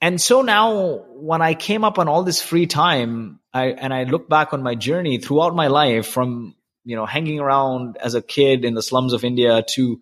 and 0.03 0.21
so 0.21 0.43
now 0.43 1.05
when 1.13 1.43
I 1.43 1.55
came 1.55 1.85
up 1.85 2.01
on 2.01 2.09
all 2.09 2.25
this 2.25 2.43
free 2.43 2.67
time, 2.67 3.39
I, 3.55 3.67
and 3.67 3.95
I 3.95 4.03
look 4.03 4.29
back 4.29 4.53
on 4.53 4.61
my 4.61 4.75
journey 4.75 5.19
throughout 5.19 5.55
my 5.55 5.69
life 5.69 6.09
from, 6.09 6.57
you 6.85 6.97
know, 6.97 7.07
hanging 7.07 7.39
around 7.39 7.99
as 7.99 8.17
a 8.17 8.21
kid 8.21 8.65
in 8.65 8.75
the 8.75 8.83
slums 8.83 9.13
of 9.13 9.23
India 9.23 9.63
to 9.75 10.01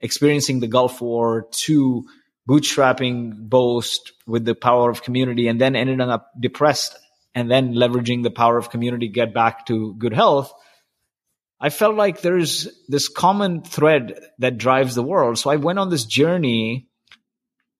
experiencing 0.00 0.60
the 0.60 0.68
Gulf 0.68 1.00
War 1.00 1.48
to 1.50 2.04
bootstrapping 2.48 3.48
Boast 3.48 4.12
with 4.24 4.44
the 4.44 4.54
power 4.54 4.88
of 4.88 5.02
community 5.02 5.48
and 5.48 5.60
then 5.60 5.74
ended 5.74 6.00
up 6.00 6.30
depressed 6.38 6.96
and 7.34 7.50
then 7.50 7.74
leveraging 7.74 8.22
the 8.22 8.30
power 8.30 8.56
of 8.56 8.70
community 8.70 9.08
get 9.08 9.34
back 9.34 9.66
to 9.66 9.94
good 9.98 10.14
health. 10.14 10.54
I 11.58 11.70
felt 11.70 11.96
like 11.96 12.20
there's 12.20 12.68
this 12.86 13.08
common 13.08 13.62
thread 13.62 14.20
that 14.38 14.58
drives 14.58 14.94
the 14.94 15.02
world. 15.02 15.38
So 15.38 15.50
I 15.50 15.56
went 15.56 15.80
on 15.80 15.90
this 15.90 16.04
journey 16.04 16.88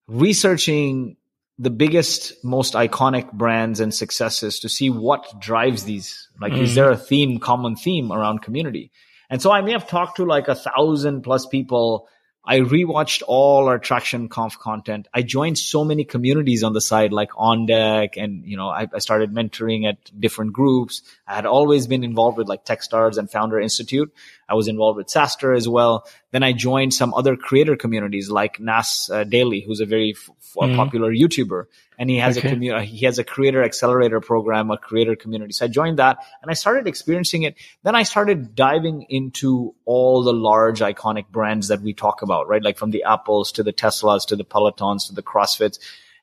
researching 0.08 1.16
the 1.60 1.70
biggest, 1.70 2.42
most 2.42 2.72
iconic 2.72 3.30
brands 3.32 3.80
and 3.80 3.92
successes 3.92 4.60
to 4.60 4.68
see 4.70 4.88
what 4.88 5.38
drives 5.38 5.84
these. 5.84 6.28
Like, 6.40 6.54
is 6.54 6.70
mm-hmm. 6.70 6.74
there 6.74 6.90
a 6.90 6.96
theme, 6.96 7.38
common 7.38 7.76
theme 7.76 8.10
around 8.10 8.40
community? 8.40 8.90
And 9.28 9.42
so 9.42 9.52
I 9.52 9.60
may 9.60 9.72
have 9.72 9.86
talked 9.86 10.16
to 10.16 10.24
like 10.24 10.48
a 10.48 10.54
thousand 10.54 11.20
plus 11.20 11.44
people. 11.44 12.08
I 12.46 12.60
rewatched 12.60 13.22
all 13.26 13.68
our 13.68 13.78
traction 13.78 14.30
conf 14.30 14.58
content. 14.58 15.06
I 15.12 15.20
joined 15.20 15.58
so 15.58 15.84
many 15.84 16.04
communities 16.04 16.62
on 16.62 16.72
the 16.72 16.80
side, 16.80 17.12
like 17.12 17.30
on 17.36 17.66
deck, 17.66 18.16
and 18.16 18.42
you 18.46 18.56
know, 18.56 18.70
I, 18.70 18.88
I 18.94 18.98
started 18.98 19.30
mentoring 19.30 19.86
at 19.86 19.98
different 20.18 20.54
groups. 20.54 21.02
I 21.28 21.34
had 21.34 21.44
always 21.44 21.86
been 21.86 22.04
involved 22.04 22.38
with 22.38 22.48
like 22.48 22.64
Techstars 22.64 23.18
and 23.18 23.30
Founder 23.30 23.60
Institute. 23.60 24.10
I 24.50 24.54
was 24.54 24.66
involved 24.68 24.96
with 24.96 25.06
SaaStr 25.06 25.56
as 25.56 25.68
well. 25.68 26.06
Then 26.32 26.42
I 26.42 26.52
joined 26.52 26.92
some 26.92 27.14
other 27.14 27.36
creator 27.36 27.76
communities 27.76 28.28
like 28.30 28.58
Nas 28.58 29.08
uh, 29.12 29.22
Daily, 29.24 29.60
who's 29.60 29.80
a 29.80 29.86
very 29.86 30.14
f- 30.16 30.28
f- 30.40 30.76
popular 30.76 31.12
YouTuber, 31.12 31.66
and 31.98 32.10
he 32.10 32.16
has 32.16 32.36
Okay. 32.36 32.48
a 32.48 32.52
community. 32.52 32.86
He 32.86 33.06
has 33.06 33.18
a 33.18 33.24
creator 33.24 33.62
accelerator 33.62 34.20
program, 34.20 34.70
a 34.70 34.76
creator 34.76 35.14
community. 35.14 35.52
So 35.52 35.66
I 35.66 35.68
joined 35.68 35.98
that, 36.00 36.18
and 36.42 36.50
I 36.50 36.54
started 36.54 36.88
experiencing 36.88 37.44
it. 37.44 37.54
Then 37.84 37.94
I 37.94 38.02
started 38.02 38.54
diving 38.56 39.06
into 39.08 39.74
all 39.84 40.24
the 40.24 40.32
large 40.32 40.80
iconic 40.80 41.28
brands 41.28 41.68
that 41.68 41.80
we 41.80 41.92
talk 41.94 42.22
about, 42.22 42.48
right? 42.48 42.62
Like 42.62 42.76
from 42.78 42.90
the 42.90 43.04
Apples 43.04 43.52
to 43.52 43.62
the 43.62 43.72
Teslas 43.72 44.26
to 44.28 44.36
the 44.36 44.44
Pelotons 44.44 45.06
to 45.08 45.14
the 45.14 45.22
CrossFits. 45.22 45.78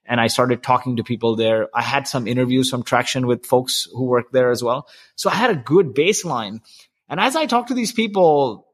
And 0.09 0.21
I 0.21 0.27
started 0.27 0.63
talking 0.63 0.95
to 0.97 1.03
people 1.03 1.35
there. 1.35 1.67
I 1.75 1.81
had 1.81 2.07
some 2.07 2.27
interviews 2.27 2.69
from 2.69 2.83
Traction 2.83 3.27
with 3.27 3.45
folks 3.45 3.89
who 3.91 4.05
work 4.05 4.31
there 4.31 4.51
as 4.51 4.63
well. 4.63 4.87
So 5.15 5.29
I 5.29 5.33
had 5.35 5.49
a 5.51 5.55
good 5.55 5.87
baseline. 5.93 6.61
And 7.09 7.19
as 7.19 7.35
I 7.35 7.45
talked 7.45 7.69
to 7.69 7.73
these 7.73 7.91
people, 7.91 8.67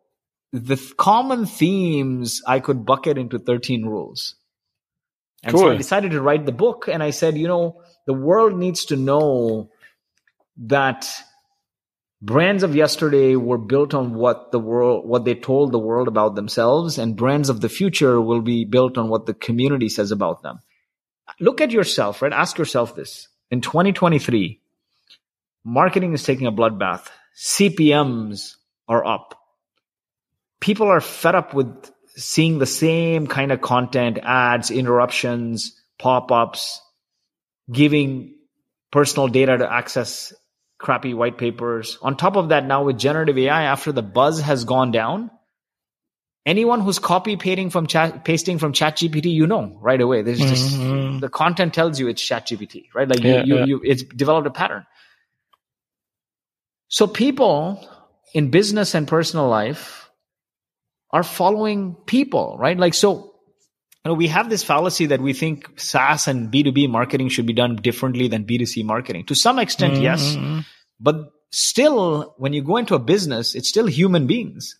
the 0.52 0.76
th- 0.76 0.98
common 0.98 1.46
themes 1.46 2.42
I 2.48 2.60
could 2.60 2.86
bucket 2.86 3.18
into 3.18 3.40
13 3.40 3.86
rules. 3.86 4.36
And 5.44 5.58
so 5.58 5.72
I 5.72 5.76
decided 5.76 6.12
to 6.12 6.22
write 6.22 6.46
the 6.46 6.54
book 6.54 6.88
and 6.88 7.04
I 7.04 7.10
said, 7.10 7.38
you 7.38 7.48
know, 7.48 7.82
the 8.06 8.14
world 8.14 8.58
needs 8.58 8.86
to 8.86 8.96
know 8.96 9.70
that 10.58 11.12
brands 12.22 12.64
of 12.64 12.76
yesterday 12.76 13.36
were 13.36 13.58
built 13.58 13.94
on 13.94 14.14
what 14.14 14.52
the 14.52 14.60
world 14.60 15.06
what 15.06 15.26
they 15.26 15.36
told 15.36 15.72
the 15.72 15.80
world 15.80 16.08
about 16.08 16.36
themselves 16.36 16.98
and 16.98 17.18
brands 17.18 17.50
of 17.50 17.60
the 17.60 17.68
future 17.68 18.22
will 18.22 18.42
be 18.42 18.64
built 18.64 18.98
on 18.98 19.10
what 19.10 19.26
the 19.26 19.34
community 19.34 19.90
says 19.90 20.12
about 20.12 20.42
them. 20.44 20.60
Look 21.40 21.60
at 21.60 21.72
yourself, 21.72 22.22
right? 22.22 22.32
Ask 22.32 22.58
yourself 22.58 22.96
this. 22.96 23.28
In 23.52 23.60
2023, 23.60 24.62
marketing 25.66 26.14
is 26.14 26.24
taking 26.24 26.48
a 26.48 26.52
bloodbath. 26.52 27.08
CPMs 27.38 28.56
are 28.88 29.06
up. 29.06 29.40
People 30.60 30.88
are 30.88 31.02
fed 31.02 31.36
up 31.36 31.54
with 31.54 31.92
seeing 32.16 32.60
the 32.60 32.66
same 32.66 33.28
kind 33.28 33.52
of 33.52 33.62
content, 33.62 34.20
ads, 34.22 34.72
interruptions, 34.72 35.80
pop-ups, 36.00 36.82
giving 37.72 38.36
personal 38.92 39.28
data 39.28 39.58
to 39.58 39.72
access 39.72 40.34
crappy 40.78 41.14
white 41.14 41.38
papers. 41.38 41.98
On 42.02 42.16
top 42.16 42.36
of 42.36 42.50
that, 42.50 42.66
now 42.66 42.84
with 42.84 42.98
generative 42.98 43.38
AI, 43.38 43.64
after 43.64 43.92
the 43.92 44.04
buzz 44.04 44.42
has 44.42 44.66
gone 44.66 44.92
down, 44.92 45.32
anyone 46.46 46.82
who's 46.82 47.00
copy 47.00 47.38
pasting 47.38 47.70
from 47.70 47.88
chat, 47.88 48.26
pasting 48.26 48.60
from 48.60 48.74
ChatGPT, 48.74 49.32
you 49.32 49.48
know 49.48 49.78
right 49.82 50.00
away. 50.00 50.22
There's 50.22 50.40
just 50.40 50.78
mm-hmm. 50.78 51.20
the 51.20 51.30
content 51.30 51.74
tells 51.74 52.00
you 52.00 52.08
it's 52.08 52.22
ChatGPT, 52.22 52.94
right? 52.94 53.08
Like 53.08 53.24
Yeah, 53.24 53.44
you, 53.44 53.56
you, 53.56 53.60
yeah. 53.60 53.66
you, 53.66 53.82
it's 53.84 54.04
developed 54.04 54.48
a 54.48 54.52
pattern. 54.52 54.86
So 56.94 57.08
people 57.08 57.84
in 58.36 58.52
business 58.52 58.94
and 58.94 59.08
personal 59.08 59.48
life 59.48 60.12
are 61.10 61.24
following 61.24 61.96
people, 62.06 62.56
right? 62.60 62.78
Like 62.78 62.94
so. 62.94 63.34
You 64.06 64.12
know, 64.12 64.14
we 64.14 64.28
have 64.28 64.48
this 64.48 64.64
fallacy 64.64 65.08
that 65.08 65.20
we 65.20 65.34
think 65.34 65.80
SaaS 65.80 66.28
and 66.28 66.54
B2B 66.54 66.88
marketing 66.90 67.30
should 67.30 67.48
be 67.48 67.54
done 67.54 67.78
differently 67.78 68.28
than 68.28 68.46
B2C 68.46 68.86
marketing. 68.86 69.26
To 69.26 69.34
some 69.34 69.58
extent, 69.58 69.94
mm-hmm. 69.94 70.04
yes. 70.04 70.38
But 71.00 71.32
still, 71.52 72.36
when 72.38 72.54
you 72.54 72.62
go 72.62 72.78
into 72.78 72.94
a 72.94 73.00
business, 73.00 73.56
it's 73.56 73.70
still 73.70 73.88
human 73.88 74.28
beings, 74.28 74.78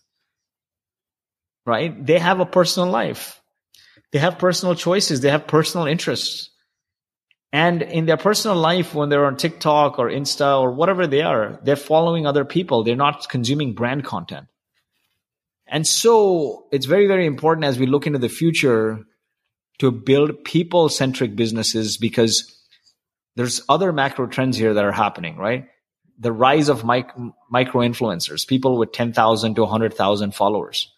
right? 1.66 2.06
They 2.06 2.20
have 2.20 2.38
a 2.38 2.46
personal 2.46 2.90
life. 2.90 3.40
They 4.12 4.20
have 4.20 4.38
personal 4.38 4.76
choices. 4.76 5.20
They 5.20 5.30
have 5.30 5.48
personal 5.48 5.88
interests. 5.88 6.50
And 7.54 7.82
in 7.82 8.06
their 8.06 8.16
personal 8.16 8.56
life, 8.56 8.96
when 8.96 9.10
they're 9.10 9.26
on 9.26 9.36
TikTok 9.36 10.00
or 10.00 10.10
Insta 10.10 10.60
or 10.60 10.72
whatever 10.72 11.06
they 11.06 11.22
are, 11.22 11.60
they're 11.62 11.76
following 11.76 12.26
other 12.26 12.44
people. 12.44 12.82
They're 12.82 12.96
not 12.96 13.28
consuming 13.28 13.74
brand 13.74 14.04
content. 14.04 14.48
And 15.68 15.86
so 15.86 16.66
it's 16.72 16.86
very, 16.86 17.06
very 17.06 17.26
important 17.26 17.64
as 17.64 17.78
we 17.78 17.86
look 17.86 18.08
into 18.08 18.18
the 18.18 18.28
future 18.28 19.04
to 19.78 19.92
build 19.92 20.42
people 20.42 20.88
centric 20.88 21.36
businesses 21.36 21.96
because 21.96 22.52
there's 23.36 23.62
other 23.68 23.92
macro 23.92 24.26
trends 24.26 24.56
here 24.56 24.74
that 24.74 24.84
are 24.84 24.90
happening, 24.90 25.36
right? 25.36 25.68
The 26.18 26.32
rise 26.32 26.68
of 26.68 26.84
mic- 26.84 27.16
micro 27.48 27.82
influencers, 27.82 28.48
people 28.48 28.78
with 28.78 28.90
10,000 28.90 29.54
to 29.54 29.60
100,000 29.62 30.34
followers. 30.34 30.92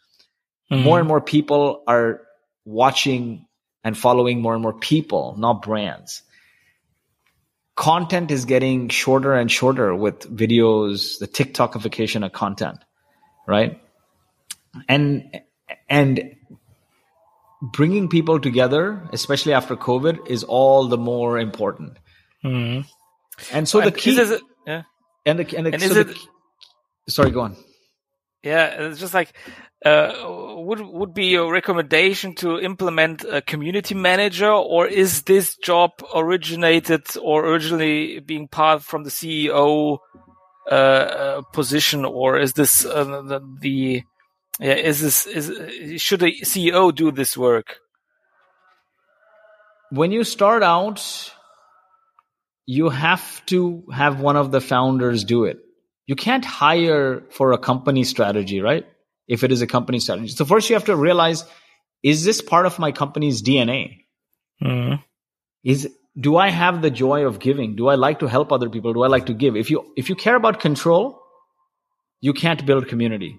Mm-hmm. 0.73 0.85
More 0.85 0.99
and 1.01 1.07
more 1.07 1.21
people 1.21 1.85
are 1.87 2.23
watching 2.65 3.47
and 3.85 3.97
following 3.97 4.41
more 4.41 4.55
and 4.55 4.63
more 4.63 4.73
people, 4.73 5.35
not 5.37 5.61
brands. 5.61 6.23
Content 7.77 8.31
is 8.31 8.47
getting 8.47 8.89
shorter 8.89 9.35
and 9.35 9.51
shorter 9.51 9.95
with 9.95 10.21
videos, 10.35 11.19
the 11.19 11.29
TikTokification 11.29 12.25
of 12.25 12.33
content, 12.33 12.79
right? 13.47 13.81
And, 14.89 15.41
and 15.89 16.37
bringing 17.61 18.09
people 18.09 18.41
together, 18.41 19.07
especially 19.13 19.53
after 19.53 19.77
COVID, 19.77 20.29
is 20.29 20.43
all 20.43 20.89
the 20.89 20.97
more 20.97 21.39
important. 21.39 21.99
Mm-hmm. 22.43 22.89
And 23.55 23.69
so 23.69 23.81
the 23.81 23.87
And 23.89 23.97
key, 23.97 24.19
is 24.19 24.31
it, 24.31 24.43
yeah. 24.67 24.83
and 25.27 25.39
the, 25.39 25.57
and 25.57 25.67
the, 25.67 25.73
and 25.75 25.83
so 25.83 25.89
is 25.89 25.95
the- 25.95 26.11
it- 26.13 26.19
sorry, 27.09 27.31
go 27.31 27.41
on. 27.43 27.57
Yeah, 28.43 28.85
it's 28.89 29.01
just 29.01 29.13
like 29.13 29.33
uh, 29.87 30.13
would 30.67 30.81
would 30.81 31.15
be 31.15 31.27
your 31.27 31.53
recommendation 31.53 32.35
to 32.35 32.59
implement 32.61 33.25
a 33.25 33.41
community 33.41 33.95
manager, 33.95 34.51
or 34.51 34.87
is 34.87 35.23
this 35.23 35.57
job 35.57 35.91
originated 36.15 37.03
or 37.23 37.47
originally 37.47 38.21
being 38.21 38.49
part 38.49 38.83
from 38.83 39.05
the 39.05 39.11
CEO 39.11 39.99
uh, 40.71 40.75
uh, 40.75 41.43
position, 41.53 42.05
or 42.05 42.39
is 42.39 42.53
this 42.55 42.85
uh, 42.85 43.05
the, 43.05 43.41
the 43.61 44.03
yeah 44.59 44.75
is 44.75 45.01
this 45.01 45.27
is 45.27 46.01
should 46.01 46.23
a 46.23 46.33
CEO 46.43 46.95
do 46.95 47.13
this 47.13 47.37
work? 47.37 47.79
when 49.91 50.13
you 50.13 50.25
start 50.25 50.63
out, 50.63 51.33
you 52.67 52.89
have 52.89 53.45
to 53.47 53.85
have 53.93 54.21
one 54.21 54.37
of 54.37 54.51
the 54.51 54.61
founders 54.61 55.25
do 55.25 55.45
it. 55.45 55.59
You 56.07 56.17
can't 56.17 56.45
hire 56.45 57.23
for 57.31 57.53
a 57.53 57.59
company 57.59 58.05
strategy, 58.05 58.61
right? 58.61 58.87
If 59.29 59.43
it 59.43 59.53
is 59.53 59.63
a 59.63 59.67
company 59.67 59.99
strategy. 59.99 60.29
So 60.29 60.45
first 60.45 60.71
you 60.71 60.77
have 60.77 60.85
to 60.85 60.97
realize, 60.97 61.45
is 62.03 62.25
this 62.25 62.41
part 62.41 62.67
of 62.67 62.79
my 62.79 62.93
company's 62.93 63.43
DNA? 63.43 64.05
Mm-hmm. 64.63 65.03
Is, 65.65 65.89
do 66.19 66.37
I 66.37 66.49
have 66.51 66.81
the 66.81 66.91
joy 66.91 67.27
of 67.27 67.41
giving? 67.41 67.75
Do 67.77 67.89
I 67.89 67.97
like 67.97 68.21
to 68.21 68.27
help 68.27 68.53
other 68.53 68.71
people? 68.71 68.93
Do 68.93 69.03
I 69.03 69.09
like 69.09 69.27
to 69.27 69.35
give? 69.35 69.57
If 69.57 69.71
you, 69.71 69.93
if 69.97 70.09
you 70.09 70.15
care 70.15 70.37
about 70.37 70.61
control, 70.61 71.21
you 72.21 72.33
can't 72.33 72.65
build 72.65 72.89
community 72.89 73.39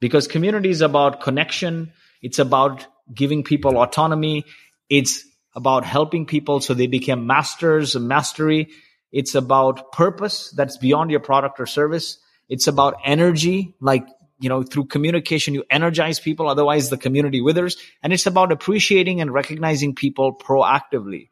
because 0.00 0.26
community 0.26 0.70
is 0.70 0.80
about 0.80 1.20
connection. 1.20 1.92
It's 2.22 2.38
about 2.38 2.86
giving 3.14 3.44
people 3.44 3.78
autonomy. 3.78 4.44
It's 4.88 5.24
about 5.54 5.84
helping 5.84 6.26
people 6.26 6.60
so 6.60 6.74
they 6.74 6.86
become 6.86 7.26
masters 7.26 7.94
of 7.94 8.02
mastery. 8.02 8.68
It's 9.12 9.34
about 9.34 9.92
purpose 9.92 10.50
that's 10.50 10.76
beyond 10.76 11.10
your 11.10 11.20
product 11.20 11.60
or 11.60 11.66
service. 11.66 12.18
It's 12.48 12.66
about 12.66 12.96
energy, 13.04 13.74
like, 13.80 14.06
you 14.40 14.48
know, 14.48 14.62
through 14.62 14.86
communication, 14.86 15.54
you 15.54 15.64
energize 15.70 16.18
people. 16.18 16.48
Otherwise 16.48 16.90
the 16.90 16.96
community 16.96 17.40
withers. 17.40 17.76
And 18.02 18.12
it's 18.12 18.26
about 18.26 18.52
appreciating 18.52 19.20
and 19.20 19.32
recognizing 19.32 19.94
people 19.94 20.34
proactively. 20.34 21.28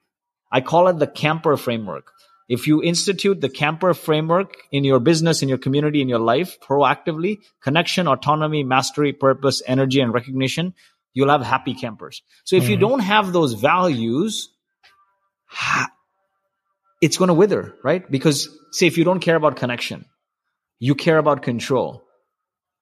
I 0.53 0.61
call 0.61 0.89
it 0.89 0.99
the 0.99 1.07
camper 1.07 1.57
framework. 1.57 2.13
If 2.49 2.67
you 2.67 2.83
institute 2.83 3.41
the 3.41 3.51
camper 3.51 3.93
framework 3.93 4.57
in 4.73 4.85
your 4.85 5.01
business, 5.01 5.43
in 5.43 5.49
your 5.49 5.59
community, 5.59 6.01
in 6.01 6.09
your 6.09 6.19
life 6.19 6.59
proactively, 6.61 7.39
connection, 7.63 8.09
autonomy, 8.09 8.65
mastery, 8.65 9.13
purpose, 9.13 9.63
energy, 9.67 10.01
and 10.01 10.15
recognition, 10.15 10.75
you'll 11.13 11.29
have 11.29 11.43
happy 11.43 11.75
campers. 11.75 12.23
So 12.45 12.57
if 12.57 12.69
you 12.69 12.77
mm-hmm. 12.77 12.89
don't 12.89 13.01
have 13.01 13.33
those 13.33 13.53
values, 13.53 14.49
it's 17.03 17.19
going 17.19 17.29
to 17.29 17.35
wither, 17.35 17.75
right? 17.83 18.11
Because 18.11 18.49
say 18.73 18.87
if 18.87 18.97
you 18.97 19.05
don't 19.05 19.21
care 19.21 19.37
about 19.37 19.57
connection, 19.57 20.07
you 20.79 20.95
care 20.95 21.19
about 21.19 21.43
control, 21.43 22.08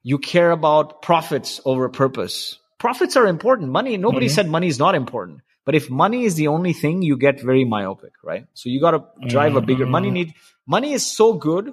you 0.06 0.18
care 0.18 0.52
about 0.52 1.02
profits 1.02 1.60
over 1.64 1.88
purpose. 1.88 2.60
Profits 2.78 3.16
are 3.16 3.26
important. 3.26 3.72
Money, 3.72 3.96
nobody 3.96 4.26
mm-hmm. 4.26 4.34
said 4.36 4.48
money 4.48 4.68
is 4.68 4.78
not 4.78 4.94
important. 4.94 5.40
But 5.64 5.74
if 5.74 5.90
money 5.90 6.24
is 6.24 6.36
the 6.36 6.46
only 6.46 6.74
thing, 6.74 7.02
you 7.02 7.16
get 7.16 7.42
very 7.42 7.64
myopic, 7.64 8.12
right? 8.22 8.46
So 8.54 8.68
you 8.68 8.80
got 8.80 8.92
to 8.92 9.26
drive 9.26 9.56
a 9.56 9.60
bigger 9.60 9.84
money 9.84 10.06
mm-hmm. 10.06 10.14
need. 10.14 10.34
Money 10.64 10.92
is 10.92 11.04
so 11.04 11.32
good 11.32 11.72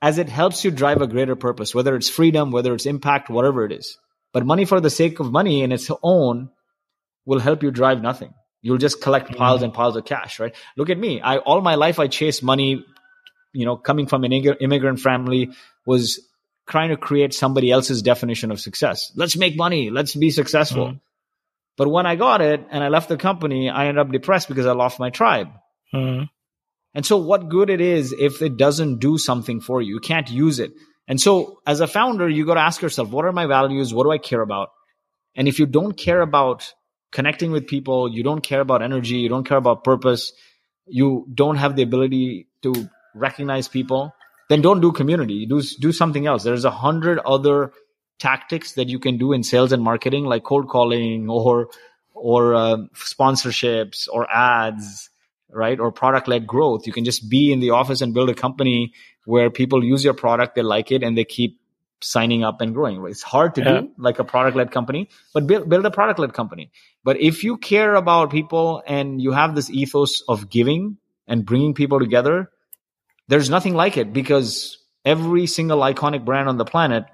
as 0.00 0.16
it 0.16 0.30
helps 0.30 0.64
you 0.64 0.70
drive 0.70 1.02
a 1.02 1.06
greater 1.06 1.36
purpose, 1.36 1.74
whether 1.74 1.94
it's 1.94 2.08
freedom, 2.08 2.52
whether 2.52 2.72
it's 2.72 2.86
impact, 2.86 3.28
whatever 3.28 3.66
it 3.66 3.72
is. 3.72 3.98
But 4.32 4.46
money 4.46 4.64
for 4.64 4.80
the 4.80 4.88
sake 4.88 5.20
of 5.20 5.30
money 5.30 5.62
in 5.62 5.72
its 5.72 5.90
own 6.02 6.48
will 7.26 7.38
help 7.38 7.62
you 7.62 7.70
drive 7.70 8.00
nothing. 8.00 8.32
You'll 8.62 8.78
just 8.78 9.02
collect 9.02 9.36
piles 9.36 9.58
mm-hmm. 9.58 9.64
and 9.64 9.74
piles 9.74 9.94
of 9.96 10.06
cash, 10.06 10.40
right? 10.40 10.54
Look 10.78 10.88
at 10.88 10.96
me. 10.96 11.20
I 11.20 11.36
all 11.36 11.60
my 11.60 11.74
life 11.74 11.98
I 11.98 12.06
chased 12.06 12.42
money. 12.42 12.82
You 13.52 13.66
know, 13.66 13.76
coming 13.76 14.06
from 14.06 14.24
an 14.24 14.32
immigrant 14.32 15.00
family 15.00 15.50
was 15.84 16.18
trying 16.68 16.90
to 16.90 16.96
create 16.96 17.34
somebody 17.34 17.70
else's 17.70 18.02
definition 18.02 18.50
of 18.50 18.60
success. 18.60 19.12
Let's 19.16 19.36
make 19.36 19.56
money. 19.56 19.90
Let's 19.90 20.14
be 20.14 20.30
successful. 20.30 20.96
But 21.76 21.88
when 21.88 22.06
I 22.06 22.16
got 22.16 22.40
it 22.40 22.64
and 22.70 22.84
I 22.84 22.88
left 22.88 23.08
the 23.08 23.16
company, 23.16 23.70
I 23.70 23.86
ended 23.86 24.06
up 24.06 24.12
depressed 24.12 24.48
because 24.48 24.66
I 24.66 24.72
lost 24.72 25.00
my 25.00 25.10
tribe. 25.10 25.48
Mhm. 25.92 26.28
And 26.94 27.06
so 27.06 27.16
what 27.16 27.48
good 27.48 27.70
it 27.70 27.80
is 27.80 28.12
if 28.12 28.42
it 28.42 28.56
doesn't 28.56 28.98
do 28.98 29.18
something 29.18 29.60
for 29.60 29.80
you. 29.80 29.94
You 29.94 30.00
can't 30.00 30.30
use 30.30 30.60
it. 30.60 30.72
And 31.08 31.20
so 31.20 31.58
as 31.66 31.80
a 31.80 31.86
founder, 31.86 32.28
you 32.28 32.46
got 32.46 32.54
to 32.54 32.60
ask 32.60 32.82
yourself, 32.82 33.10
what 33.10 33.24
are 33.24 33.32
my 33.32 33.46
values? 33.46 33.92
What 33.92 34.04
do 34.04 34.10
I 34.10 34.18
care 34.18 34.42
about? 34.42 34.70
And 35.34 35.48
if 35.48 35.58
you 35.58 35.66
don't 35.66 35.96
care 35.96 36.20
about 36.20 36.72
connecting 37.10 37.50
with 37.50 37.66
people, 37.66 38.08
you 38.08 38.22
don't 38.22 38.42
care 38.42 38.60
about 38.60 38.82
energy, 38.82 39.16
you 39.16 39.28
don't 39.28 39.44
care 39.44 39.58
about 39.58 39.84
purpose, 39.84 40.32
you 40.86 41.26
don't 41.32 41.56
have 41.56 41.76
the 41.76 41.82
ability 41.82 42.48
to 42.62 42.88
recognize 43.14 43.68
people, 43.68 44.14
then 44.52 44.60
don't 44.60 44.80
do 44.80 44.92
community. 44.92 45.46
Do, 45.46 45.62
do 45.80 45.92
something 45.92 46.26
else. 46.26 46.44
There's 46.44 46.64
a 46.64 46.70
hundred 46.70 47.18
other 47.20 47.72
tactics 48.18 48.74
that 48.74 48.88
you 48.88 48.98
can 48.98 49.16
do 49.18 49.32
in 49.32 49.42
sales 49.42 49.72
and 49.72 49.82
marketing, 49.82 50.24
like 50.24 50.44
cold 50.44 50.68
calling 50.68 51.28
or, 51.28 51.68
or 52.14 52.54
uh, 52.54 52.76
sponsorships 52.94 54.08
or 54.12 54.30
ads, 54.30 55.10
right? 55.50 55.80
Or 55.80 55.90
product 55.90 56.28
led 56.28 56.46
growth. 56.46 56.86
You 56.86 56.92
can 56.92 57.04
just 57.04 57.28
be 57.28 57.52
in 57.52 57.60
the 57.60 57.70
office 57.70 58.00
and 58.00 58.14
build 58.14 58.30
a 58.30 58.34
company 58.34 58.92
where 59.24 59.50
people 59.50 59.82
use 59.84 60.04
your 60.04 60.14
product, 60.14 60.54
they 60.54 60.62
like 60.62 60.92
it, 60.92 61.02
and 61.02 61.16
they 61.16 61.24
keep 61.24 61.58
signing 62.00 62.42
up 62.42 62.60
and 62.60 62.74
growing. 62.74 63.04
It's 63.06 63.22
hard 63.22 63.54
to 63.54 63.60
Yeah. 63.62 63.80
do 63.80 63.90
like 63.96 64.18
a 64.18 64.24
product 64.24 64.56
led 64.56 64.70
company, 64.72 65.08
but 65.32 65.46
build, 65.46 65.68
build 65.68 65.86
a 65.86 65.90
product 65.90 66.18
led 66.18 66.32
company. 66.32 66.70
But 67.04 67.20
if 67.20 67.44
you 67.44 67.56
care 67.56 67.94
about 67.94 68.30
people 68.30 68.82
and 68.86 69.20
you 69.22 69.32
have 69.32 69.54
this 69.54 69.70
ethos 69.70 70.22
of 70.28 70.50
giving 70.50 70.96
and 71.28 71.46
bringing 71.46 71.74
people 71.74 72.00
together, 72.00 72.50
there's 73.28 73.50
nothing 73.50 73.74
like 73.74 73.96
it 73.96 74.12
because 74.12 74.78
every 75.04 75.46
single 75.46 75.80
iconic 75.80 76.24
brand 76.24 76.48
on 76.48 76.56
the 76.58 76.64
planet, 76.64 77.04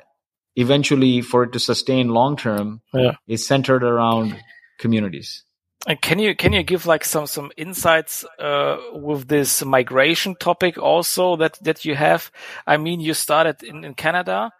eventually 0.56 1.20
for 1.20 1.44
it 1.44 1.52
to 1.52 1.61
sustain 1.61 2.09
long 2.09 2.36
term, 2.36 2.80
Yeah. 2.92 3.12
is 3.26 3.46
centered 3.46 3.82
around 3.82 4.36
communities. 4.78 5.44
And 5.86 6.00
can 6.00 6.18
you 6.18 6.34
can 6.34 6.52
you 6.52 6.62
give 6.64 6.86
like 6.86 7.04
some 7.04 7.26
some 7.26 7.52
insights 7.56 8.24
uh, 8.38 8.76
with 8.92 9.28
this 9.28 9.64
migration 9.64 10.34
topic 10.34 10.76
also 10.76 11.36
that 11.36 11.56
that 11.62 11.84
you 11.84 11.94
have? 11.94 12.32
I 12.66 12.76
mean, 12.78 13.00
you 13.00 13.14
started 13.14 13.62
in, 13.62 13.84
in 13.84 13.94
Canada 13.94 14.50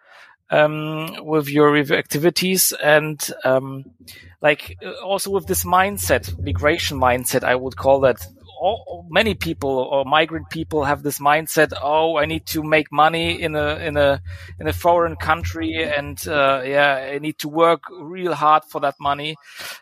um, 0.51 1.17
with 1.27 1.49
your 1.49 1.73
with 1.73 1.91
activities 1.91 2.73
and 2.73 3.19
um, 3.45 3.85
like 4.41 4.79
uh, 4.85 4.93
also 5.05 5.31
with 5.31 5.47
this 5.47 5.65
mindset, 5.65 6.39
migration 6.39 6.99
mindset, 7.01 7.43
I 7.43 7.57
would 7.57 7.77
call 7.77 8.01
that. 8.01 8.25
All, 8.61 9.07
many 9.11 9.35
people 9.35 9.71
or 9.71 10.05
migrant 10.05 10.51
people 10.51 10.85
have 10.85 11.03
this 11.03 11.19
mindset. 11.19 11.73
Oh, 11.81 12.17
I 12.17 12.27
need 12.27 12.47
to 12.47 12.63
make 12.63 12.91
money 12.91 13.41
in 13.41 13.55
a 13.55 13.77
in 13.77 13.97
a 13.97 14.21
in 14.59 14.67
a 14.67 14.73
foreign 14.73 15.17
country, 15.17 15.75
and 15.83 16.19
uh, 16.27 16.63
yeah, 16.65 17.11
I 17.15 17.19
need 17.19 17.39
to 17.39 17.49
work 17.49 17.83
real 17.91 18.35
hard 18.35 18.65
for 18.65 18.81
that 18.81 18.97
money. 19.01 19.37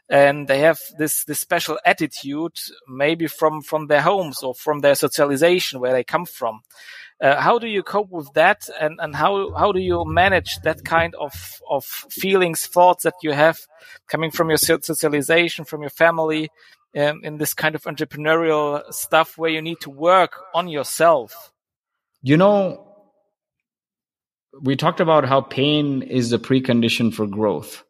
And 0.09 0.47
they 0.49 0.61
have 0.61 0.79
this 0.99 1.25
this 1.25 1.41
special 1.41 1.79
attitude 1.85 2.59
maybe 2.89 3.27
from 3.27 3.63
from 3.63 3.87
their 3.87 4.03
homes 4.03 4.43
or 4.43 4.55
from 4.55 4.81
their 4.81 4.95
socialization 4.95 5.81
where 5.81 5.93
they 5.93 6.05
come 6.05 6.27
from. 6.27 6.61
Uh, 7.19 7.41
how 7.41 7.59
do 7.59 7.67
you 7.67 7.83
cope 7.83 8.11
with 8.11 8.31
that? 8.35 8.69
And 8.79 8.99
and 9.01 9.17
how 9.17 9.55
how 9.55 9.73
do 9.73 9.81
you 9.81 10.05
manage 10.05 10.59
that 10.65 10.85
kind 10.85 11.15
of 11.15 11.33
of 11.69 11.85
feelings 11.85 12.67
thoughts 12.67 13.05
that 13.05 13.15
you 13.23 13.33
have 13.33 13.59
coming 14.07 14.31
from 14.31 14.51
your 14.51 14.59
socialization 14.59 15.65
from 15.65 15.81
your 15.81 15.91
family 15.91 16.51
um, 16.97 17.21
in 17.23 17.37
this 17.39 17.55
kind 17.55 17.75
of 17.75 17.83
entrepreneurial 17.83 18.83
stuff 18.93 19.37
where 19.37 19.51
you 19.51 19.63
need 19.63 19.81
to 19.81 19.91
work 19.91 20.41
on 20.55 20.69
yourself 20.69 21.53
You 22.23 22.37
know, 22.37 22.85
we 24.61 24.75
talked 24.75 24.99
about 24.99 25.29
how 25.29 25.43
pain 25.43 26.03
is 26.03 26.31
the 26.31 26.41
precondition 26.41 27.15
for 27.15 27.27
growth. 27.27 27.85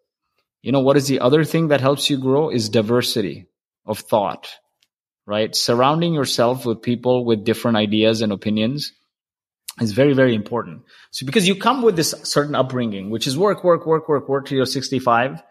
You 0.61 0.73
know, 0.73 0.81
what 0.81 0.99
is 0.99 1.07
the 1.07 1.21
other 1.21 1.43
thing 1.43 1.69
that 1.69 1.81
helps 1.81 2.11
you 2.11 2.19
grow 2.19 2.51
is 2.51 2.69
diversity 2.69 3.47
of 3.87 4.01
thought, 4.01 4.51
right? 5.27 5.57
Surrounding 5.57 6.13
yourself 6.13 6.67
with 6.67 6.83
people 6.83 7.25
with 7.25 7.45
different 7.45 7.79
ideas 7.79 8.21
and 8.21 8.31
opinions 8.31 8.93
is 9.81 9.93
very, 9.93 10.13
very 10.13 10.35
important. 10.35 10.83
So 11.13 11.25
because 11.25 11.49
you 11.49 11.55
come 11.55 11.81
with 11.81 11.97
this 11.97 12.15
certain 12.25 12.55
upbringing, 12.55 13.09
which 13.09 13.27
is 13.27 13.39
work, 13.39 13.65
work, 13.65 13.87
work, 13.87 14.07
work, 14.07 14.29
work 14.29 14.47
till 14.47 14.57
you're 14.57 14.67
65 14.67 15.43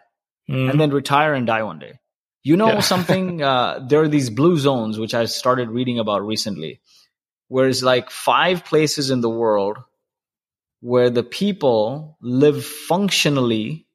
and 0.70 0.80
then 0.80 0.92
retire 0.92 1.34
and 1.34 1.48
die 1.48 1.64
one 1.64 1.80
day. 1.80 1.94
You 2.46 2.56
know 2.56 2.68
Yeah. 2.74 2.80
something, 2.94 3.42
uh, 3.42 3.80
there 3.90 4.02
are 4.04 4.08
these 4.08 4.30
blue 4.30 4.58
zones, 4.58 5.00
which 5.00 5.14
I 5.14 5.26
started 5.26 5.70
reading 5.70 6.00
about 6.00 6.26
recently, 6.26 6.80
where 7.48 7.68
it's 7.68 7.82
like 7.84 8.12
five 8.12 8.64
places 8.64 9.10
in 9.10 9.22
the 9.22 9.30
world 9.30 9.80
where 10.80 11.10
the 11.10 11.24
people 11.24 12.18
live 12.22 12.64
functionally 12.64 13.88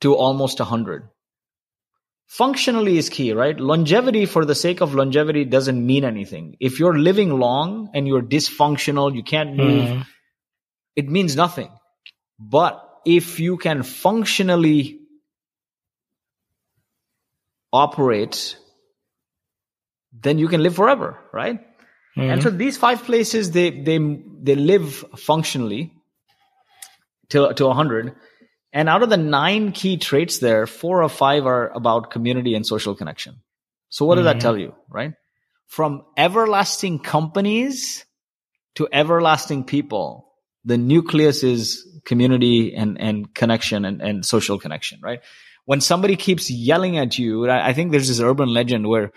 to 0.00 0.14
almost 0.16 0.58
100. 0.60 1.08
Functionally 2.28 2.96
is 2.96 3.10
key, 3.10 3.32
right? 3.32 3.58
Longevity 3.58 4.24
for 4.24 4.44
the 4.46 4.54
sake 4.54 4.80
of 4.80 4.94
longevity 4.94 5.44
doesn't 5.44 5.84
mean 5.84 6.04
anything. 6.04 6.56
If 6.60 6.78
you're 6.78 6.96
living 6.96 7.38
long 7.38 7.90
and 7.92 8.06
you're 8.08 8.22
dysfunctional, 8.22 9.14
you 9.14 9.22
can't 9.24 9.56
move, 9.56 9.88
Mhm. 9.88 10.06
it 10.96 11.10
means 11.10 11.36
nothing. 11.36 11.70
But 12.38 12.80
if 13.04 13.40
you 13.40 13.58
can 13.58 13.82
functionally 13.82 14.99
operate, 17.72 18.56
then 20.12 20.38
you 20.38 20.48
can 20.48 20.62
live 20.62 20.74
forever, 20.74 21.18
right? 21.32 21.60
And 22.16 22.40
hmm. 22.40 22.40
so 22.40 22.50
these 22.50 22.76
five 22.76 23.04
places, 23.04 23.52
they 23.52 23.70
they 23.70 23.98
they 24.42 24.54
live 24.54 25.04
functionally 25.16 25.92
to 27.30 27.52
to 27.54 27.70
hundred. 27.70 28.14
And 28.72 28.88
out 28.88 29.02
of 29.02 29.10
the 29.10 29.16
nine 29.16 29.72
key 29.72 29.96
traits 29.96 30.38
there, 30.38 30.66
four 30.66 31.02
or 31.02 31.08
five 31.08 31.46
are 31.46 31.70
about 31.70 32.10
community 32.10 32.54
and 32.54 32.64
social 32.64 32.94
connection. 32.94 33.40
So 33.88 34.04
what 34.04 34.16
does 34.16 34.24
that 34.24 34.36
hmm. 34.36 34.40
tell 34.40 34.58
you, 34.58 34.74
right? 34.88 35.14
From 35.66 36.04
everlasting 36.16 36.98
companies 36.98 38.04
to 38.76 38.88
everlasting 38.92 39.64
people, 39.64 40.32
the 40.64 40.78
nucleus 40.78 41.42
is 41.42 41.86
community 42.04 42.74
and, 42.74 43.00
and 43.00 43.34
connection 43.34 43.84
and, 43.84 44.00
and 44.00 44.24
social 44.24 44.58
connection, 44.58 45.00
right? 45.02 45.20
When 45.64 45.80
somebody 45.80 46.16
keeps 46.16 46.50
yelling 46.50 46.96
at 46.96 47.18
you, 47.18 47.48
I, 47.48 47.68
I 47.68 47.72
think 47.72 47.90
there's 47.92 48.08
this 48.08 48.20
urban 48.20 48.48
legend 48.48 48.88
where 48.88 49.12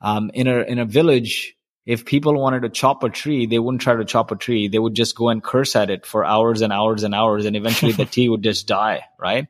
um, 0.00 0.30
in 0.34 0.46
a 0.46 0.60
in 0.60 0.78
a 0.78 0.84
village, 0.84 1.56
if 1.84 2.04
people 2.04 2.34
wanted 2.34 2.62
to 2.62 2.68
chop 2.68 3.02
a 3.02 3.08
tree, 3.08 3.46
they 3.46 3.58
wouldn't 3.58 3.82
try 3.82 3.96
to 3.96 4.04
chop 4.04 4.30
a 4.30 4.36
tree. 4.36 4.68
They 4.68 4.78
would 4.78 4.94
just 4.94 5.16
go 5.16 5.28
and 5.28 5.42
curse 5.42 5.76
at 5.76 5.90
it 5.90 6.04
for 6.04 6.24
hours 6.24 6.62
and 6.62 6.72
hours 6.72 7.02
and 7.02 7.14
hours, 7.14 7.44
and 7.44 7.56
eventually 7.56 7.92
the 7.92 8.04
tree 8.14 8.28
would 8.28 8.42
just 8.42 8.66
die. 8.66 9.04
Right? 9.18 9.46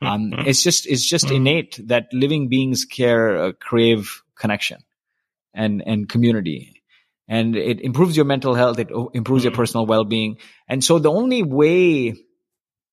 Um, 0.00 0.32
it's 0.46 0.62
just 0.62 0.86
it's 0.86 1.04
just 1.04 1.30
innate 1.30 1.80
that 1.88 2.08
living 2.12 2.48
beings 2.48 2.84
care 2.84 3.36
uh, 3.36 3.52
crave 3.52 4.22
connection 4.36 4.78
and 5.54 5.82
and 5.84 6.08
community, 6.08 6.82
and 7.28 7.56
it 7.56 7.80
improves 7.80 8.16
your 8.16 8.26
mental 8.26 8.54
health. 8.54 8.78
It 8.78 8.90
improves 9.14 9.44
your 9.44 9.52
personal 9.52 9.86
well 9.86 10.04
being, 10.04 10.38
and 10.68 10.84
so 10.84 10.98
the 10.98 11.10
only 11.10 11.42
way 11.42 12.14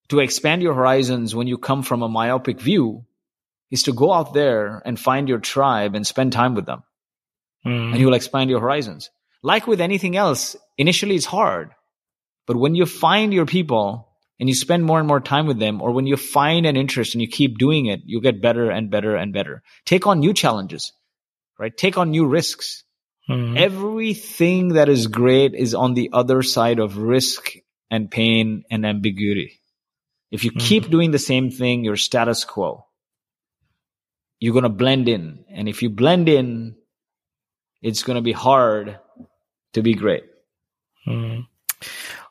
to 0.10 0.20
expand 0.20 0.62
your 0.62 0.74
horizons 0.74 1.36
when 1.36 1.48
you 1.48 1.58
come 1.58 1.84
from 1.84 2.02
a 2.02 2.10
myopic 2.10 2.60
view 2.60 3.06
is 3.72 3.84
to 3.84 3.94
go 3.94 4.14
out 4.14 4.34
there 4.34 4.82
and 4.86 5.00
find 5.00 5.28
your 5.28 5.40
tribe 5.40 5.96
and 5.96 6.06
spend 6.06 6.32
time 6.32 6.54
with 6.54 6.66
them. 6.66 6.84
Hmm. 7.64 7.92
And 7.92 7.98
you 7.98 8.06
will 8.06 8.14
expand 8.14 8.50
your 8.50 8.60
horizons. 8.60 9.10
Like 9.42 9.68
with 9.68 9.82
anything 9.82 10.16
else, 10.16 10.56
initially 10.78 11.16
it's 11.16 11.26
hard. 11.26 11.72
But 12.46 12.58
when 12.58 12.76
you 12.76 12.86
find 12.86 13.34
your 13.34 13.46
people 13.46 14.10
and 14.40 14.50
you 14.50 14.56
spend 14.56 14.84
more 14.84 15.00
and 15.00 15.08
more 15.08 15.22
time 15.22 15.48
with 15.48 15.60
them, 15.60 15.82
or 15.82 15.92
when 15.92 16.06
you 16.06 16.18
find 16.18 16.66
an 16.66 16.76
interest 16.76 17.16
and 17.16 17.22
you 17.22 17.28
keep 17.28 17.58
doing 17.58 17.86
it, 17.88 18.02
you 18.06 18.22
get 18.22 18.42
better 18.42 18.70
and 18.70 18.92
better 18.92 19.16
and 19.16 19.34
better. 19.34 19.64
Take 19.86 20.06
on 20.06 20.20
new 20.20 20.34
challenges, 20.34 20.92
right? 21.58 21.76
Take 21.76 21.98
on 21.98 22.12
new 22.12 22.28
risks. 22.28 22.84
Hmm. 23.28 23.56
Everything 23.58 24.70
that 24.70 24.90
is 24.90 25.08
great 25.08 25.56
is 25.56 25.74
on 25.74 25.94
the 25.94 26.10
other 26.14 26.44
side 26.44 26.80
of 26.80 26.98
risk 26.98 27.54
and 27.90 28.12
pain 28.12 28.66
and 28.70 28.86
ambiguity. 28.86 29.62
If 30.34 30.44
you 30.44 30.50
hmm. 30.50 30.58
keep 30.58 30.90
doing 30.90 31.12
the 31.12 31.20
same 31.20 31.52
thing, 31.52 31.86
you're 31.86 31.96
status 31.96 32.44
quo. 32.44 32.88
You're 34.40 34.54
going 34.54 34.64
to 34.64 34.70
blend 34.70 35.08
in. 35.08 35.46
And 35.48 35.70
if 35.70 35.84
you 35.84 35.92
blend 35.92 36.28
in, 36.28 36.76
it's 37.84 38.02
going 38.02 38.16
to 38.16 38.22
be 38.24 38.32
hard 38.32 39.00
to 39.74 39.84
be 39.84 39.94
great. 39.94 40.24
Hmm. 41.06 41.42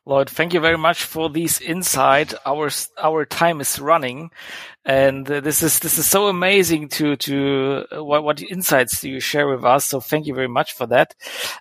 Lloyed, 0.04 0.28
thank 0.28 0.52
you 0.52 0.58
very 0.58 0.76
much 0.76 1.04
for 1.04 1.30
this 1.30 1.60
insight. 1.60 2.34
Our 2.44 2.70
our 3.00 3.24
time 3.24 3.60
is 3.60 3.78
running, 3.78 4.32
and 4.84 5.26
this 5.26 5.62
is 5.62 5.78
this 5.78 5.96
is 5.96 6.08
so 6.08 6.26
amazing 6.26 6.88
to 6.88 7.14
to 7.14 7.86
uh, 7.92 8.02
what 8.02 8.24
what 8.24 8.42
insights 8.42 9.00
do 9.00 9.08
you 9.08 9.20
share 9.20 9.46
with 9.46 9.64
us. 9.64 9.84
So 9.84 10.00
thank 10.00 10.26
you 10.26 10.34
very 10.34 10.48
much 10.48 10.72
for 10.72 10.86
that. 10.88 11.14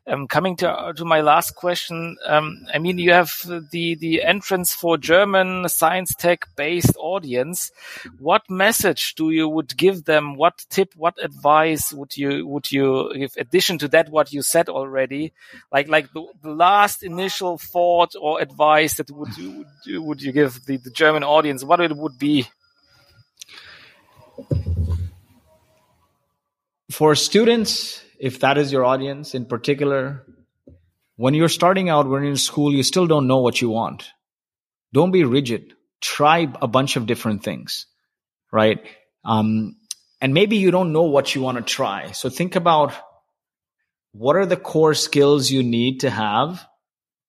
Um, 0.07 0.28
coming 0.28 0.55
to 0.57 0.69
uh, 0.72 0.93
to 0.93 1.05
my 1.05 1.22
last 1.22 1.55
question, 1.55 2.17
um, 2.26 2.65
I 2.74 2.80
mean 2.80 2.97
you 2.97 3.11
have 3.11 3.32
the 3.72 3.93
the 3.95 4.24
entrance 4.24 4.74
for 4.74 4.97
German 4.97 5.69
science 5.69 6.15
tech 6.15 6.47
based 6.55 6.95
audience. 6.97 7.72
What 8.17 8.49
message 8.49 9.13
do 9.13 9.30
you 9.30 9.47
would 9.47 9.78
give 9.78 10.05
them? 10.05 10.36
What 10.36 10.65
tip? 10.72 10.93
What 10.95 11.24
advice 11.24 11.93
would 11.93 12.17
you 12.17 12.47
would 12.47 12.72
you 12.72 13.13
give? 13.15 13.36
Addition 13.38 13.78
to 13.80 13.88
that, 13.89 14.09
what 14.09 14.34
you 14.34 14.41
said 14.41 14.67
already, 14.67 15.32
like 15.72 15.88
like 15.88 16.11
the, 16.13 16.26
the 16.41 16.49
last 16.49 17.03
initial 17.03 17.59
thought 17.59 18.15
or 18.19 18.41
advice 18.41 18.95
that 18.95 19.11
would 19.11 19.38
you 19.38 19.51
would 19.51 19.67
you, 19.86 20.01
would 20.01 20.22
you 20.24 20.32
give 20.32 20.65
the, 20.65 20.78
the 20.78 20.89
German 20.89 21.24
audience? 21.24 21.63
What 21.63 21.82
it 21.82 21.95
would 21.95 22.17
be? 22.17 22.47
For 26.91 27.15
students, 27.15 28.03
if 28.19 28.41
that 28.41 28.57
is 28.57 28.71
your 28.71 28.85
audience 28.85 29.33
in 29.33 29.45
particular, 29.45 30.25
when 31.15 31.33
you're 31.33 31.49
starting 31.49 31.89
out, 31.89 32.07
when 32.07 32.23
you're 32.23 32.31
in 32.31 32.37
school, 32.37 32.73
you 32.73 32.83
still 32.83 33.07
don't 33.07 33.27
know 33.27 33.39
what 33.39 33.61
you 33.61 33.69
want. 33.69 34.09
Don't 34.93 35.11
be 35.11 35.23
rigid. 35.23 35.73
Try 36.01 36.51
a 36.61 36.67
bunch 36.67 36.97
of 36.97 37.05
different 37.05 37.43
things, 37.43 37.85
right? 38.51 38.85
Um, 39.23 39.77
and 40.19 40.33
maybe 40.33 40.57
you 40.57 40.71
don't 40.71 40.93
know 40.93 41.03
what 41.03 41.33
you 41.33 41.41
want 41.41 41.57
to 41.57 41.63
try. 41.63 42.11
So 42.11 42.29
think 42.29 42.55
about 42.55 42.93
what 44.11 44.35
are 44.35 44.45
the 44.45 44.57
core 44.57 44.93
skills 44.93 45.49
you 45.49 45.63
need 45.63 46.01
to 46.01 46.09
have 46.09 46.65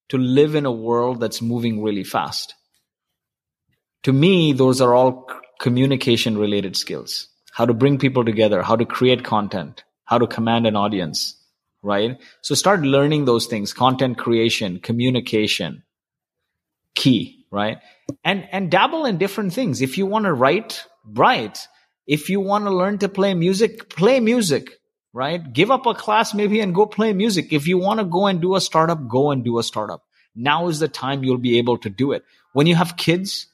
to 0.08 0.18
live 0.18 0.54
in 0.54 0.66
a 0.66 0.72
world 0.72 1.20
that's 1.20 1.40
moving 1.40 1.82
really 1.82 2.04
fast. 2.04 2.54
To 4.02 4.12
me, 4.12 4.52
those 4.52 4.80
are 4.80 4.94
all 4.94 5.26
communication 5.62 6.36
related 6.36 6.76
skills. 6.76 7.28
How 7.52 7.64
to 7.66 7.72
bring 7.72 7.98
people 7.98 8.24
together, 8.24 8.62
how 8.62 8.76
to 8.76 8.84
create 8.84 9.24
content, 9.24 9.84
how 10.04 10.18
to 10.18 10.26
command 10.26 10.66
an 10.66 10.74
audience, 10.74 11.36
right? 11.82 12.20
So 12.40 12.56
start 12.56 12.80
learning 12.82 13.26
those 13.26 13.46
things, 13.46 13.72
content 13.72 14.18
creation, 14.18 14.80
communication, 14.80 15.84
key, 16.96 17.46
right? 17.52 17.78
And, 18.24 18.48
and 18.50 18.72
dabble 18.72 19.04
in 19.04 19.18
different 19.18 19.52
things. 19.52 19.80
If 19.80 19.96
you 19.98 20.04
want 20.04 20.24
to 20.24 20.32
write, 20.32 20.84
write. 21.04 21.68
If 22.08 22.28
you 22.28 22.40
want 22.40 22.64
to 22.64 22.70
learn 22.70 22.98
to 22.98 23.08
play 23.08 23.32
music, 23.34 23.88
play 23.88 24.18
music, 24.18 24.80
right? 25.12 25.52
Give 25.52 25.70
up 25.70 25.86
a 25.86 25.94
class 25.94 26.34
maybe 26.34 26.58
and 26.58 26.74
go 26.74 26.86
play 26.86 27.12
music. 27.12 27.52
If 27.52 27.68
you 27.68 27.78
want 27.78 28.00
to 28.00 28.04
go 28.04 28.26
and 28.26 28.40
do 28.40 28.56
a 28.56 28.60
startup, 28.60 29.06
go 29.06 29.30
and 29.30 29.44
do 29.44 29.60
a 29.60 29.62
startup. 29.62 30.02
Now 30.34 30.66
is 30.66 30.80
the 30.80 30.88
time 30.88 31.22
you'll 31.22 31.38
be 31.38 31.58
able 31.58 31.78
to 31.78 31.90
do 31.90 32.10
it. 32.10 32.24
When 32.52 32.66
you 32.66 32.74
have 32.74 32.96
kids 32.96 33.46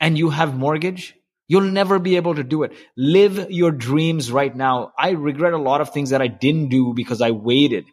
and 0.00 0.18
you 0.18 0.30
have 0.30 0.56
mortgage, 0.56 1.14
you'll 1.48 1.62
never 1.62 1.98
be 1.98 2.16
able 2.16 2.34
to 2.34 2.44
do 2.44 2.62
it. 2.62 2.72
Live 2.96 3.50
your 3.50 3.70
dreams 3.70 4.30
right 4.30 4.54
now. 4.54 4.92
I 4.98 5.10
regret 5.10 5.52
a 5.52 5.58
lot 5.58 5.80
of 5.80 5.90
things 5.90 6.10
that 6.10 6.22
I 6.22 6.26
didn't 6.26 6.68
do 6.68 6.94
because 6.94 7.20
I 7.20 7.30
waited. 7.30 7.86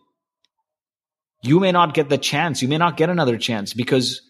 You 1.43 1.59
may 1.59 1.71
not 1.71 1.93
get 1.93 2.09
the 2.09 2.17
chance. 2.17 2.61
You 2.61 2.67
may 2.67 2.77
not 2.77 2.97
get 2.97 3.09
another 3.09 3.37
chance 3.37 3.73
because 3.73 4.21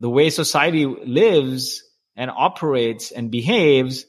the 0.00 0.10
way 0.10 0.30
society 0.30 0.84
lives 0.84 1.82
and 2.16 2.30
operates 2.30 3.10
and 3.10 3.30
behaves 3.30 4.04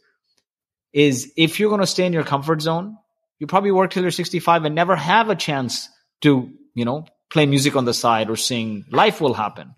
is 0.92 1.32
if 1.38 1.60
you're 1.60 1.70
going 1.70 1.82
to 1.82 1.88
stay 1.88 2.06
in 2.06 2.14
your 2.14 2.24
comfort 2.24 2.62
zone, 2.62 2.98
you 3.40 3.48
probably 3.48 3.72
work 3.72 3.92
till 3.92 4.04
you're 4.04 4.12
65 4.12 4.66
and 4.66 4.76
never 4.76 4.96
have 4.96 5.30
a 5.30 5.36
chance 5.36 5.90
to, 6.22 6.50
you 6.76 6.86
know, 6.86 7.06
play 7.32 7.46
music 7.46 7.76
on 7.76 7.86
the 7.86 7.94
side 7.94 8.30
or 8.30 8.36
sing. 8.36 8.86
Life 8.92 9.20
will 9.20 9.34
happen. 9.34 9.74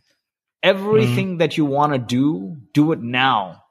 Mm-hmm. 0.65 0.77
Everything 0.77 1.37
that 1.37 1.57
you 1.57 1.65
want 1.65 1.93
to 1.93 1.99
do, 1.99 2.57
do 2.73 2.91
it 2.91 3.01
now. 3.01 3.63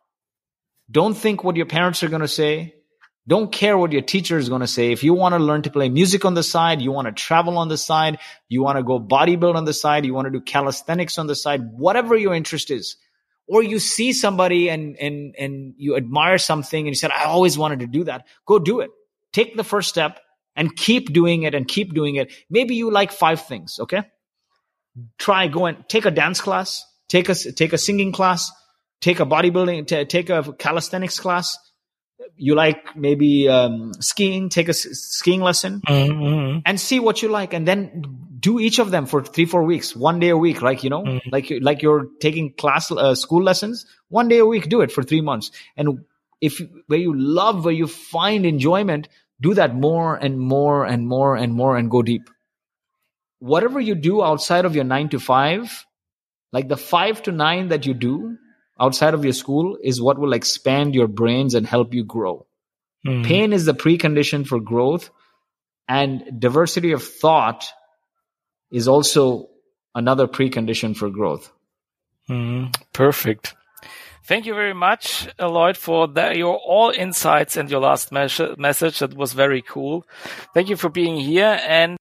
Don't 0.91 1.15
think 1.15 1.43
what 1.43 1.57
your 1.57 1.67
parents 1.67 2.03
are 2.03 2.09
going 2.09 2.23
to 2.23 2.29
say. 2.29 2.75
Don't 3.27 3.51
care 3.51 3.79
what 3.79 3.93
your 3.93 4.03
teacher 4.03 4.37
is 4.37 4.51
going 4.51 4.61
to 4.61 4.67
say. 4.67 4.93
If 4.93 5.03
you 5.03 5.15
want 5.15 5.35
to 5.35 5.39
learn 5.39 5.63
to 5.63 5.71
play 5.71 5.89
music 5.89 6.27
on 6.27 6.35
the 6.35 6.43
side, 6.43 6.83
you 6.83 6.93
want 6.93 7.07
to 7.07 7.13
travel 7.13 7.57
on 7.57 7.69
the 7.69 7.79
side, 7.79 8.19
you 8.49 8.63
want 8.63 8.77
to 8.77 8.83
go 8.83 9.01
bodybuild 9.01 9.55
on 9.55 9.65
the 9.65 9.73
side, 9.73 10.05
you 10.05 10.13
want 10.13 10.27
to 10.27 10.31
do 10.31 10.43
calisthenics 10.43 11.17
on 11.17 11.27
the 11.27 11.35
side, 11.35 11.73
whatever 11.73 12.15
your 12.15 12.35
interest 12.35 12.71
is, 12.71 12.97
or 13.49 13.63
you 13.63 13.79
see 13.79 14.13
somebody 14.13 14.69
and, 14.69 14.97
and, 14.99 15.35
and 15.39 15.75
you 15.79 15.97
admire 15.97 16.37
something 16.37 16.81
and 16.81 16.89
you 16.89 16.95
said, 16.95 17.13
I 17.13 17.25
always 17.25 17.57
wanted 17.57 17.81
to 17.81 17.87
do 17.87 18.05
that. 18.05 18.27
Go 18.47 18.59
do 18.59 18.81
it. 18.81 18.91
Take 19.33 19.57
the 19.57 19.65
first 19.65 19.89
step 19.89 20.21
and 20.55 20.77
keep 20.77 21.13
doing 21.15 21.45
it 21.45 21.55
and 21.55 21.67
keep 21.67 21.95
doing 21.95 22.17
it. 22.17 22.31
Maybe 22.51 22.75
you 22.75 22.91
like 22.91 23.11
five 23.11 23.47
things. 23.47 23.79
Okay. 23.81 24.03
Try 25.19 25.49
go 25.49 25.67
and 25.67 25.89
take 25.89 26.05
a 26.07 26.11
dance 26.11 26.41
class, 26.41 26.85
take 27.09 27.29
a, 27.29 27.35
take 27.35 27.73
a 27.73 27.79
singing 27.79 28.13
class, 28.13 28.51
take 29.01 29.21
a 29.21 29.27
bodybuilding, 29.27 29.87
t- 29.87 30.05
take 30.05 30.31
a 30.31 30.53
calisthenics 30.53 31.19
class. 31.19 31.59
You 32.37 32.55
like 32.55 32.97
maybe 32.97 33.49
um, 33.49 33.93
skiing, 34.01 34.49
take 34.49 34.69
a 34.69 34.71
s- 34.71 34.87
skiing 34.93 35.41
lesson 35.41 35.81
Mm-hmm. 35.87 36.61
and 36.65 36.81
see 36.81 37.01
what 37.01 37.23
you 37.23 37.29
like 37.29 37.53
and 37.55 37.67
then 37.67 38.05
do 38.39 38.61
each 38.61 38.79
of 38.79 38.91
them 38.91 39.07
for 39.07 39.23
three 39.25 39.47
four 39.47 39.65
weeks 39.65 39.97
one 39.97 40.21
day 40.21 40.29
a 40.29 40.37
week 40.37 40.63
like 40.63 40.85
you 40.85 40.91
know 40.91 41.21
like 41.33 41.51
you- 41.51 41.61
like 41.61 41.83
you're 41.83 42.07
taking 42.21 42.53
class 42.53 42.91
uh, 42.93 43.15
school 43.15 43.43
lessons 43.43 43.87
one 44.09 44.29
day 44.29 44.39
a 44.39 44.47
week 44.47 44.69
do 44.69 44.81
it 44.83 44.93
for 44.93 45.03
three 45.03 45.21
months 45.23 45.51
and 45.77 46.01
if 46.41 46.61
where 46.87 46.99
you 46.99 47.15
love 47.17 47.65
where 47.65 47.75
you 47.75 47.87
find 47.87 48.45
enjoyment 48.47 49.09
do 49.41 49.55
that 49.55 49.75
more 49.75 50.15
and 50.15 50.39
more 50.39 50.85
and 50.85 51.07
more 51.09 51.35
and 51.37 51.53
more 51.55 51.77
and 51.77 51.91
go 51.91 52.03
deep 52.03 52.29
whatever 53.53 53.81
you 53.81 53.95
do 53.95 54.23
outside 54.23 54.65
of 54.65 54.75
your 54.75 54.85
nine 54.85 55.09
to 55.09 55.19
five 55.19 55.87
like 56.53 56.69
the 56.69 56.77
five 56.77 57.23
to 57.23 57.33
nine 57.33 57.69
that 57.69 57.87
you 57.87 57.95
do 57.95 58.37
outside 58.81 59.15
of 59.15 59.25
your 59.25 59.33
school 59.33 59.77
is 59.83 60.01
what 60.01 60.19
will 60.19 60.33
expand 60.33 60.95
your 60.95 61.09
brains 61.23 61.55
and 61.55 61.67
help 61.67 61.95
you 61.95 62.05
grow 62.05 62.47
pain 63.23 63.53
is 63.53 63.67
the 63.67 63.75
precondition 63.75 64.47
for 64.47 64.61
growth 64.61 65.11
and 65.87 66.41
diversity 66.41 66.93
of 66.93 67.03
thought 67.03 67.67
is 68.71 68.89
also 68.89 69.49
another 69.95 70.27
precondition 70.27 70.97
for 70.97 71.11
growth 71.11 71.53
Mm, 72.29 72.75
perfect. 72.93 73.55
Thank 74.25 74.47
you 74.47 74.55
very 74.55 74.73
much, 74.73 75.29
Lloyed, 75.39 75.77
for 75.77 76.09
that, 76.09 76.37
your 76.37 76.57
all 76.57 76.91
insights 76.91 77.57
and 77.57 77.71
your 77.71 77.81
last 77.81 78.11
mes- 78.11 78.57
message. 78.57 79.01
That 79.01 79.15
was 79.15 79.35
very 79.35 79.61
cool. 79.61 80.07
Thank 80.55 80.71
you 80.71 80.77
for 80.77 80.89
being 80.89 81.17
here. 81.17 81.61
And 81.67 81.99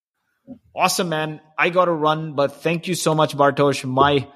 awesome 0.76 1.10
man. 1.10 1.42
I 1.58 1.70
gotta 1.70 1.92
run 1.92 2.34
but 2.34 2.62
thank 2.62 2.88
you 2.88 2.96
so 2.96 3.16
much 3.16 3.36
bartosz. 3.36 3.84
My 3.86 4.28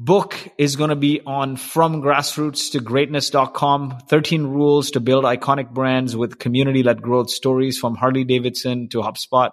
book 0.00 0.34
is 0.56 0.76
going 0.76 0.88
to 0.88 0.96
be 0.96 1.20
on 1.26 1.56
from 1.56 2.00
grassroots 2.00 2.72
to 2.72 2.80
greatness.com 2.80 3.98
13 4.08 4.46
rules 4.46 4.92
to 4.92 4.98
build 4.98 5.24
iconic 5.24 5.68
brands 5.68 6.16
with 6.16 6.38
community 6.38 6.82
led 6.82 7.02
growth 7.02 7.28
stories 7.28 7.78
from 7.78 7.94
harley 7.96 8.24
davidson 8.24 8.88
to 8.88 9.02
hubspot. 9.02 9.50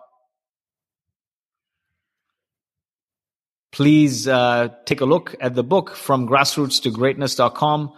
Please 3.74 4.26
uh, 4.26 4.70
take 4.86 5.02
a 5.02 5.06
look 5.06 5.36
at 5.41 5.54
the 5.54 5.64
book 5.64 5.93
from 5.93 6.26
grassroots 6.30 6.82
to 6.84 6.91
greatness.com 6.91 7.91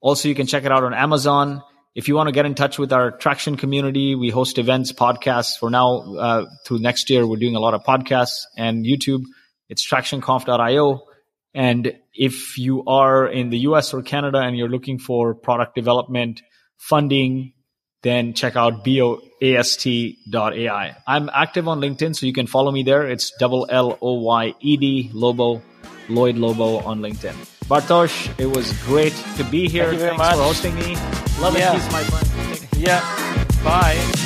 also 0.00 0.28
you 0.28 0.34
can 0.34 0.48
check 0.48 0.64
it 0.64 0.72
out 0.72 0.82
on 0.82 0.92
amazon 0.92 1.62
if 1.98 2.06
you 2.06 2.14
want 2.14 2.28
to 2.28 2.32
get 2.32 2.46
in 2.46 2.54
touch 2.54 2.78
with 2.78 2.92
our 2.92 3.10
traction 3.10 3.56
community 3.56 4.14
we 4.14 4.30
host 4.30 4.58
events 4.58 4.92
podcasts. 4.92 5.58
For 5.58 5.68
now 5.68 5.88
uh, 6.26 6.46
through 6.64 6.78
next 6.78 7.10
year 7.10 7.26
we're 7.26 7.42
doing 7.44 7.56
a 7.56 7.60
lot 7.60 7.74
of 7.74 7.82
podcasts 7.82 8.44
and 8.56 8.84
youtube. 8.84 9.24
It's 9.68 9.84
tractionconf.io 9.90 11.02
and 11.54 11.92
if 12.14 12.56
you 12.56 12.84
are 12.84 13.26
in 13.26 13.50
the 13.50 13.58
us 13.58 13.92
or 13.92 14.02
canada 14.02 14.38
and 14.38 14.56
you're 14.56 14.68
looking 14.68 15.00
for 15.00 15.34
product 15.34 15.74
development 15.74 16.42
funding 16.76 17.52
then 18.02 18.32
check 18.32 18.54
out 18.54 18.84
boast.ai 18.84 19.36
i'm 21.08 21.28
active 21.34 21.66
on 21.66 21.80
linkedin 21.80 22.14
so 22.14 22.26
you 22.26 22.32
can 22.32 22.46
follow 22.46 22.70
me 22.70 22.84
there. 22.84 23.08
It's 23.08 23.32
double 23.40 23.66
l 23.68 23.98
o 24.00 24.12
y 24.22 24.54
e 24.60 24.76
d 24.76 25.10
lobo 25.12 25.62
Lloyed 26.08 26.38
Lobo 26.38 26.78
on 26.78 27.00
LinkedIn. 27.00 27.57
Bartosz, 27.68 28.28
it 28.38 28.46
was 28.46 28.72
great 28.84 29.12
to 29.36 29.44
be 29.44 29.68
here. 29.68 29.84
Thank 29.84 29.94
you 29.94 29.98
very 30.06 30.16
Thanks 30.16 30.36
for 30.36 30.42
hosting 30.42 30.74
me. 30.76 30.96
Love 31.40 31.56
Yeah. 31.56 31.74
peace, 31.74 31.92
my 31.92 32.02
friend. 32.02 32.66
Yeah. 32.78 33.00
Bye. 33.62 34.17